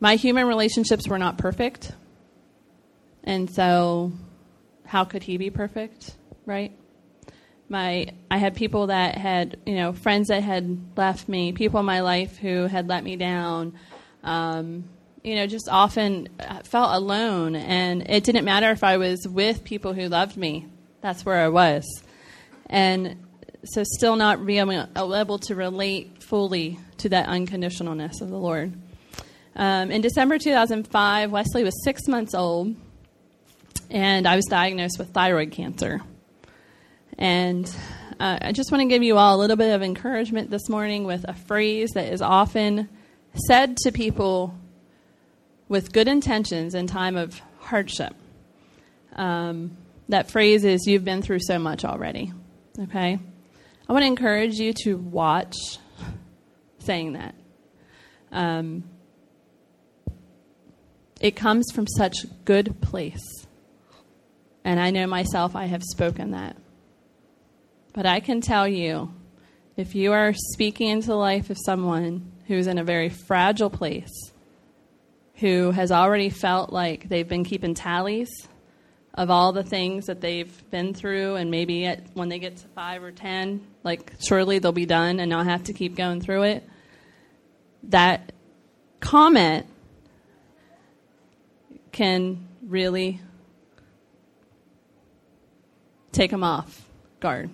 My 0.00 0.16
human 0.16 0.46
relationships 0.46 1.08
were 1.08 1.18
not 1.18 1.38
perfect. 1.38 1.92
And 3.22 3.50
so, 3.50 4.12
how 4.86 5.04
could 5.04 5.22
he 5.22 5.36
be 5.36 5.50
perfect, 5.50 6.14
right? 6.46 6.72
My, 7.68 8.08
I 8.30 8.36
had 8.36 8.54
people 8.54 8.88
that 8.88 9.16
had, 9.16 9.58
you 9.64 9.76
know, 9.76 9.92
friends 9.92 10.28
that 10.28 10.42
had 10.42 10.78
left 10.96 11.28
me, 11.28 11.52
people 11.52 11.80
in 11.80 11.86
my 11.86 12.00
life 12.00 12.36
who 12.36 12.66
had 12.66 12.88
let 12.88 13.02
me 13.02 13.16
down. 13.16 13.74
Um, 14.22 14.84
you 15.22 15.36
know, 15.36 15.46
just 15.46 15.68
often 15.70 16.28
uh, 16.38 16.60
felt 16.64 16.94
alone, 16.94 17.56
and 17.56 18.08
it 18.10 18.24
didn't 18.24 18.44
matter 18.44 18.70
if 18.70 18.84
I 18.84 18.98
was 18.98 19.26
with 19.26 19.64
people 19.64 19.94
who 19.94 20.08
loved 20.08 20.36
me. 20.36 20.66
That's 21.00 21.24
where 21.24 21.40
I 21.40 21.48
was, 21.48 21.84
and 22.66 23.16
so 23.64 23.82
still 23.84 24.16
not 24.16 24.44
being 24.44 24.70
able 24.96 25.38
to 25.38 25.54
relate 25.54 26.22
fully 26.34 26.80
to 26.96 27.10
that 27.10 27.28
unconditionalness 27.28 28.20
of 28.20 28.28
the 28.28 28.36
Lord. 28.36 28.72
Um, 29.54 29.92
in 29.92 30.00
December 30.00 30.36
2005, 30.36 31.30
Wesley 31.30 31.62
was 31.62 31.84
six 31.84 32.08
months 32.08 32.34
old, 32.34 32.74
and 33.88 34.26
I 34.26 34.34
was 34.34 34.44
diagnosed 34.46 34.98
with 34.98 35.10
thyroid 35.10 35.52
cancer. 35.52 36.00
And 37.16 37.72
uh, 38.18 38.38
I 38.42 38.50
just 38.50 38.72
want 38.72 38.82
to 38.82 38.88
give 38.88 39.04
you 39.04 39.16
all 39.16 39.36
a 39.36 39.38
little 39.38 39.54
bit 39.54 39.72
of 39.72 39.80
encouragement 39.80 40.50
this 40.50 40.68
morning 40.68 41.04
with 41.04 41.24
a 41.28 41.34
phrase 41.34 41.90
that 41.94 42.12
is 42.12 42.20
often 42.20 42.88
said 43.46 43.76
to 43.84 43.92
people 43.92 44.56
with 45.68 45.92
good 45.92 46.08
intentions 46.08 46.74
in 46.74 46.88
time 46.88 47.16
of 47.16 47.40
hardship. 47.60 48.12
Um, 49.14 49.76
that 50.08 50.32
phrase 50.32 50.64
is, 50.64 50.84
You've 50.84 51.04
been 51.04 51.22
through 51.22 51.42
so 51.42 51.60
much 51.60 51.84
already. 51.84 52.32
Okay? 52.76 53.20
I 53.88 53.92
want 53.92 54.02
to 54.02 54.08
encourage 54.08 54.54
you 54.54 54.72
to 54.82 54.96
watch 54.96 55.54
saying 56.84 57.14
that. 57.14 57.34
Um, 58.32 58.84
it 61.20 61.36
comes 61.36 61.70
from 61.72 61.86
such 61.86 62.16
good 62.44 62.80
place. 62.80 63.46
And 64.64 64.80
I 64.80 64.90
know 64.90 65.06
myself, 65.06 65.54
I 65.54 65.66
have 65.66 65.82
spoken 65.82 66.32
that. 66.32 66.56
But 67.92 68.06
I 68.06 68.20
can 68.20 68.40
tell 68.40 68.66
you, 68.66 69.12
if 69.76 69.94
you 69.94 70.12
are 70.12 70.32
speaking 70.34 70.88
into 70.88 71.08
the 71.08 71.16
life 71.16 71.50
of 71.50 71.58
someone 71.64 72.32
who's 72.46 72.66
in 72.66 72.78
a 72.78 72.84
very 72.84 73.08
fragile 73.08 73.70
place, 73.70 74.32
who 75.36 75.70
has 75.70 75.90
already 75.90 76.30
felt 76.30 76.72
like 76.72 77.08
they've 77.08 77.28
been 77.28 77.44
keeping 77.44 77.74
tallies 77.74 78.30
of 79.14 79.30
all 79.30 79.52
the 79.52 79.62
things 79.62 80.06
that 80.06 80.20
they've 80.20 80.70
been 80.70 80.92
through, 80.92 81.36
and 81.36 81.50
maybe 81.50 81.86
at, 81.86 82.00
when 82.14 82.28
they 82.28 82.38
get 82.38 82.56
to 82.56 82.66
five 82.68 83.02
or 83.02 83.12
ten, 83.12 83.64
like 83.84 84.12
surely 84.18 84.58
they'll 84.58 84.72
be 84.72 84.86
done 84.86 85.20
and 85.20 85.30
not 85.30 85.46
have 85.46 85.64
to 85.64 85.72
keep 85.72 85.94
going 85.94 86.20
through 86.20 86.42
it. 86.42 86.68
That 87.88 88.32
comment 89.00 89.66
can 91.92 92.48
really 92.62 93.20
take 96.12 96.30
them 96.30 96.42
off 96.42 96.88
guard 97.20 97.50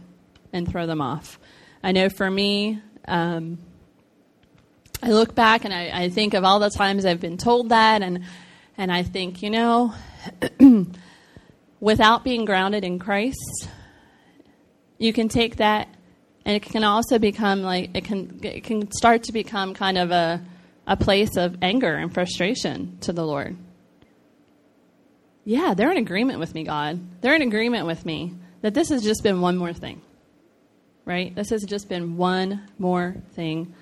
and 0.53 0.69
throw 0.69 0.87
them 0.87 1.01
off. 1.01 1.39
I 1.83 1.93
know 1.93 2.09
for 2.09 2.31
me, 2.31 2.81
um, 3.07 3.59
I 5.03 5.11
look 5.11 5.35
back 5.35 5.65
and 5.65 5.73
I, 5.73 5.91
I, 6.05 6.09
think 6.11 6.35
of 6.35 6.45
all 6.45 6.59
the 6.59 6.69
times 6.69 7.07
I've 7.07 7.21
been 7.21 7.39
told 7.39 7.71
that, 7.71 8.03
and 8.03 8.25
and 8.77 8.93
I 8.93 9.03
think, 9.03 9.43
you 9.43 9.51
know, 9.51 9.95
without 11.81 12.23
being 12.23 12.45
grounded 12.45 12.85
in 12.85 12.99
Christ, 12.99 13.69
you 14.99 15.13
can 15.13 15.29
take 15.29 15.57
that, 15.57 15.89
and 16.45 16.57
it 16.57 16.63
can 16.63 16.85
also 16.85 17.19
become 17.19 17.63
like 17.63 17.91
it 17.95 18.05
can 18.05 18.41
it 18.43 18.65
can 18.65 18.91
start 18.93 19.25
to 19.25 19.33
become 19.33 19.75
kind 19.75 19.99
of 19.99 20.11
a 20.11 20.43
a 20.87 20.97
place 20.97 21.37
of 21.37 21.57
anger 21.63 21.95
and 21.95 22.13
frustration 22.13 22.99
to 23.03 23.13
the 23.13 23.25
Lord. 23.25 23.57
Yeah, 25.45 25.75
they're 25.75 25.91
in 25.91 25.99
agreement 25.99 26.39
with 26.39 26.55
me, 26.55 26.65
God. 26.65 27.01
They're 27.21 27.35
in 27.35 27.43
agreement 27.43 27.87
with 27.87 28.05
me 28.05 28.35
that 28.63 28.75
this 28.75 28.89
has 28.91 29.03
just 29.03 29.23
been 29.23 29.41
one 29.41 29.57
more 29.57 29.73
thing, 29.73 30.03
right? 31.05 31.35
This 31.35 31.51
has 31.51 31.65
just 31.65 31.89
been 31.89 32.17
one 32.17 32.69
more 32.79 33.17
thing. 33.33 33.75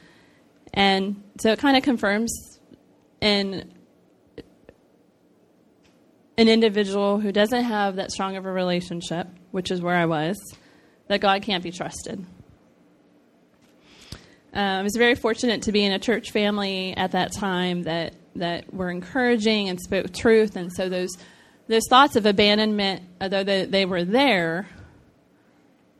And 0.73 1.23
so 1.41 1.51
it 1.51 1.59
kind 1.59 1.77
of 1.77 1.83
confirms 1.83 2.59
in 3.21 3.73
an 6.37 6.49
individual 6.49 7.19
who 7.19 7.33
doesn't 7.33 7.65
have 7.65 7.97
that 7.97 8.13
strong 8.13 8.37
of 8.37 8.47
a 8.47 8.53
relationship, 8.53 9.27
which 9.51 9.71
is 9.71 9.81
where 9.81 9.97
I 9.97 10.07
was, 10.07 10.37
that 11.09 11.21
God 11.21 11.43
can't 11.43 11.65
be 11.65 11.73
trusted. 11.73 12.25
Uh, 14.55 14.59
I 14.59 14.83
was 14.83 14.97
very 14.97 15.15
fortunate 15.15 15.63
to 15.63 15.73
be 15.73 15.85
in 15.85 15.93
a 15.93 15.99
church 15.99 16.31
family 16.31 16.97
at 16.97 17.13
that 17.13 17.33
time 17.33 17.83
that, 17.83 18.15
that 18.37 18.73
were 18.73 18.91
encouraging 18.91 19.69
and 19.69 19.81
spoke 19.81 20.13
truth, 20.13 20.57
and 20.57 20.73
so 20.73 20.89
those 20.89 21.17
those 21.69 21.87
thoughts 21.89 22.17
of 22.17 22.25
abandonment, 22.25 23.03
although 23.21 23.45
they, 23.45 23.67
they 23.67 23.85
were 23.85 24.03
there, 24.03 24.67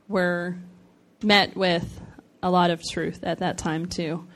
were 0.07 0.57
met 1.23 1.55
with 1.55 2.01
a 2.41 2.49
lot 2.49 2.71
of 2.71 2.81
truth 2.83 3.23
at 3.23 3.39
that 3.39 3.59
time 3.59 3.85
too. 3.85 4.27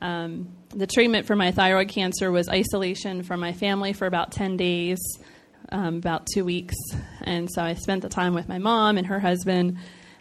Um, 0.00 0.48
the 0.70 0.86
treatment 0.86 1.26
for 1.26 1.36
my 1.36 1.50
thyroid 1.50 1.88
cancer 1.88 2.30
was 2.30 2.48
isolation 2.48 3.22
from 3.22 3.40
my 3.40 3.52
family 3.52 3.92
for 3.92 4.06
about 4.06 4.32
10 4.32 4.56
days, 4.56 4.98
um, 5.70 5.96
about 5.96 6.26
two 6.32 6.44
weeks. 6.44 6.76
And 7.22 7.50
so 7.50 7.62
I 7.62 7.74
spent 7.74 8.02
the 8.02 8.08
time 8.08 8.34
with 8.34 8.48
my 8.48 8.58
mom 8.58 8.96
and 8.96 9.06
her 9.08 9.20
husband, 9.20 9.76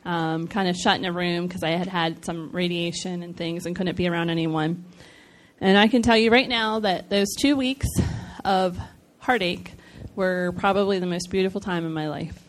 um, 0.07 0.47
kind 0.47 0.67
of 0.67 0.75
shut 0.75 0.97
in 0.97 1.05
a 1.05 1.11
room 1.11 1.45
because 1.45 1.61
I 1.61 1.71
had 1.71 1.87
had 1.87 2.25
some 2.25 2.49
radiation 2.51 3.21
and 3.21 3.35
things 3.37 3.65
and 3.65 3.75
couldn't 3.75 3.97
be 3.97 4.07
around 4.07 4.29
anyone. 4.31 4.85
And 5.59 5.77
I 5.77 5.87
can 5.87 6.01
tell 6.01 6.17
you 6.17 6.31
right 6.31 6.47
now 6.47 6.79
that 6.79 7.09
those 7.09 7.35
two 7.35 7.55
weeks 7.55 7.87
of 8.45 8.79
heartache 9.19 9.73
were 10.15 10.53
probably 10.57 10.99
the 10.99 11.05
most 11.05 11.29
beautiful 11.29 11.59
time 11.61 11.85
in 11.85 11.93
my 11.93 12.07
life. 12.07 12.41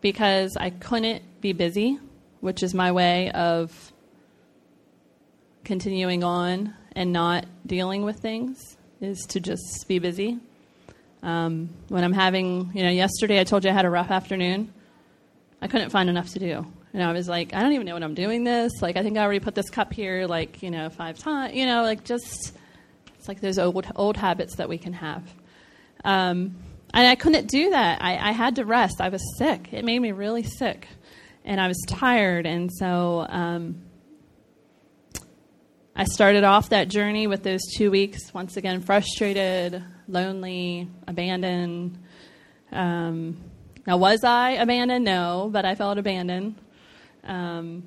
because 0.00 0.56
I 0.56 0.70
couldn't 0.70 1.22
be 1.40 1.52
busy, 1.52 1.98
which 2.40 2.62
is 2.62 2.74
my 2.74 2.92
way 2.92 3.30
of 3.30 3.92
continuing 5.64 6.24
on 6.24 6.74
and 6.92 7.12
not 7.12 7.46
dealing 7.66 8.04
with 8.04 8.20
things, 8.20 8.76
is 9.00 9.26
to 9.30 9.40
just 9.40 9.86
be 9.86 9.98
busy. 9.98 10.38
Um, 11.22 11.70
when 11.88 12.04
I'm 12.04 12.12
having, 12.12 12.70
you 12.74 12.82
know, 12.82 12.90
yesterday 12.90 13.40
I 13.40 13.44
told 13.44 13.64
you 13.64 13.70
I 13.70 13.74
had 13.74 13.84
a 13.84 13.90
rough 13.90 14.10
afternoon. 14.10 14.72
I 15.60 15.68
couldn't 15.68 15.90
find 15.90 16.08
enough 16.08 16.30
to 16.34 16.38
do. 16.38 16.66
And 16.92 17.02
I 17.02 17.12
was 17.12 17.28
like, 17.28 17.54
I 17.54 17.60
don't 17.60 17.72
even 17.72 17.86
know 17.86 17.94
what 17.94 18.02
I'm 18.02 18.14
doing 18.14 18.44
this. 18.44 18.72
Like, 18.80 18.96
I 18.96 19.02
think 19.02 19.18
I 19.18 19.22
already 19.22 19.40
put 19.40 19.54
this 19.54 19.70
cup 19.70 19.92
here, 19.92 20.26
like, 20.26 20.62
you 20.62 20.70
know, 20.70 20.88
five 20.88 21.18
times. 21.18 21.54
You 21.54 21.66
know, 21.66 21.82
like 21.82 22.04
just, 22.04 22.56
it's 23.18 23.28
like 23.28 23.40
those 23.40 23.58
old, 23.58 23.86
old 23.96 24.16
habits 24.16 24.56
that 24.56 24.68
we 24.68 24.78
can 24.78 24.94
have. 24.94 25.22
Um, 26.04 26.56
and 26.94 27.06
I 27.06 27.14
couldn't 27.16 27.48
do 27.48 27.70
that. 27.70 28.02
I, 28.02 28.30
I 28.30 28.32
had 28.32 28.56
to 28.56 28.64
rest. 28.64 29.00
I 29.00 29.10
was 29.10 29.22
sick. 29.36 29.72
It 29.72 29.84
made 29.84 29.98
me 29.98 30.12
really 30.12 30.44
sick. 30.44 30.88
And 31.44 31.60
I 31.60 31.68
was 31.68 31.78
tired. 31.86 32.46
And 32.46 32.72
so 32.72 33.26
um, 33.28 33.82
I 35.94 36.04
started 36.04 36.44
off 36.44 36.70
that 36.70 36.88
journey 36.88 37.26
with 37.26 37.42
those 37.42 37.60
two 37.76 37.90
weeks, 37.90 38.32
once 38.32 38.56
again, 38.56 38.80
frustrated, 38.80 39.82
lonely, 40.06 40.88
abandoned. 41.06 41.98
Um, 42.72 43.47
now, 43.88 43.96
was 43.96 44.22
I 44.22 44.50
abandoned? 44.50 45.06
No, 45.06 45.48
but 45.50 45.64
I 45.64 45.74
felt 45.74 45.96
abandoned. 45.96 46.56
Um, 47.24 47.84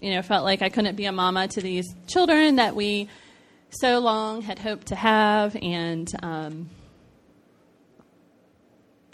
you 0.00 0.12
know, 0.12 0.20
felt 0.22 0.42
like 0.42 0.62
I 0.62 0.68
couldn't 0.68 0.96
be 0.96 1.04
a 1.04 1.12
mama 1.12 1.46
to 1.46 1.60
these 1.60 1.94
children 2.08 2.56
that 2.56 2.74
we 2.74 3.08
so 3.70 4.00
long 4.00 4.42
had 4.42 4.58
hoped 4.58 4.88
to 4.88 4.96
have, 4.96 5.54
and 5.62 6.12
um, 6.24 6.70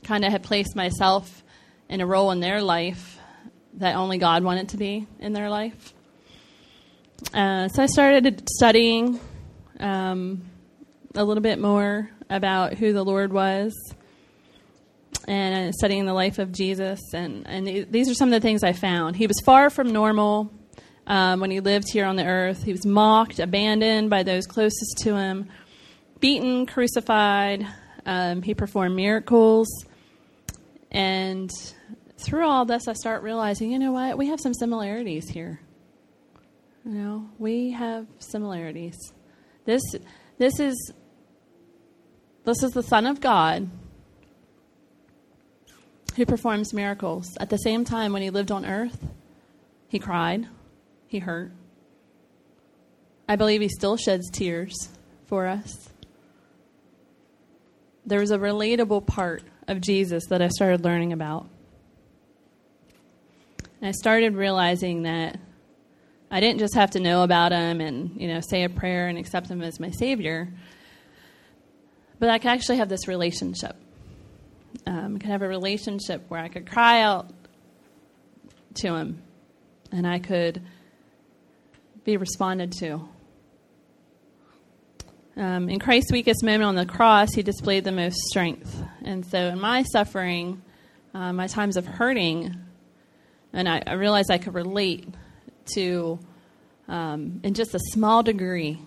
kind 0.02 0.24
of 0.24 0.32
had 0.32 0.42
placed 0.42 0.74
myself 0.74 1.44
in 1.90 2.00
a 2.00 2.06
role 2.06 2.30
in 2.30 2.40
their 2.40 2.62
life 2.62 3.18
that 3.74 3.94
only 3.94 4.16
God 4.16 4.42
wanted 4.44 4.70
to 4.70 4.78
be 4.78 5.06
in 5.18 5.34
their 5.34 5.50
life. 5.50 5.92
Uh, 7.34 7.68
so 7.68 7.82
I 7.82 7.86
started 7.86 8.48
studying 8.48 9.20
um, 9.78 10.40
a 11.14 11.22
little 11.22 11.42
bit 11.42 11.58
more 11.58 12.08
about 12.30 12.72
who 12.72 12.94
the 12.94 13.04
Lord 13.04 13.30
was 13.30 13.74
and 15.26 15.74
studying 15.74 16.06
the 16.06 16.12
life 16.12 16.38
of 16.38 16.52
Jesus. 16.52 17.00
And, 17.12 17.46
and 17.46 17.90
these 17.90 18.10
are 18.10 18.14
some 18.14 18.28
of 18.28 18.40
the 18.40 18.46
things 18.46 18.62
I 18.62 18.72
found. 18.72 19.16
He 19.16 19.26
was 19.26 19.40
far 19.44 19.70
from 19.70 19.92
normal 19.92 20.52
um, 21.06 21.40
when 21.40 21.50
he 21.50 21.60
lived 21.60 21.86
here 21.92 22.06
on 22.06 22.16
the 22.16 22.24
earth. 22.24 22.62
He 22.62 22.72
was 22.72 22.86
mocked, 22.86 23.38
abandoned 23.38 24.10
by 24.10 24.22
those 24.22 24.46
closest 24.46 24.98
to 25.02 25.16
him, 25.16 25.48
beaten, 26.20 26.66
crucified. 26.66 27.66
Um, 28.06 28.42
he 28.42 28.54
performed 28.54 28.96
miracles. 28.96 29.68
And 30.90 31.50
through 32.18 32.46
all 32.46 32.64
this, 32.64 32.88
I 32.88 32.92
start 32.92 33.22
realizing, 33.22 33.72
you 33.72 33.78
know 33.78 33.92
what? 33.92 34.16
We 34.18 34.28
have 34.28 34.40
some 34.40 34.54
similarities 34.54 35.28
here. 35.28 35.60
You 36.84 36.92
know, 36.92 37.30
we 37.38 37.70
have 37.70 38.06
similarities. 38.18 38.96
This, 39.64 39.82
this 40.38 40.60
is, 40.60 40.92
this 42.44 42.62
is 42.62 42.72
the 42.72 42.82
Son 42.82 43.06
of 43.06 43.20
God 43.20 43.70
who 46.16 46.26
performs 46.26 46.72
miracles. 46.72 47.36
At 47.40 47.50
the 47.50 47.56
same 47.56 47.84
time, 47.84 48.12
when 48.12 48.22
he 48.22 48.30
lived 48.30 48.50
on 48.50 48.64
earth, 48.64 49.06
he 49.88 49.98
cried, 49.98 50.46
he 51.06 51.18
hurt. 51.18 51.52
I 53.28 53.36
believe 53.36 53.60
he 53.60 53.68
still 53.68 53.96
sheds 53.96 54.30
tears 54.30 54.88
for 55.26 55.46
us. 55.46 55.88
There 58.06 58.20
was 58.20 58.30
a 58.30 58.38
relatable 58.38 59.06
part 59.06 59.42
of 59.66 59.80
Jesus 59.80 60.26
that 60.28 60.42
I 60.42 60.48
started 60.48 60.84
learning 60.84 61.12
about. 61.12 61.48
And 63.80 63.88
I 63.88 63.92
started 63.92 64.34
realizing 64.34 65.02
that 65.02 65.38
I 66.30 66.40
didn't 66.40 66.58
just 66.58 66.74
have 66.74 66.90
to 66.92 67.00
know 67.00 67.22
about 67.22 67.52
him 67.52 67.80
and, 67.80 68.20
you 68.20 68.28
know, 68.28 68.40
say 68.40 68.64
a 68.64 68.68
prayer 68.68 69.08
and 69.08 69.16
accept 69.16 69.48
him 69.48 69.62
as 69.62 69.78
my 69.78 69.90
savior, 69.90 70.52
but 72.18 72.28
I 72.28 72.38
could 72.38 72.50
actually 72.50 72.78
have 72.78 72.88
this 72.88 73.08
relationship. 73.08 73.76
Um, 74.86 75.18
could 75.18 75.30
have 75.30 75.42
a 75.42 75.48
relationship 75.48 76.24
where 76.28 76.40
I 76.40 76.48
could 76.48 76.70
cry 76.70 77.00
out 77.00 77.30
to 78.74 78.94
him 78.94 79.22
and 79.92 80.06
I 80.06 80.18
could 80.18 80.62
be 82.04 82.16
responded 82.16 82.72
to. 82.80 83.08
Um, 85.36 85.68
in 85.68 85.80
Christ's 85.80 86.12
weakest 86.12 86.44
moment 86.44 86.64
on 86.64 86.74
the 86.76 86.86
cross, 86.86 87.32
he 87.32 87.42
displayed 87.42 87.84
the 87.84 87.92
most 87.92 88.16
strength. 88.28 88.82
And 89.04 89.26
so, 89.26 89.38
in 89.38 89.60
my 89.60 89.82
suffering, 89.82 90.62
uh, 91.12 91.32
my 91.32 91.48
times 91.48 91.76
of 91.76 91.86
hurting, 91.86 92.54
and 93.52 93.68
I, 93.68 93.82
I 93.84 93.94
realized 93.94 94.30
I 94.30 94.38
could 94.38 94.54
relate 94.54 95.08
to, 95.74 96.20
um, 96.86 97.40
in 97.42 97.54
just 97.54 97.74
a 97.74 97.80
small 97.80 98.22
degree, 98.22 98.78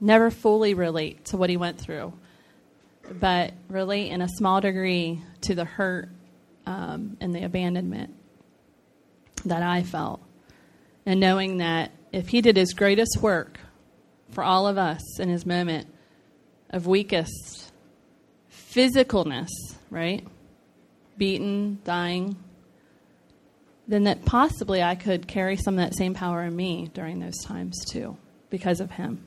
never 0.00 0.30
fully 0.30 0.74
relate 0.74 1.26
to 1.26 1.36
what 1.36 1.50
he 1.50 1.56
went 1.56 1.78
through, 1.78 2.12
but 3.18 3.52
relate 3.68 4.10
in 4.10 4.20
a 4.20 4.28
small 4.28 4.60
degree 4.60 5.22
to 5.42 5.54
the 5.54 5.64
hurt 5.64 6.08
um, 6.66 7.16
and 7.20 7.34
the 7.34 7.44
abandonment 7.44 8.14
that 9.44 9.62
I 9.62 9.82
felt. 9.82 10.20
And 11.04 11.20
knowing 11.20 11.58
that 11.58 11.90
if 12.12 12.28
he 12.28 12.40
did 12.40 12.56
his 12.56 12.74
greatest 12.74 13.18
work 13.20 13.58
for 14.30 14.44
all 14.44 14.66
of 14.66 14.78
us 14.78 15.18
in 15.18 15.28
his 15.28 15.44
moment 15.44 15.88
of 16.70 16.86
weakest 16.86 17.72
physicalness, 18.50 19.48
right? 19.90 20.26
Beaten, 21.18 21.78
dying, 21.84 22.36
then 23.88 24.04
that 24.04 24.24
possibly 24.24 24.82
I 24.82 24.94
could 24.94 25.26
carry 25.26 25.56
some 25.56 25.74
of 25.74 25.84
that 25.84 25.96
same 25.96 26.14
power 26.14 26.42
in 26.44 26.54
me 26.56 26.90
during 26.94 27.20
those 27.20 27.38
times 27.44 27.84
too, 27.84 28.16
because 28.48 28.80
of 28.80 28.92
him. 28.92 29.26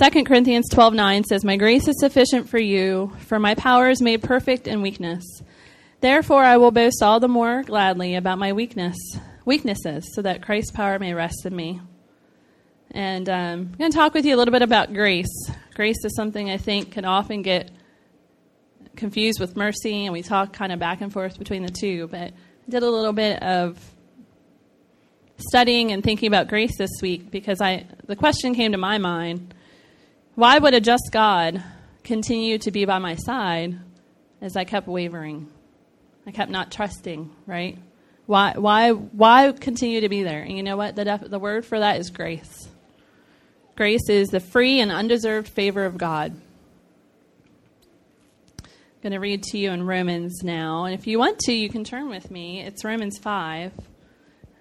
2 0.00 0.24
Corinthians 0.24 0.66
12:9 0.70 1.24
says, 1.24 1.44
"My 1.44 1.58
grace 1.58 1.86
is 1.86 2.00
sufficient 2.00 2.48
for 2.48 2.58
you, 2.58 3.12
for 3.18 3.38
my 3.38 3.54
power 3.54 3.90
is 3.90 4.00
made 4.00 4.22
perfect 4.22 4.66
in 4.66 4.80
weakness. 4.80 5.22
Therefore 6.00 6.42
I 6.42 6.56
will 6.56 6.70
boast 6.70 7.02
all 7.02 7.20
the 7.20 7.28
more 7.28 7.62
gladly 7.62 8.14
about 8.14 8.38
my 8.38 8.54
weakness, 8.54 8.96
weaknesses, 9.44 10.10
so 10.14 10.22
that 10.22 10.40
Christ's 10.40 10.70
power 10.70 10.98
may 10.98 11.12
rest 11.12 11.44
in 11.44 11.54
me." 11.54 11.82
And 12.92 13.28
um, 13.28 13.36
I'm 13.36 13.74
going 13.78 13.90
to 13.90 13.96
talk 13.96 14.14
with 14.14 14.24
you 14.24 14.34
a 14.34 14.38
little 14.38 14.52
bit 14.52 14.62
about 14.62 14.94
grace. 14.94 15.50
Grace 15.74 16.02
is 16.02 16.16
something 16.16 16.48
I 16.50 16.56
think 16.56 16.92
can 16.92 17.04
often 17.04 17.42
get 17.42 17.70
confused 18.96 19.38
with 19.38 19.54
mercy, 19.54 20.06
and 20.06 20.14
we 20.14 20.22
talk 20.22 20.54
kind 20.54 20.72
of 20.72 20.78
back 20.78 21.02
and 21.02 21.12
forth 21.12 21.38
between 21.38 21.62
the 21.62 21.70
two. 21.70 22.08
But 22.08 22.28
I 22.30 22.70
did 22.70 22.82
a 22.82 22.90
little 22.90 23.12
bit 23.12 23.42
of 23.42 23.78
studying 25.36 25.92
and 25.92 26.02
thinking 26.02 26.26
about 26.26 26.48
grace 26.48 26.78
this 26.78 27.02
week 27.02 27.30
because 27.30 27.60
I 27.60 27.84
the 28.06 28.16
question 28.16 28.54
came 28.54 28.72
to 28.72 28.78
my 28.78 28.96
mind: 28.96 29.52
Why 30.40 30.58
would 30.58 30.72
a 30.72 30.80
just 30.80 31.10
God 31.12 31.62
continue 32.02 32.56
to 32.60 32.70
be 32.70 32.86
by 32.86 32.96
my 32.96 33.14
side 33.14 33.78
as 34.40 34.56
I 34.56 34.64
kept 34.64 34.88
wavering? 34.88 35.50
I 36.26 36.30
kept 36.30 36.50
not 36.50 36.72
trusting. 36.72 37.30
Right? 37.44 37.76
Why? 38.24 38.54
Why? 38.56 38.92
Why 38.92 39.52
continue 39.52 40.00
to 40.00 40.08
be 40.08 40.22
there? 40.22 40.40
And 40.40 40.56
you 40.56 40.62
know 40.62 40.78
what? 40.78 40.96
The 40.96 41.04
def- 41.04 41.28
the 41.28 41.38
word 41.38 41.66
for 41.66 41.78
that 41.78 42.00
is 42.00 42.08
grace. 42.08 42.70
Grace 43.76 44.08
is 44.08 44.28
the 44.28 44.40
free 44.40 44.80
and 44.80 44.90
undeserved 44.90 45.46
favor 45.46 45.84
of 45.84 45.98
God. 45.98 46.32
I'm 48.62 48.70
going 49.02 49.12
to 49.12 49.20
read 49.20 49.42
to 49.42 49.58
you 49.58 49.72
in 49.72 49.86
Romans 49.86 50.42
now. 50.42 50.86
And 50.86 50.94
if 50.94 51.06
you 51.06 51.18
want 51.18 51.38
to, 51.40 51.52
you 51.52 51.68
can 51.68 51.84
turn 51.84 52.08
with 52.08 52.30
me. 52.30 52.62
It's 52.62 52.82
Romans 52.82 53.18
5. 53.18 53.72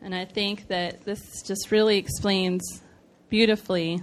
And 0.01 0.13
I 0.13 0.25
think 0.25 0.67
that 0.67 1.05
this 1.05 1.41
just 1.41 1.71
really 1.71 1.97
explains 1.97 2.81
beautifully 3.29 4.01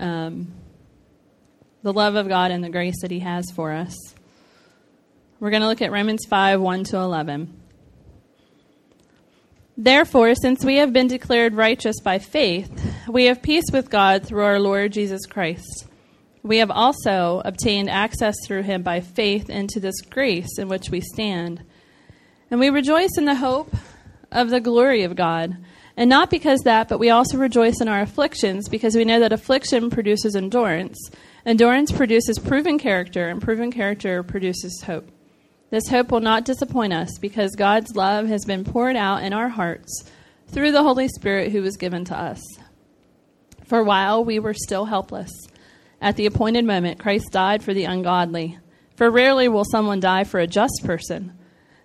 um, 0.00 0.52
the 1.82 1.92
love 1.92 2.14
of 2.14 2.28
God 2.28 2.50
and 2.50 2.62
the 2.62 2.70
grace 2.70 3.00
that 3.02 3.10
He 3.10 3.20
has 3.20 3.50
for 3.50 3.72
us. 3.72 3.96
We're 5.40 5.50
going 5.50 5.62
to 5.62 5.68
look 5.68 5.82
at 5.82 5.92
Romans 5.92 6.24
5 6.28 6.60
1 6.60 6.84
to 6.84 6.96
11. 6.96 7.60
Therefore, 9.76 10.34
since 10.34 10.64
we 10.64 10.76
have 10.76 10.92
been 10.92 11.06
declared 11.06 11.54
righteous 11.54 12.00
by 12.00 12.18
faith, 12.18 12.68
we 13.08 13.26
have 13.26 13.42
peace 13.42 13.70
with 13.72 13.90
God 13.90 14.26
through 14.26 14.42
our 14.42 14.58
Lord 14.58 14.92
Jesus 14.92 15.24
Christ. 15.24 15.86
We 16.42 16.58
have 16.58 16.72
also 16.72 17.42
obtained 17.44 17.88
access 17.88 18.34
through 18.44 18.62
him 18.62 18.82
by 18.82 19.00
faith 19.00 19.48
into 19.48 19.78
this 19.78 20.00
grace 20.00 20.58
in 20.58 20.68
which 20.68 20.90
we 20.90 21.00
stand. 21.00 21.62
And 22.50 22.58
we 22.58 22.70
rejoice 22.70 23.16
in 23.16 23.24
the 23.24 23.36
hope 23.36 23.72
of 24.32 24.50
the 24.50 24.60
glory 24.60 25.04
of 25.04 25.14
God. 25.14 25.56
And 25.96 26.10
not 26.10 26.30
because 26.30 26.60
that, 26.60 26.88
but 26.88 26.98
we 26.98 27.10
also 27.10 27.38
rejoice 27.38 27.80
in 27.80 27.86
our 27.86 28.00
afflictions, 28.00 28.68
because 28.68 28.96
we 28.96 29.04
know 29.04 29.20
that 29.20 29.32
affliction 29.32 29.90
produces 29.90 30.34
endurance. 30.34 30.98
Endurance 31.48 31.90
produces 31.90 32.38
proven 32.38 32.78
character, 32.78 33.30
and 33.30 33.40
proven 33.40 33.72
character 33.72 34.22
produces 34.22 34.82
hope. 34.82 35.10
This 35.70 35.88
hope 35.88 36.12
will 36.12 36.20
not 36.20 36.44
disappoint 36.44 36.92
us 36.92 37.16
because 37.22 37.56
God's 37.56 37.96
love 37.96 38.26
has 38.26 38.44
been 38.44 38.64
poured 38.64 38.96
out 38.96 39.22
in 39.22 39.32
our 39.32 39.48
hearts 39.48 40.04
through 40.48 40.72
the 40.72 40.82
Holy 40.82 41.08
Spirit 41.08 41.50
who 41.50 41.62
was 41.62 41.78
given 41.78 42.04
to 42.04 42.14
us. 42.14 42.42
For 43.64 43.82
while 43.82 44.22
we 44.22 44.38
were 44.38 44.52
still 44.52 44.84
helpless, 44.84 45.32
at 46.02 46.16
the 46.16 46.26
appointed 46.26 46.66
moment, 46.66 46.98
Christ 46.98 47.32
died 47.32 47.62
for 47.62 47.72
the 47.72 47.84
ungodly. 47.84 48.58
For 48.96 49.10
rarely 49.10 49.48
will 49.48 49.64
someone 49.64 50.00
die 50.00 50.24
for 50.24 50.40
a 50.40 50.46
just 50.46 50.82
person, 50.84 51.32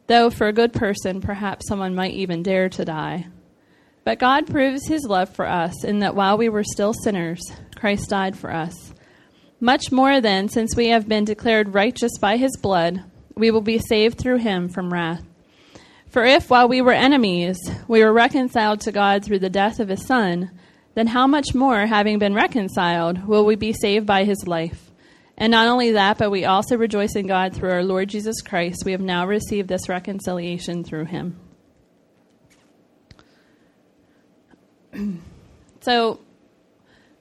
though 0.08 0.30
for 0.30 0.48
a 0.48 0.54
good 0.54 0.74
person, 0.74 1.22
perhaps 1.22 1.70
someone 1.70 1.96
might 1.96 2.16
even 2.16 2.44
dare 2.44 2.68
to 2.68 2.84
die. 2.84 3.28
But 4.04 4.20
God 4.20 4.46
proves 4.46 4.86
his 4.90 5.06
love 5.06 5.34
for 5.34 5.48
us 5.48 5.86
in 5.86 6.00
that 6.00 6.16
while 6.16 6.38
we 6.38 6.50
were 6.50 6.66
still 6.66 6.94
sinners, 6.94 7.42
Christ 7.78 8.10
died 8.10 8.38
for 8.38 8.52
us. 8.52 8.93
Much 9.64 9.94
more 9.94 10.20
then, 10.20 10.50
since 10.50 10.76
we 10.76 10.90
have 10.90 11.08
been 11.08 11.24
declared 11.24 11.74
righteous 11.74 12.18
by 12.20 12.36
his 12.36 12.52
blood, 12.58 13.02
we 13.34 13.50
will 13.50 13.62
be 13.62 13.80
saved 13.80 14.20
through 14.20 14.36
him 14.36 14.68
from 14.68 14.92
wrath. 14.92 15.24
For 16.10 16.26
if, 16.26 16.50
while 16.50 16.68
we 16.68 16.82
were 16.82 16.92
enemies, 16.92 17.58
we 17.88 18.04
were 18.04 18.12
reconciled 18.12 18.82
to 18.82 18.92
God 18.92 19.24
through 19.24 19.40
the 19.40 19.50
death 19.50 19.80
of 19.80 19.88
his 19.88 20.06
Son, 20.06 20.52
then 20.96 21.08
how 21.08 21.28
much 21.28 21.56
more, 21.56 21.86
having 21.86 22.20
been 22.20 22.34
reconciled, 22.34 23.26
will 23.26 23.46
we 23.46 23.56
be 23.56 23.72
saved 23.72 24.06
by 24.06 24.26
his 24.26 24.46
life? 24.46 24.92
And 25.38 25.52
not 25.52 25.70
only 25.70 25.94
that, 25.94 26.18
but 26.18 26.30
we 26.30 26.44
also 26.44 26.76
rejoice 26.76 27.16
in 27.16 27.26
God 27.26 27.56
through 27.56 27.72
our 27.72 27.86
Lord 27.86 28.10
Jesus 28.10 28.42
Christ. 28.42 28.84
We 28.86 28.92
have 28.92 29.00
now 29.00 29.26
received 29.26 29.70
this 29.70 29.88
reconciliation 29.88 30.84
through 30.84 31.06
him. 31.06 31.40
so, 35.80 36.20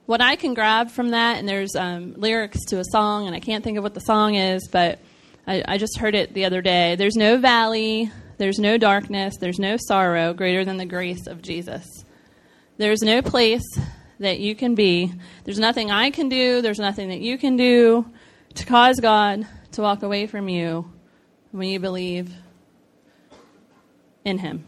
what 0.07 0.21
I 0.21 0.37
can 0.37 0.55
grab 0.55 0.91
from 0.91 1.11
that, 1.11 1.39
and 1.39 1.49
there's 1.49 1.77
um, 1.77 2.15
lyrics 2.17 2.65
to 2.67 2.81
a 2.81 2.85
song, 2.85 3.27
and 3.27 3.37
I 3.37 3.41
can't 3.41 3.63
think 3.63 3.79
of 3.79 3.85
what 3.85 3.95
the 3.95 4.01
song 4.01 4.35
is, 4.35 4.69
but 4.71 4.99
I, 5.47 5.63
I 5.67 5.79
just 5.79 5.99
heard 5.99 6.15
it 6.15 6.35
the 6.35 6.45
other 6.45 6.61
day. 6.61 6.97
There's 6.97 7.17
no 7.17 7.39
valley, 7.39 8.11
there's 8.39 8.59
no 8.59 8.79
darkness, 8.79 9.37
there's 9.39 9.59
no 9.59 9.77
sorrow 9.79 10.35
greater 10.35 10.65
than 10.65 10.77
the 10.77 10.87
grace 10.87 11.27
of 11.27 11.43
Jesus. 11.43 11.87
There's 12.79 13.03
no 13.03 13.23
place 13.23 13.65
that 14.19 14.41
you 14.41 14.55
can 14.55 14.75
be. 14.75 15.13
There's 15.45 15.59
nothing 15.59 15.91
I 15.91 16.11
can 16.11 16.29
do, 16.29 16.63
there's 16.63 16.79
nothing 16.79 17.09
that 17.11 17.21
you 17.21 17.39
can 17.39 17.57
do 17.57 18.07
to 18.55 18.67
cause 18.67 18.99
God 19.01 19.47
to 19.73 19.83
walk 19.83 20.03
away 20.03 20.27
from 20.27 20.49
you 20.49 20.91
when 21.53 21.69
you 21.69 21.81
believe 21.81 22.35
in 24.25 24.39
Him. 24.39 24.65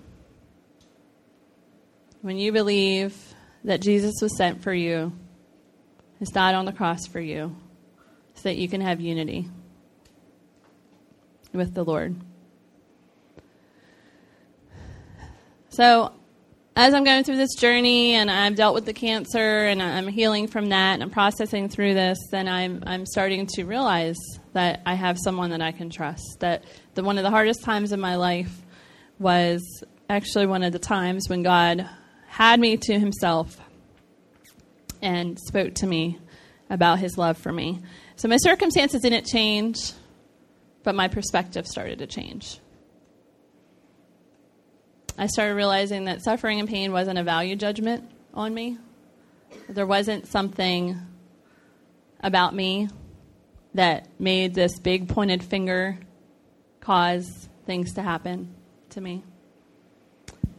When 2.22 2.38
you 2.38 2.52
believe 2.52 3.16
that 3.64 3.80
Jesus 3.80 4.14
was 4.22 4.36
sent 4.36 4.62
for 4.62 4.72
you, 4.72 5.12
has 6.24 6.32
died 6.32 6.54
on 6.54 6.64
the 6.64 6.72
cross 6.72 7.06
for 7.06 7.20
you, 7.20 7.54
so 8.34 8.44
that 8.44 8.56
you 8.56 8.66
can 8.66 8.80
have 8.80 8.98
unity 8.98 9.46
with 11.52 11.74
the 11.74 11.84
Lord. 11.84 12.16
So, 15.68 16.12
as 16.76 16.94
I'm 16.94 17.04
going 17.04 17.24
through 17.24 17.36
this 17.36 17.54
journey 17.56 18.14
and 18.14 18.30
I've 18.30 18.54
dealt 18.56 18.74
with 18.74 18.86
the 18.86 18.94
cancer 18.94 19.66
and 19.66 19.82
I'm 19.82 20.08
healing 20.08 20.48
from 20.48 20.70
that 20.70 20.94
and 20.94 21.02
I'm 21.02 21.10
processing 21.10 21.68
through 21.68 21.92
this, 21.92 22.18
then 22.30 22.48
I'm, 22.48 22.82
I'm 22.86 23.04
starting 23.04 23.46
to 23.54 23.64
realize 23.64 24.16
that 24.54 24.80
I 24.86 24.94
have 24.94 25.18
someone 25.22 25.50
that 25.50 25.60
I 25.60 25.72
can 25.72 25.90
trust. 25.90 26.38
That 26.40 26.64
the, 26.94 27.04
one 27.04 27.18
of 27.18 27.22
the 27.22 27.30
hardest 27.30 27.62
times 27.62 27.92
in 27.92 28.00
my 28.00 28.16
life 28.16 28.62
was 29.18 29.84
actually 30.08 30.46
one 30.46 30.62
of 30.62 30.72
the 30.72 30.78
times 30.78 31.28
when 31.28 31.42
God 31.42 31.88
had 32.28 32.58
me 32.58 32.76
to 32.78 32.98
himself 32.98 33.60
and 35.02 35.38
spoke 35.38 35.74
to 35.74 35.86
me 35.86 36.18
about 36.70 36.98
his 36.98 37.18
love 37.18 37.36
for 37.38 37.52
me. 37.52 37.82
So 38.16 38.28
my 38.28 38.36
circumstances 38.36 39.02
didn't 39.02 39.26
change, 39.26 39.92
but 40.82 40.94
my 40.94 41.08
perspective 41.08 41.66
started 41.66 41.98
to 41.98 42.06
change. 42.06 42.58
I 45.16 45.26
started 45.26 45.54
realizing 45.54 46.06
that 46.06 46.24
suffering 46.24 46.58
and 46.58 46.68
pain 46.68 46.92
wasn't 46.92 47.18
a 47.18 47.22
value 47.22 47.54
judgment 47.54 48.10
on 48.32 48.52
me. 48.52 48.78
There 49.68 49.86
wasn't 49.86 50.26
something 50.26 50.98
about 52.20 52.54
me 52.54 52.88
that 53.74 54.08
made 54.18 54.54
this 54.54 54.78
big 54.78 55.08
pointed 55.08 55.42
finger 55.42 55.98
cause 56.80 57.48
things 57.66 57.94
to 57.94 58.02
happen 58.02 58.54
to 58.90 59.00
me. 59.00 59.22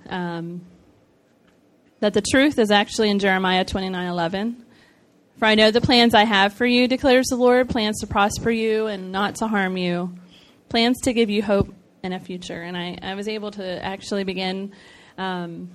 Um, 0.09 0.61
that 1.99 2.13
the 2.13 2.21
truth 2.21 2.59
is 2.59 2.71
actually 2.71 3.09
in 3.09 3.19
Jeremiah 3.19 3.65
29:11. 3.65 4.63
For 5.37 5.45
I 5.45 5.55
know 5.55 5.71
the 5.71 5.81
plans 5.81 6.13
I 6.13 6.23
have 6.23 6.53
for 6.53 6.65
you, 6.65 6.87
declares 6.87 7.27
the 7.27 7.35
Lord, 7.35 7.69
plans 7.69 7.99
to 7.99 8.07
prosper 8.07 8.49
you 8.49 8.87
and 8.87 9.11
not 9.11 9.35
to 9.35 9.47
harm 9.47 9.75
you, 9.75 10.15
plans 10.69 11.01
to 11.01 11.13
give 11.13 11.29
you 11.29 11.43
hope 11.43 11.73
and 12.03 12.13
a 12.13 12.19
future. 12.19 12.61
And 12.61 12.77
I, 12.77 12.97
I 13.01 13.15
was 13.15 13.27
able 13.27 13.51
to 13.51 13.83
actually 13.83 14.23
begin 14.23 14.71
um, 15.17 15.69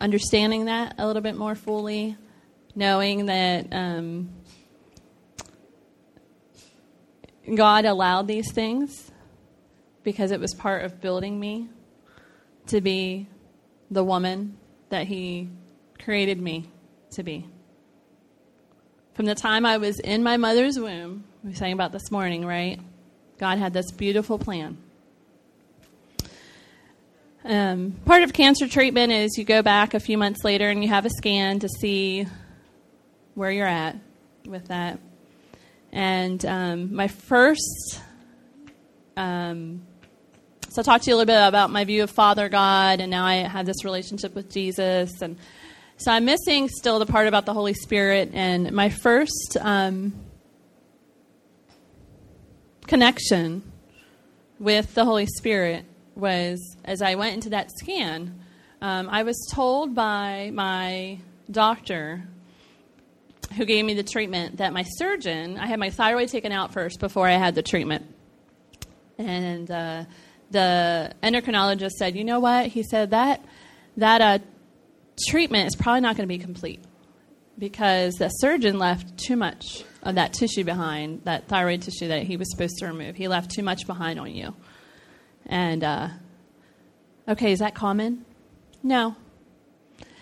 understanding 0.00 0.64
that 0.64 0.96
a 0.98 1.06
little 1.06 1.22
bit 1.22 1.36
more 1.36 1.54
fully, 1.54 2.16
knowing 2.74 3.26
that 3.26 3.68
um, 3.70 4.30
God 7.54 7.84
allowed 7.84 8.26
these 8.26 8.50
things 8.52 9.12
because 10.02 10.32
it 10.32 10.40
was 10.40 10.54
part 10.54 10.84
of 10.84 11.00
building 11.00 11.38
me 11.38 11.68
to 12.66 12.80
be 12.80 13.28
the 13.90 14.02
woman 14.02 14.56
that 14.94 15.08
He 15.08 15.48
created 15.98 16.40
me 16.40 16.70
to 17.10 17.24
be. 17.24 17.48
From 19.14 19.26
the 19.26 19.34
time 19.34 19.66
I 19.66 19.76
was 19.78 19.98
in 19.98 20.22
my 20.22 20.36
mother's 20.36 20.78
womb, 20.78 21.24
we 21.42 21.50
were 21.50 21.56
saying 21.56 21.72
about 21.72 21.90
this 21.90 22.12
morning, 22.12 22.46
right? 22.46 22.78
God 23.36 23.58
had 23.58 23.72
this 23.72 23.90
beautiful 23.90 24.38
plan. 24.38 24.78
Um, 27.44 27.96
part 28.04 28.22
of 28.22 28.32
cancer 28.32 28.68
treatment 28.68 29.10
is 29.10 29.36
you 29.36 29.42
go 29.44 29.62
back 29.62 29.94
a 29.94 30.00
few 30.00 30.16
months 30.16 30.44
later 30.44 30.70
and 30.70 30.80
you 30.80 30.90
have 30.90 31.06
a 31.06 31.10
scan 31.10 31.58
to 31.58 31.68
see 31.68 32.28
where 33.34 33.50
you're 33.50 33.66
at 33.66 33.96
with 34.46 34.68
that. 34.68 35.00
And 35.90 36.44
um, 36.46 36.94
my 36.94 37.08
first 37.08 38.00
um, 39.16 39.82
so 40.74 40.80
I 40.80 40.82
talked 40.82 41.04
to 41.04 41.10
you 41.10 41.14
a 41.14 41.18
little 41.18 41.32
bit 41.32 41.40
about 41.40 41.70
my 41.70 41.84
view 41.84 42.02
of 42.02 42.10
Father 42.10 42.48
God, 42.48 42.98
and 42.98 43.08
now 43.08 43.24
I 43.24 43.46
have 43.46 43.64
this 43.64 43.84
relationship 43.84 44.34
with 44.34 44.50
Jesus. 44.50 45.22
And 45.22 45.36
so 45.98 46.10
I'm 46.10 46.24
missing 46.24 46.68
still 46.68 46.98
the 46.98 47.06
part 47.06 47.28
about 47.28 47.46
the 47.46 47.54
Holy 47.54 47.74
Spirit. 47.74 48.32
And 48.34 48.72
my 48.72 48.88
first 48.88 49.56
um, 49.60 50.12
connection 52.88 53.62
with 54.58 54.92
the 54.94 55.04
Holy 55.04 55.26
Spirit 55.26 55.84
was 56.16 56.76
as 56.84 57.02
I 57.02 57.14
went 57.14 57.34
into 57.34 57.50
that 57.50 57.70
scan, 57.70 58.40
um, 58.82 59.08
I 59.08 59.22
was 59.22 59.48
told 59.52 59.94
by 59.94 60.50
my 60.52 61.20
doctor 61.48 62.26
who 63.56 63.64
gave 63.64 63.84
me 63.84 63.94
the 63.94 64.02
treatment 64.02 64.56
that 64.56 64.72
my 64.72 64.82
surgeon, 64.82 65.56
I 65.56 65.68
had 65.68 65.78
my 65.78 65.90
thyroid 65.90 66.30
taken 66.30 66.50
out 66.50 66.72
first 66.72 66.98
before 66.98 67.28
I 67.28 67.36
had 67.36 67.54
the 67.54 67.62
treatment. 67.62 68.12
And 69.18 69.70
uh, 69.70 70.04
the 70.54 71.12
endocrinologist 71.22 71.90
said, 71.90 72.16
you 72.16 72.24
know 72.24 72.40
what? 72.40 72.68
He 72.68 72.82
said 72.82 73.10
that 73.10 73.44
that 73.98 74.20
uh, 74.20 74.38
treatment 75.28 75.66
is 75.66 75.76
probably 75.76 76.00
not 76.00 76.16
going 76.16 76.26
to 76.26 76.34
be 76.34 76.38
complete 76.38 76.82
because 77.58 78.14
the 78.14 78.28
surgeon 78.28 78.78
left 78.78 79.18
too 79.18 79.36
much 79.36 79.84
of 80.02 80.14
that 80.14 80.32
tissue 80.32 80.64
behind, 80.64 81.22
that 81.24 81.48
thyroid 81.48 81.82
tissue 81.82 82.08
that 82.08 82.22
he 82.22 82.36
was 82.36 82.50
supposed 82.50 82.78
to 82.78 82.86
remove. 82.86 83.16
He 83.16 83.28
left 83.28 83.50
too 83.50 83.62
much 83.62 83.86
behind 83.86 84.18
on 84.18 84.34
you. 84.34 84.54
And, 85.46 85.84
uh, 85.84 86.08
okay, 87.28 87.52
is 87.52 87.58
that 87.58 87.74
common? 87.74 88.24
No. 88.82 89.14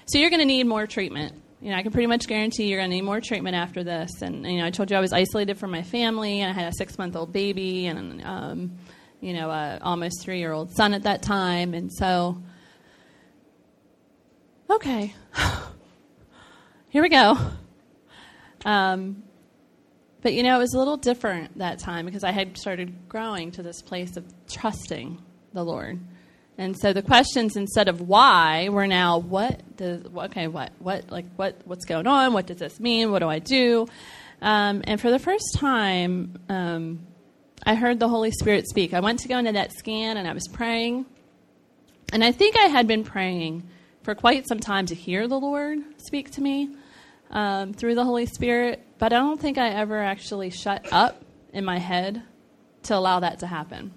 So 0.07 0.19
you're 0.19 0.31
going 0.31 0.41
to 0.41 0.47
need 0.47 0.65
more 0.65 0.87
treatment. 0.87 1.41
You 1.61 1.71
know, 1.71 1.77
I 1.77 1.83
can 1.83 1.93
pretty 1.93 2.09
much 2.09 2.27
guarantee 2.27 2.65
you're 2.65 2.81
going 2.81 2.91
to 2.91 2.97
need 2.97 3.03
more 3.03 3.21
treatment 3.21 3.55
after 3.55 3.85
this. 3.85 4.21
And, 4.21 4.45
you 4.45 4.59
know, 4.59 4.67
I 4.67 4.71
told 4.71 4.91
you 4.91 4.97
I 4.97 5.01
was 5.01 5.13
isolated 5.13 5.59
from 5.59 5.71
my 5.71 5.83
family, 5.83 6.41
and 6.41 6.51
I 6.51 6.55
had 6.55 6.73
a 6.73 6.75
six 6.77 6.99
month 6.99 7.17
old 7.17 7.33
baby, 7.33 7.87
and, 7.87 8.23
um, 8.25 8.79
you 9.23 9.33
know, 9.33 9.51
a 9.51 9.79
almost 9.81 10.21
three 10.21 10.39
year 10.39 10.53
old 10.53 10.75
son 10.75 10.93
at 10.93 11.05
that 11.05 11.23
time. 11.23 11.73
And 11.75 11.91
so, 11.93 12.43
okay, 14.69 15.15
here 16.89 17.03
we 17.03 17.09
go. 17.09 17.39
Um, 18.65 19.23
but 20.23 20.35
you 20.35 20.43
know, 20.43 20.57
it 20.57 20.59
was 20.59 20.75
a 20.75 20.79
little 20.79 20.97
different 20.97 21.59
that 21.59 21.79
time 21.79 22.05
because 22.05 22.25
I 22.25 22.33
had 22.33 22.59
started 22.59 23.09
growing 23.09 23.53
to 23.53 23.63
this 23.63 23.81
place 23.81 24.17
of 24.17 24.25
trusting 24.49 25.23
the 25.53 25.65
Lord. 25.65 26.01
And 26.59 26.77
so 26.79 26.93
the 26.93 27.03
questions 27.03 27.57
instead 27.57 27.89
of 27.89 28.01
why 28.01 28.69
were 28.71 28.87
now 28.87 29.19
what 29.19 29.77
does 29.77 30.05
okay 30.05 30.49
what 30.49 30.73
what 30.81 31.11
like 31.11 31.27
what 31.37 31.61
what's 31.65 31.87
going 31.87 32.07
on 32.07 32.35
what 32.35 32.47
does 32.47 32.59
this 32.59 32.79
mean 32.79 33.11
what 33.11 33.21
do 33.21 33.29
I 33.29 33.39
do 33.39 33.87
um, 34.43 34.83
and 34.85 35.01
for 35.01 35.11
the 35.11 35.19
first 35.19 35.57
time 35.57 36.39
um, 36.51 37.07
I 37.65 37.75
heard 37.75 38.01
the 38.01 38.09
Holy 38.09 38.33
Spirit 38.33 38.69
speak. 38.69 38.93
I 38.93 39.01
went 39.01 39.21
to 39.21 39.29
go 39.29 39.39
into 39.39 39.53
that 39.53 39.73
scan 39.73 40.17
and 40.17 40.27
I 40.27 40.33
was 40.33 40.49
praying. 40.49 41.07
And 42.13 42.25
I 42.25 42.33
think 42.33 42.57
I 42.57 42.65
had 42.65 42.87
been 42.87 43.05
praying 43.05 43.69
for 44.03 44.15
quite 44.15 44.49
some 44.49 44.59
time 44.59 44.87
to 44.87 44.95
hear 44.95 45.29
the 45.29 45.39
Lord 45.39 45.79
speak 45.99 46.33
to 46.33 46.41
me 46.41 46.75
um, 47.31 47.73
through 47.73 47.95
the 47.95 48.05
Holy 48.05 48.27
Spirit, 48.27 48.85
but 48.99 49.13
I 49.13 49.17
don't 49.17 49.41
think 49.41 49.59
I 49.59 49.71
ever 49.71 50.03
actually 50.03 50.51
shut 50.51 50.93
up 50.93 51.23
in 51.53 51.65
my 51.65 51.79
head 51.79 52.23
to 52.85 52.97
allow 52.97 53.21
that 53.21 53.39
to 53.41 53.47
happen. 53.47 53.93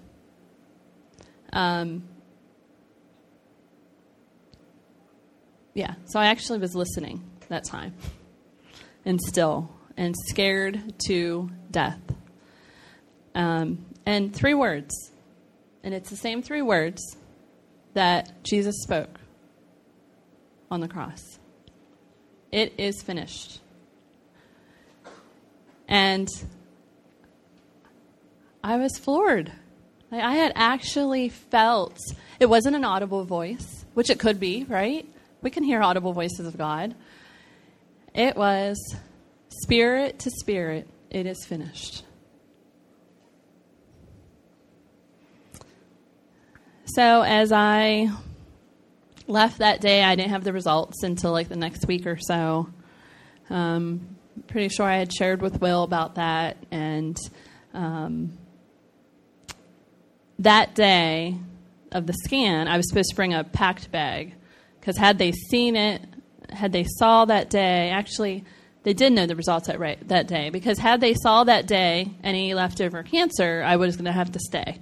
Um, 1.52 2.04
yeah, 5.74 5.94
so 6.04 6.20
I 6.20 6.26
actually 6.26 6.60
was 6.60 6.74
listening 6.74 7.28
that 7.48 7.64
time 7.64 7.94
and 9.04 9.20
still 9.20 9.70
and 9.96 10.14
scared 10.28 10.94
to 11.06 11.50
death 11.70 12.00
Um, 13.36 13.84
and 14.06 14.34
three 14.34 14.54
words. 14.54 15.12
And 15.84 15.94
it's 15.94 16.10
the 16.10 16.16
same 16.16 16.42
three 16.42 16.62
words 16.62 17.16
that 17.94 18.42
Jesus 18.42 18.82
spoke 18.82 19.20
on 20.70 20.80
the 20.80 20.88
cross 20.88 21.38
It 22.50 22.72
is 22.78 23.02
finished. 23.02 23.60
And 25.86 26.28
I 28.64 28.76
was 28.78 28.98
floored. 28.98 29.52
I 30.10 30.34
had 30.34 30.52
actually 30.56 31.28
felt 31.28 31.98
it 32.40 32.46
wasn't 32.46 32.74
an 32.74 32.84
audible 32.84 33.24
voice, 33.24 33.84
which 33.94 34.10
it 34.10 34.18
could 34.18 34.40
be, 34.40 34.64
right? 34.64 35.06
We 35.42 35.50
can 35.50 35.62
hear 35.62 35.82
audible 35.82 36.12
voices 36.12 36.46
of 36.46 36.56
God. 36.56 36.94
It 38.14 38.36
was 38.36 38.76
spirit 39.62 40.18
to 40.20 40.30
spirit, 40.30 40.88
it 41.10 41.26
is 41.26 41.44
finished. 41.44 42.05
So 46.86 47.22
as 47.22 47.50
I 47.50 48.10
left 49.26 49.58
that 49.58 49.80
day, 49.80 50.04
I 50.04 50.14
didn't 50.14 50.30
have 50.30 50.44
the 50.44 50.52
results 50.52 51.02
until 51.02 51.32
like 51.32 51.48
the 51.48 51.56
next 51.56 51.86
week 51.86 52.06
or 52.06 52.16
so. 52.16 52.68
Um, 53.50 54.16
pretty 54.46 54.68
sure 54.68 54.86
I 54.86 54.96
had 54.96 55.12
shared 55.12 55.42
with 55.42 55.60
Will 55.60 55.82
about 55.82 56.14
that, 56.14 56.56
and 56.70 57.18
um, 57.74 58.38
that 60.38 60.74
day 60.76 61.36
of 61.90 62.06
the 62.06 62.14
scan, 62.24 62.68
I 62.68 62.76
was 62.76 62.88
supposed 62.88 63.10
to 63.10 63.16
bring 63.16 63.34
a 63.34 63.42
packed 63.42 63.90
bag 63.90 64.34
because 64.78 64.96
had 64.96 65.18
they 65.18 65.32
seen 65.32 65.74
it, 65.74 66.02
had 66.50 66.70
they 66.70 66.84
saw 66.84 67.24
that 67.24 67.50
day, 67.50 67.90
actually, 67.90 68.44
they 68.84 68.94
did 68.94 69.12
know 69.12 69.26
the 69.26 69.34
results 69.34 69.66
that 69.66 69.80
right, 69.80 70.06
that 70.06 70.28
day 70.28 70.50
because 70.50 70.78
had 70.78 71.00
they 71.00 71.14
saw 71.14 71.42
that 71.44 71.66
day 71.66 72.12
any 72.22 72.54
leftover 72.54 73.02
cancer, 73.02 73.64
I 73.66 73.74
was 73.74 73.96
going 73.96 74.04
to 74.04 74.12
have 74.12 74.30
to 74.32 74.38
stay 74.38 74.78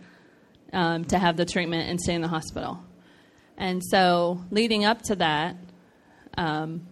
um, 0.74 1.04
to 1.06 1.18
have 1.18 1.36
the 1.36 1.46
treatment 1.46 1.88
and 1.88 2.00
stay 2.00 2.14
in 2.14 2.20
the 2.20 2.28
hospital. 2.28 2.82
And 3.56 3.82
so, 3.82 4.42
leading 4.50 4.84
up 4.84 5.02
to 5.02 5.16
that, 5.16 5.56
um, 6.36 6.86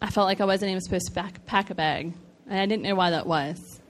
I 0.00 0.10
felt 0.10 0.26
like 0.26 0.40
I 0.40 0.44
wasn't 0.44 0.70
even 0.70 0.80
supposed 0.80 1.06
to 1.06 1.12
pack, 1.12 1.46
pack 1.46 1.70
a 1.70 1.74
bag, 1.74 2.12
and 2.48 2.60
I 2.60 2.66
didn't 2.66 2.82
know 2.82 2.94
why 2.94 3.10
that 3.10 3.26
was. 3.26 3.80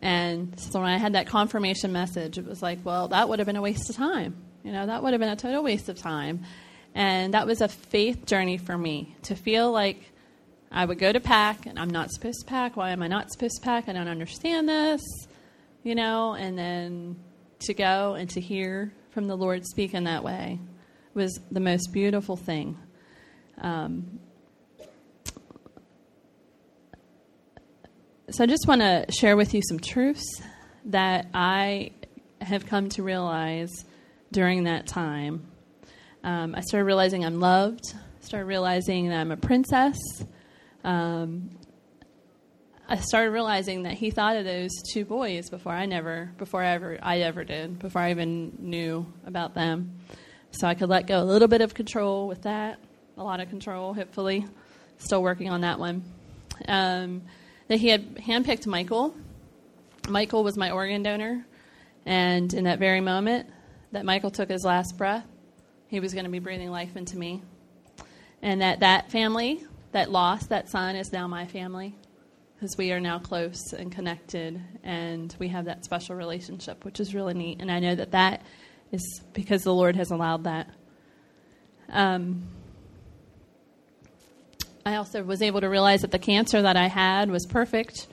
And 0.00 0.58
so 0.58 0.80
when 0.80 0.90
I 0.90 0.98
had 0.98 1.14
that 1.14 1.28
confirmation 1.28 1.92
message, 1.92 2.36
it 2.36 2.44
was 2.44 2.60
like, 2.60 2.80
well, 2.84 3.08
that 3.08 3.28
would 3.28 3.38
have 3.38 3.46
been 3.46 3.56
a 3.56 3.62
waste 3.62 3.88
of 3.88 3.96
time. 3.96 4.36
You 4.64 4.72
know, 4.72 4.86
that 4.86 5.02
would 5.02 5.12
have 5.12 5.20
been 5.20 5.28
a 5.28 5.36
total 5.36 5.62
waste 5.62 5.88
of 5.88 5.98
time. 5.98 6.44
And 6.94 7.34
that 7.34 7.46
was 7.46 7.60
a 7.60 7.68
faith 7.68 8.26
journey 8.26 8.58
for 8.58 8.76
me 8.76 9.16
to 9.22 9.34
feel 9.34 9.70
like 9.70 10.12
I 10.70 10.84
would 10.84 10.98
go 10.98 11.12
to 11.12 11.20
pack 11.20 11.66
and 11.66 11.78
I'm 11.78 11.90
not 11.90 12.10
supposed 12.10 12.40
to 12.40 12.46
pack. 12.46 12.76
Why 12.76 12.90
am 12.90 13.02
I 13.02 13.08
not 13.08 13.30
supposed 13.30 13.56
to 13.56 13.62
pack? 13.62 13.88
I 13.88 13.92
don't 13.92 14.08
understand 14.08 14.68
this, 14.68 15.02
you 15.82 15.94
know, 15.94 16.34
and 16.34 16.58
then 16.58 17.16
to 17.60 17.74
go 17.74 18.14
and 18.14 18.28
to 18.30 18.40
hear 18.40 18.92
from 19.10 19.26
the 19.26 19.36
Lord 19.36 19.64
speak 19.66 19.94
in 19.94 20.04
that 20.04 20.24
way 20.24 20.58
was 21.14 21.38
the 21.50 21.60
most 21.60 21.92
beautiful 21.92 22.36
thing. 22.36 22.76
Um, 23.60 24.20
so 28.30 28.44
I 28.44 28.46
just 28.46 28.66
want 28.66 28.80
to 28.80 29.06
share 29.10 29.36
with 29.36 29.52
you 29.54 29.60
some 29.68 29.78
truths 29.78 30.24
that 30.86 31.28
I 31.34 31.92
have 32.40 32.66
come 32.66 32.88
to 32.90 33.02
realize 33.02 33.70
during 34.32 34.64
that 34.64 34.86
time. 34.86 35.46
Um, 36.24 36.54
I 36.54 36.60
started 36.62 36.86
realizing 36.86 37.24
I'm 37.24 37.40
loved. 37.40 37.94
Started 38.20 38.46
realizing 38.46 39.08
that 39.08 39.20
I'm 39.20 39.32
a 39.32 39.36
princess. 39.36 39.98
Um, 40.84 41.50
I 42.92 42.96
started 42.96 43.30
realizing 43.30 43.84
that 43.84 43.94
he 43.94 44.10
thought 44.10 44.36
of 44.36 44.44
those 44.44 44.82
two 44.92 45.06
boys 45.06 45.48
before 45.48 45.72
I 45.72 45.86
never, 45.86 46.30
before 46.36 46.62
I 46.62 46.72
ever, 46.72 46.98
I 47.00 47.20
ever 47.20 47.42
did, 47.42 47.78
before 47.78 48.02
I 48.02 48.10
even 48.10 48.52
knew 48.58 49.10
about 49.24 49.54
them. 49.54 49.98
So 50.50 50.66
I 50.66 50.74
could 50.74 50.90
let 50.90 51.06
go 51.06 51.22
a 51.22 51.24
little 51.24 51.48
bit 51.48 51.62
of 51.62 51.72
control 51.72 52.28
with 52.28 52.42
that, 52.42 52.78
a 53.16 53.24
lot 53.24 53.40
of 53.40 53.48
control, 53.48 53.94
hopefully. 53.94 54.44
Still 54.98 55.22
working 55.22 55.48
on 55.48 55.62
that 55.62 55.78
one. 55.78 56.04
Um, 56.68 57.22
that 57.68 57.78
he 57.78 57.88
had 57.88 58.16
handpicked 58.16 58.66
Michael. 58.66 59.14
Michael 60.06 60.44
was 60.44 60.58
my 60.58 60.70
organ 60.70 61.02
donor, 61.02 61.46
and 62.04 62.52
in 62.52 62.64
that 62.64 62.78
very 62.78 63.00
moment 63.00 63.48
that 63.92 64.04
Michael 64.04 64.30
took 64.30 64.50
his 64.50 64.66
last 64.66 64.98
breath, 64.98 65.24
he 65.86 65.98
was 65.98 66.12
going 66.12 66.26
to 66.26 66.30
be 66.30 66.40
breathing 66.40 66.70
life 66.70 66.94
into 66.94 67.16
me. 67.16 67.40
And 68.42 68.60
that 68.60 68.80
that 68.80 69.10
family 69.10 69.64
that 69.92 70.10
lost 70.10 70.50
that 70.50 70.68
son 70.68 70.94
is 70.94 71.10
now 71.10 71.26
my 71.26 71.46
family 71.46 71.96
because 72.62 72.78
we 72.78 72.92
are 72.92 73.00
now 73.00 73.18
close 73.18 73.72
and 73.72 73.90
connected 73.90 74.62
and 74.84 75.34
we 75.40 75.48
have 75.48 75.64
that 75.64 75.84
special 75.84 76.14
relationship, 76.14 76.84
which 76.84 77.00
is 77.00 77.12
really 77.12 77.34
neat. 77.34 77.60
And 77.60 77.72
I 77.72 77.80
know 77.80 77.96
that 77.96 78.12
that 78.12 78.42
is 78.92 79.20
because 79.32 79.64
the 79.64 79.74
Lord 79.74 79.96
has 79.96 80.12
allowed 80.12 80.44
that. 80.44 80.70
Um, 81.88 82.44
I 84.86 84.94
also 84.94 85.24
was 85.24 85.42
able 85.42 85.60
to 85.60 85.68
realize 85.68 86.02
that 86.02 86.12
the 86.12 86.20
cancer 86.20 86.62
that 86.62 86.76
I 86.76 86.86
had 86.86 87.32
was 87.32 87.46
perfect 87.46 88.06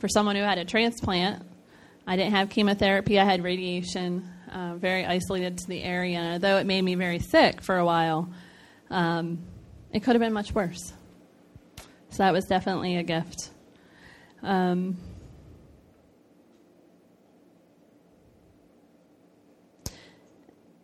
for 0.00 0.06
someone 0.06 0.36
who 0.36 0.42
had 0.42 0.58
a 0.58 0.66
transplant. 0.66 1.42
I 2.06 2.16
didn't 2.16 2.32
have 2.32 2.50
chemotherapy, 2.50 3.18
I 3.18 3.24
had 3.24 3.42
radiation, 3.42 4.30
uh, 4.52 4.74
very 4.76 5.06
isolated 5.06 5.56
to 5.56 5.66
the 5.66 5.82
area. 5.82 6.18
And 6.18 6.32
although 6.34 6.58
it 6.58 6.66
made 6.66 6.82
me 6.82 6.94
very 6.94 7.20
sick 7.20 7.62
for 7.62 7.78
a 7.78 7.86
while, 7.86 8.28
um, 8.90 9.38
it 9.94 10.00
could 10.00 10.14
have 10.14 10.20
been 10.20 10.34
much 10.34 10.52
worse. 10.52 10.92
So 12.10 12.18
that 12.18 12.34
was 12.34 12.44
definitely 12.44 12.98
a 12.98 13.02
gift. 13.02 13.52
Um, 14.42 14.96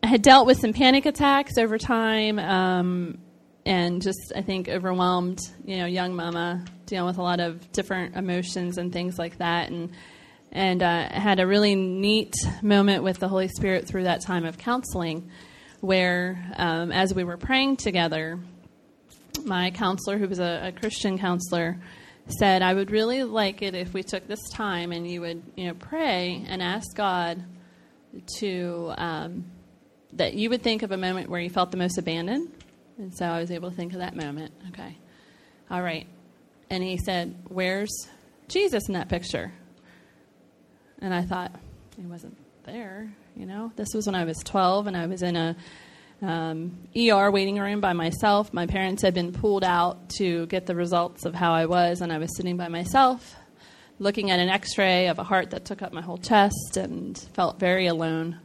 I 0.02 0.07
had 0.07 0.22
dealt 0.22 0.46
with 0.46 0.59
some 0.59 0.72
panic 0.72 1.07
attacks 1.07 1.57
over 1.59 1.78
time. 1.78 2.38
Um, 2.38 3.18
and 3.66 4.02
just 4.02 4.32
I 4.34 4.42
think 4.42 4.68
overwhelmed, 4.68 5.40
you 5.64 5.78
know, 5.78 5.86
young 5.86 6.14
mama 6.14 6.64
dealing 6.86 7.07
with 7.07 7.18
a 7.18 7.22
lot 7.22 7.40
of 7.40 7.72
different 7.72 8.16
emotions 8.16 8.78
and 8.78 8.92
things 8.92 9.18
like 9.18 9.38
that, 9.38 9.70
and 9.70 9.90
and 10.52 10.82
uh, 10.82 11.09
had 11.11 11.40
a 11.40 11.46
really 11.46 11.74
neat 11.74 12.34
moment 12.62 13.02
with 13.02 13.18
the 13.18 13.28
Holy 13.28 13.48
Spirit 13.48 13.88
through 13.88 14.05
that 14.05 14.20
time 14.20 14.44
of 14.44 14.59
counseling, 14.59 15.30
where 15.80 16.52
um, 16.57 16.92
as 16.92 17.14
we 17.14 17.24
were 17.24 17.36
praying 17.36 17.76
together, 17.76 18.38
my 19.44 19.70
counselor, 19.70 20.18
who 20.18 20.28
was 20.28 20.38
a, 20.38 20.68
a 20.68 20.72
Christian 20.72 21.18
counselor, 21.18 21.78
said, 22.29 22.62
"I 22.62 22.75
would 22.75 22.91
really 22.91 23.22
like 23.22 23.62
it 23.62 23.75
if 23.75 23.93
we 23.93 24.03
took 24.03 24.27
this 24.27 24.49
time 24.51 24.93
and 24.93 25.09
you 25.09 25.20
would, 25.20 25.43
you 25.57 25.66
know, 25.66 25.75
pray 25.75 26.45
and 26.49 26.62
ask 26.62 26.95
God 26.95 27.43
to." 28.39 28.93
Um, 28.97 29.45
that 30.14 30.35
you 30.35 30.49
would 30.49 30.62
think 30.62 30.85
of 30.85 30.93
a 30.93 30.97
moment 30.97 31.29
where 31.29 31.41
you 31.41 31.51
felt 31.51 31.72
the 31.72 31.77
most 31.77 31.99
abandoned 31.99 32.49
and 32.99 33.14
so 33.14 33.27
I 33.27 33.41
was 33.41 33.51
able 33.51 33.70
to 33.70 33.77
think 33.77 33.93
of 33.93 33.99
that 33.99 34.14
moment. 34.14 34.53
Okay. 34.68 34.97
All 35.70 35.83
right. 35.83 36.07
And 36.70 36.83
he 36.83 36.97
said, 36.97 37.35
Where's 37.49 38.09
Jesus 38.49 38.89
in 38.89 38.95
that 38.95 39.09
picture? 39.09 39.53
And 41.01 41.12
I 41.12 41.22
thought, 41.22 41.53
He 41.97 42.07
wasn't 42.07 42.37
there. 42.64 43.12
You 43.37 43.47
know, 43.47 43.72
this 43.75 43.89
was 43.95 44.07
when 44.07 44.14
I 44.14 44.25
was 44.25 44.39
12 44.45 44.87
and 44.87 44.97
I 44.97 45.07
was 45.07 45.22
in 45.22 45.37
a 45.37 45.57
um, 46.25 46.89
ER 46.97 47.31
waiting 47.31 47.59
room 47.59 47.81
by 47.81 47.93
myself. 47.93 48.53
My 48.53 48.66
parents 48.66 49.03
had 49.03 49.14
been 49.14 49.33
pulled 49.33 49.64
out 49.64 50.09
to 50.18 50.47
get 50.47 50.66
the 50.66 50.75
results 50.75 51.25
of 51.25 51.35
how 51.35 51.53
I 51.53 51.66
was, 51.66 52.01
and 52.01 52.12
I 52.12 52.18
was 52.18 52.37
sitting 52.37 52.57
by 52.57 52.68
myself 52.68 53.37
looking 53.99 54.31
at 54.31 54.41
an 54.41 54.49
x 54.49 54.77
ray 54.77 55.09
of 55.09 55.18
a 55.18 55.25
heart 55.25 55.51
that 55.51 55.64
took 55.64 55.83
up 55.83 55.93
my 55.93 56.03
whole 56.03 56.18
chest 56.18 56.77
and 56.77 57.16
felt 57.35 57.59
very 57.61 57.87
alone. 57.87 58.39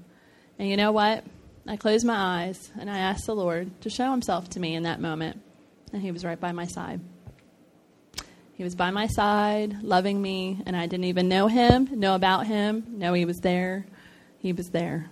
And 0.58 0.70
you 0.70 0.78
know 0.78 0.92
what? 0.92 1.24
I 1.68 1.78
closed 1.78 2.06
my 2.06 2.16
eyes 2.46 2.70
and 2.80 2.90
I 2.90 3.00
asked 3.00 3.26
the 3.26 3.36
Lord 3.36 3.82
to 3.82 3.90
show 3.90 4.12
himself 4.12 4.50
to 4.52 4.60
me 4.60 4.76
in 4.76 4.84
that 4.84 5.00
moment. 5.00 5.42
And 5.92 6.02
he 6.02 6.12
was 6.12 6.24
right 6.24 6.40
by 6.40 6.52
my 6.52 6.66
side. 6.66 7.02
He 8.54 8.64
was 8.64 8.76
by 8.76 8.92
my 8.92 9.08
side, 9.08 9.84
loving 9.84 10.22
me, 10.22 10.62
and 10.66 10.76
I 10.76 10.86
didn't 10.86 11.06
even 11.06 11.30
know 11.30 11.48
him, 11.48 11.88
know 11.98 12.14
about 12.14 12.46
him, 12.46 12.84
know 12.90 13.14
he 13.14 13.24
was 13.24 13.38
there. 13.38 13.86
He 14.40 14.52
was 14.52 14.70
there. 14.70 15.10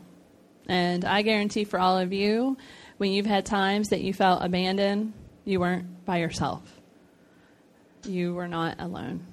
And 0.68 1.06
I 1.06 1.22
guarantee 1.22 1.64
for 1.64 1.80
all 1.80 1.98
of 1.98 2.12
you, 2.12 2.58
when 2.98 3.12
you've 3.12 3.26
had 3.26 3.46
times 3.46 3.90
that 3.90 4.02
you 4.02 4.14
felt 4.14 4.44
abandoned, 4.44 5.14
you 5.46 5.60
weren't 5.60 6.06
by 6.06 6.18
yourself. 6.18 6.62
You 8.06 8.34
were 8.34 8.48
not 8.48 8.76
alone. 8.80 9.26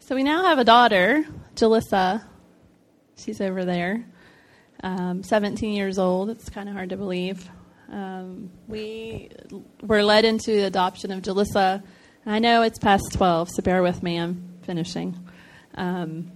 So 0.00 0.14
we 0.14 0.22
now 0.22 0.44
have 0.44 0.58
a 0.58 0.64
daughter, 0.64 1.24
Jalissa. 1.54 2.22
She's 3.16 3.40
over 3.40 3.64
there, 3.64 4.04
um, 4.82 5.22
17 5.22 5.72
years 5.72 5.98
old. 5.98 6.28
It's 6.28 6.50
kind 6.50 6.68
of 6.68 6.74
hard 6.74 6.90
to 6.90 6.98
believe. 6.98 7.48
Um, 7.90 8.50
we 8.68 9.30
were 9.80 10.02
led 10.02 10.26
into 10.26 10.50
the 10.50 10.66
adoption 10.66 11.10
of 11.10 11.22
Jalissa. 11.22 11.82
I 12.26 12.38
know 12.38 12.62
it's 12.62 12.78
past 12.78 13.12
12, 13.12 13.48
so 13.50 13.62
bear 13.62 13.82
with 13.82 14.02
me. 14.02 14.18
I'm 14.18 14.53
finishing. 14.64 15.16
Um, 15.76 16.32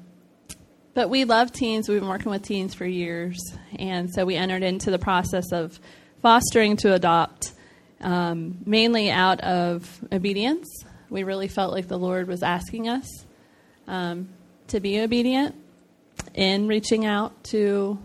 but 0.95 1.11
we 1.11 1.25
love 1.25 1.53
teens. 1.53 1.89
We've 1.89 2.01
been 2.01 2.09
working 2.09 2.31
with 2.31 2.43
teens 2.43 2.75
for 2.75 2.87
years. 2.87 3.39
And 3.79 4.13
so 4.13 4.25
we 4.25 4.37
entered 4.37 4.63
into 4.63 4.91
the 4.91 4.99
process 4.99 5.53
of 5.53 5.79
fostering 6.23 6.77
to 6.79 6.95
adopt. 6.95 7.53
um, 8.01 8.59
mainly 8.65 9.11
out 9.11 9.41
of 9.41 10.01
obedience. 10.13 10.85
We 11.11 11.25
really 11.25 11.49
felt 11.49 11.73
like 11.73 11.89
the 11.89 11.99
Lord 11.99 12.29
was 12.29 12.43
asking 12.43 12.89
us 12.89 13.07
um, 13.87 14.29
to 14.69 14.81
be 14.81 15.01
obedient 15.01 15.55
in 16.35 16.69
reaching 16.69 17.07
out 17.07 17.45
to 17.45 17.99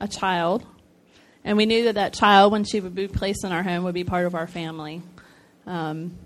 a 0.00 0.08
child. 0.08 0.64
And 1.44 1.56
we 1.56 1.66
knew 1.66 1.84
that 1.84 1.94
that 1.94 2.14
child, 2.14 2.52
when 2.52 2.64
she 2.64 2.80
would 2.80 2.94
be 2.94 3.08
placed 3.08 3.44
in 3.44 3.52
our 3.52 3.62
home, 3.62 3.84
would 3.84 3.94
be 3.94 4.04
part 4.04 4.26
of 4.26 4.34
our 4.34 4.46
family. 4.46 5.02
Um, 5.66 6.16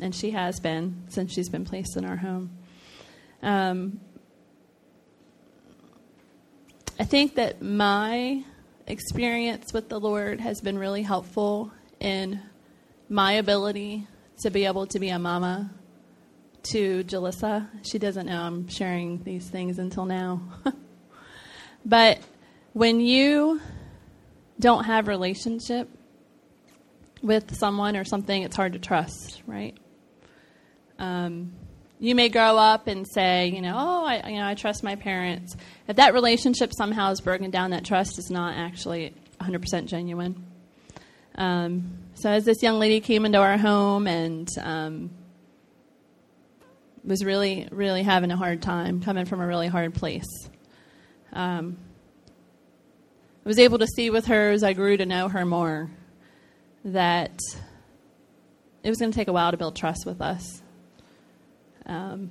and 0.00 0.14
she 0.14 0.30
has 0.30 0.60
been 0.60 1.04
since 1.08 1.32
she's 1.32 1.48
been 1.48 1.64
placed 1.64 1.96
in 1.96 2.04
our 2.04 2.16
home. 2.16 2.50
Um, 3.42 4.00
I 6.98 7.04
think 7.04 7.36
that 7.36 7.62
my 7.62 8.44
experience 8.86 9.72
with 9.72 9.88
the 9.88 9.98
Lord 9.98 10.40
has 10.40 10.60
been 10.60 10.78
really 10.78 11.02
helpful 11.02 11.72
in 11.98 12.40
my 13.08 13.32
ability 13.34 14.06
to 14.42 14.50
be 14.50 14.66
able 14.66 14.86
to 14.88 14.98
be 14.98 15.08
a 15.08 15.18
mama 15.18 15.70
to 16.62 17.02
Jalissa. 17.04 17.68
She 17.82 17.98
doesn't 17.98 18.26
know 18.26 18.42
I'm 18.42 18.68
sharing 18.68 19.22
these 19.22 19.48
things 19.48 19.78
until 19.78 20.04
now. 20.04 20.42
but 21.84 22.20
when 22.72 23.00
you 23.00 23.60
don't 24.58 24.84
have 24.84 25.08
relationship 25.08 25.88
with 27.22 27.56
someone 27.56 27.96
or 27.96 28.04
something, 28.04 28.42
it's 28.42 28.56
hard 28.56 28.74
to 28.74 28.78
trust, 28.78 29.42
right? 29.46 29.76
Um, 30.98 31.52
you 32.00 32.14
may 32.14 32.30
grow 32.30 32.56
up 32.56 32.86
and 32.86 33.06
say, 33.06 33.48
you 33.48 33.60
know, 33.60 33.76
oh, 33.78 34.04
I, 34.06 34.28
you 34.30 34.38
know, 34.38 34.46
I 34.46 34.54
trust 34.54 34.82
my 34.82 34.96
parents. 34.96 35.54
If 35.86 35.96
that 35.96 36.14
relationship 36.14 36.72
somehow 36.72 37.10
is 37.10 37.20
broken 37.20 37.50
down, 37.50 37.70
that 37.70 37.84
trust 37.84 38.18
is 38.18 38.30
not 38.30 38.56
actually 38.56 39.14
100% 39.38 39.84
genuine. 39.84 40.46
Um, 41.34 41.98
so 42.14 42.30
as 42.30 42.46
this 42.46 42.62
young 42.62 42.78
lady 42.78 43.00
came 43.00 43.26
into 43.26 43.38
our 43.38 43.58
home 43.58 44.06
and 44.06 44.48
um, 44.62 45.10
was 47.04 47.22
really, 47.22 47.68
really 47.70 48.02
having 48.02 48.30
a 48.30 48.36
hard 48.36 48.62
time, 48.62 49.02
coming 49.02 49.26
from 49.26 49.42
a 49.42 49.46
really 49.46 49.68
hard 49.68 49.92
place, 49.92 50.48
um, 51.34 51.76
I 53.44 53.48
was 53.48 53.58
able 53.58 53.78
to 53.78 53.86
see 53.86 54.08
with 54.08 54.26
her 54.26 54.50
as 54.50 54.62
I 54.62 54.72
grew 54.72 54.96
to 54.96 55.04
know 55.04 55.28
her 55.28 55.44
more 55.44 55.90
that 56.82 57.38
it 58.82 58.88
was 58.88 58.98
going 58.98 59.12
to 59.12 59.16
take 59.16 59.28
a 59.28 59.32
while 59.32 59.50
to 59.50 59.58
build 59.58 59.76
trust 59.76 60.06
with 60.06 60.22
us. 60.22 60.62
Um, 61.90 62.30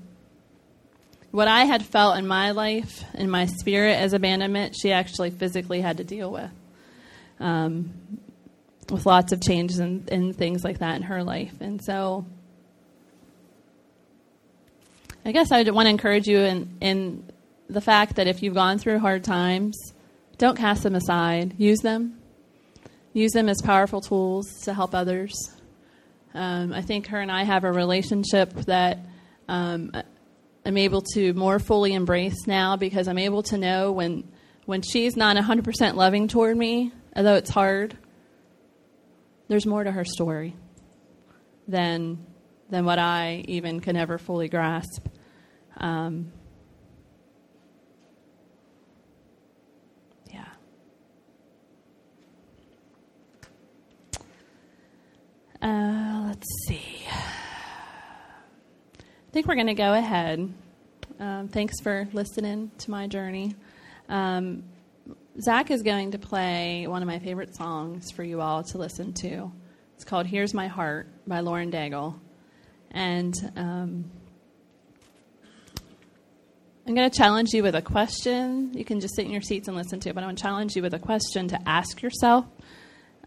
what 1.32 1.47
I 1.47 1.66
had 1.66 1.86
felt 1.86 2.18
in 2.18 2.26
my 2.26 2.51
life, 2.51 3.03
in 3.14 3.30
my 3.30 3.45
spirit 3.45 3.93
as 3.93 4.14
abandonment, 4.14 4.76
she 4.82 4.91
actually 4.91 5.30
physically 5.30 5.82
had 5.82 5.97
to 5.97 6.03
deal 6.03 6.32
with. 6.32 6.49
Um, 7.39 7.93
with 8.89 9.05
lots 9.05 9.32
of 9.32 9.41
changes 9.41 9.80
and, 9.80 10.10
and 10.10 10.36
things 10.36 10.64
like 10.64 10.80
that 10.80 10.95
in 10.95 11.03
her 11.03 11.24
life. 11.24 11.53
And 11.60 11.84
so 11.84 12.26
I 15.24 15.32
guess 15.32 15.51
I 15.51 15.62
want 15.70 15.86
to 15.86 15.91
encourage 15.91 16.28
you 16.28 16.39
in, 16.39 16.78
in 16.82 17.24
the 17.70 17.82
fact 17.82 18.16
that 18.16 18.28
if 18.28 18.41
you've 18.41 18.55
gone 18.55 18.80
through 18.80 18.99
hard 18.99 19.24
times, 19.24 19.78
don't 20.38 20.57
cast 20.57 20.84
them 20.84 20.95
aside. 20.95 21.53
Use 21.57 21.80
them. 21.80 22.18
Use 23.14 23.32
them 23.34 23.49
as 23.49 23.62
powerful 23.62 24.01
tools 24.01 24.62
to 24.64 24.74
help 24.74 24.95
others. 24.95 25.34
Um, 26.34 26.74
I 26.74 26.82
think 26.82 27.07
her 27.07 27.20
and 27.20 27.32
I 27.32 27.43
have 27.43 27.64
a 27.64 27.72
relationship 27.72 28.53
that 28.66 28.99
um, 29.49 29.91
I'm 30.63 30.77
able 30.77 31.01
to 31.15 31.33
more 31.33 31.57
fully 31.57 31.93
embrace 31.93 32.45
now 32.45 32.75
because 32.75 33.07
I'm 33.07 33.17
able 33.17 33.41
to 33.43 33.57
know 33.57 33.91
when 33.91 34.31
when 34.65 34.83
she's 34.83 35.17
not 35.17 35.35
100% 35.35 35.95
loving 35.95 36.27
toward 36.27 36.55
me, 36.55 36.91
although 37.15 37.33
it's 37.33 37.49
hard. 37.49 37.97
There's 39.47 39.65
more 39.65 39.83
to 39.83 39.91
her 39.91 40.05
story 40.05 40.55
than 41.67 42.23
than 42.69 42.85
what 42.85 42.99
I 42.99 43.43
even 43.47 43.79
can 43.79 43.95
ever 43.95 44.19
fully 44.19 44.47
grasp. 44.47 45.07
Um, 45.77 46.31
yeah. 50.31 50.45
Uh, 55.59 56.27
let's 56.27 56.45
see. 56.67 56.98
I 59.30 59.32
think 59.32 59.45
we're 59.45 59.53
going 59.53 59.67
to 59.67 59.75
go 59.75 59.93
ahead. 59.93 60.51
Um, 61.19 61.49
thanks 61.49 61.80
for 61.82 62.07
listening 62.13 62.71
to 62.80 62.89
my 62.89 63.05
journey. 63.05 63.53
Um, 64.09 64.63
Zach 65.39 65.69
is 65.69 65.84
going 65.84 66.13
to 66.13 66.17
play 66.17 66.88
one 66.88 67.03
of 67.03 67.07
my 67.07 67.19
favorite 67.19 67.55
songs 67.55 68.09
for 68.09 68.23
you 68.23 68.41
all 68.41 68.63
to 68.63 68.80
listen 68.80 69.13
to. 69.21 69.51
It's 69.93 70.03
called 70.03 70.25
Here's 70.25 70.55
My 70.55 70.65
Heart 70.65 71.09
by 71.27 71.41
Lauren 71.41 71.71
Daigle. 71.71 72.19
And 72.89 73.36
um, 73.55 74.09
I'm 76.88 76.95
going 76.95 77.07
to 77.07 77.15
challenge 77.15 77.49
you 77.53 77.61
with 77.61 77.75
a 77.75 77.84
question. 77.84 78.73
You 78.73 78.84
can 78.84 78.99
just 78.99 79.15
sit 79.15 79.25
in 79.25 79.32
your 79.32 79.43
seats 79.43 79.67
and 79.67 79.77
listen 79.77 79.99
to 79.99 80.09
it, 80.09 80.15
but 80.15 80.23
I'm 80.23 80.30
going 80.30 80.38
to 80.38 80.41
challenge 80.41 80.75
you 80.75 80.82
with 80.82 80.95
a 80.95 80.99
question 80.99 81.49
to 81.49 81.69
ask 81.69 82.01
yourself 82.01 82.47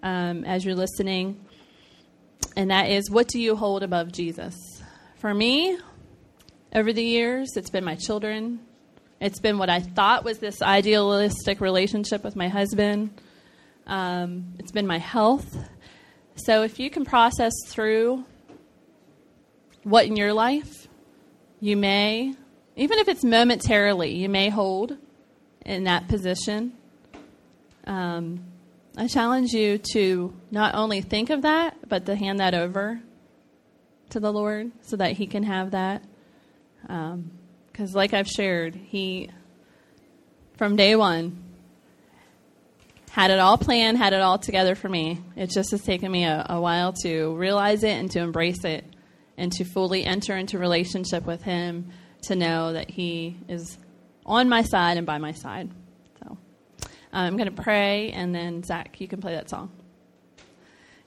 um, 0.02 0.44
as 0.46 0.64
you're 0.64 0.74
listening. 0.74 1.46
And 2.56 2.72
that 2.72 2.90
is, 2.90 3.08
what 3.08 3.28
do 3.28 3.38
you 3.40 3.54
hold 3.54 3.84
above 3.84 4.10
Jesus? 4.10 4.56
For 5.18 5.32
me, 5.32 5.78
over 6.74 6.92
the 6.92 7.02
years. 7.02 7.56
It's 7.56 7.70
been 7.70 7.84
my 7.84 7.94
children. 7.94 8.60
It's 9.20 9.40
been 9.40 9.58
what 9.58 9.70
I 9.70 9.80
thought 9.80 10.24
was 10.24 10.38
this 10.38 10.62
idealistic 10.62 11.60
relationship 11.60 12.24
with 12.24 12.34
my 12.34 12.48
husband. 12.48 13.10
Um, 13.86 14.54
it's 14.58 14.72
been 14.72 14.86
my 14.86 14.98
health. 14.98 15.56
So 16.34 16.62
if 16.62 16.78
you 16.78 16.90
can 16.90 17.04
process 17.04 17.52
through 17.66 18.24
what 19.84 20.06
in 20.06 20.16
your 20.16 20.32
life 20.32 20.88
you 21.60 21.76
may, 21.76 22.34
even 22.76 22.98
if 22.98 23.08
it's 23.08 23.22
momentarily, 23.22 24.14
you 24.14 24.28
may 24.28 24.48
hold 24.48 24.96
in 25.64 25.84
that 25.84 26.08
position, 26.08 26.72
um, 27.86 28.44
I 28.96 29.06
challenge 29.06 29.52
you 29.52 29.78
to 29.92 30.34
not 30.50 30.74
only 30.74 31.00
think 31.00 31.30
of 31.30 31.42
that, 31.42 31.88
but 31.88 32.06
to 32.06 32.16
hand 32.16 32.40
that 32.40 32.54
over 32.54 33.00
to 34.10 34.20
the 34.20 34.32
Lord 34.32 34.72
so 34.82 34.96
that 34.96 35.12
He 35.12 35.26
can 35.26 35.44
have 35.44 35.70
that. 35.70 36.02
Because, 36.82 37.90
um, 37.90 37.94
like 37.94 38.12
I've 38.12 38.28
shared, 38.28 38.74
he, 38.74 39.30
from 40.56 40.76
day 40.76 40.96
one, 40.96 41.42
had 43.10 43.30
it 43.30 43.38
all 43.38 43.58
planned, 43.58 43.98
had 43.98 44.12
it 44.12 44.20
all 44.20 44.38
together 44.38 44.74
for 44.74 44.88
me. 44.88 45.20
It 45.36 45.50
just 45.50 45.70
has 45.72 45.82
taken 45.82 46.10
me 46.10 46.24
a, 46.24 46.46
a 46.48 46.60
while 46.60 46.92
to 47.02 47.36
realize 47.36 47.84
it 47.84 47.92
and 47.92 48.10
to 48.12 48.20
embrace 48.20 48.64
it 48.64 48.84
and 49.36 49.52
to 49.52 49.64
fully 49.64 50.04
enter 50.04 50.36
into 50.36 50.58
relationship 50.58 51.26
with 51.26 51.42
him 51.42 51.90
to 52.22 52.36
know 52.36 52.72
that 52.72 52.90
he 52.90 53.36
is 53.48 53.76
on 54.24 54.48
my 54.48 54.62
side 54.62 54.96
and 54.96 55.06
by 55.06 55.18
my 55.18 55.32
side. 55.32 55.70
So 56.20 56.38
uh, 56.82 56.86
I'm 57.12 57.36
going 57.36 57.54
to 57.54 57.62
pray, 57.62 58.12
and 58.12 58.34
then 58.34 58.62
Zach, 58.62 59.00
you 59.00 59.08
can 59.08 59.20
play 59.20 59.34
that 59.34 59.50
song. 59.50 59.70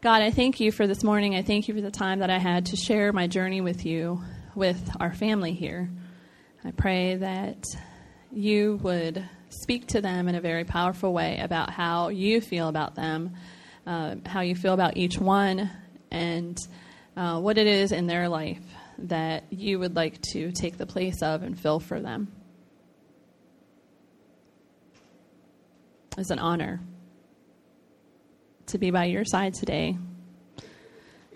God, 0.01 0.21
I 0.21 0.29
thank 0.29 0.59
you 0.59 0.71
for 0.71 0.85
this 0.85 1.03
morning. 1.03 1.33
I 1.33 1.41
thank 1.41 1.67
you 1.67 1.73
for 1.73 1.81
the 1.81 1.89
time 1.89 2.19
that 2.19 2.29
I 2.29 2.37
had 2.37 2.67
to 2.67 2.75
share 2.75 3.11
my 3.11 3.25
journey 3.25 3.61
with 3.61 3.85
you 3.85 4.21
with 4.55 4.89
our 4.99 5.13
family 5.13 5.53
here. 5.53 5.89
I 6.63 6.71
pray 6.71 7.15
that 7.15 7.63
you 8.31 8.79
would 8.81 9.27
speak 9.49 9.87
to 9.87 10.01
them 10.01 10.27
in 10.27 10.35
a 10.35 10.41
very 10.41 10.63
powerful 10.63 11.13
way 11.13 11.39
about 11.39 11.69
how 11.69 12.09
you 12.09 12.41
feel 12.41 12.67
about 12.67 12.95
them, 12.95 13.35
uh, 13.85 14.15
how 14.25 14.41
you 14.41 14.55
feel 14.55 14.73
about 14.73 14.97
each 14.97 15.17
one, 15.17 15.69
and 16.11 16.57
uh, 17.15 17.39
what 17.39 17.57
it 17.57 17.67
is 17.67 17.91
in 17.91 18.07
their 18.07 18.29
life 18.29 18.63
that 18.97 19.43
you 19.49 19.79
would 19.79 19.95
like 19.95 20.21
to 20.21 20.51
take 20.51 20.77
the 20.77 20.85
place 20.85 21.21
of 21.21 21.43
and 21.43 21.59
fill 21.59 21.79
for 21.79 21.99
them. 21.99 22.31
It's 26.17 26.29
an 26.29 26.39
honor 26.39 26.79
to 28.67 28.77
be 28.77 28.89
by 28.89 29.05
your 29.05 29.25
side 29.25 29.53
today, 29.53 29.97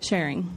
sharing. 0.00 0.56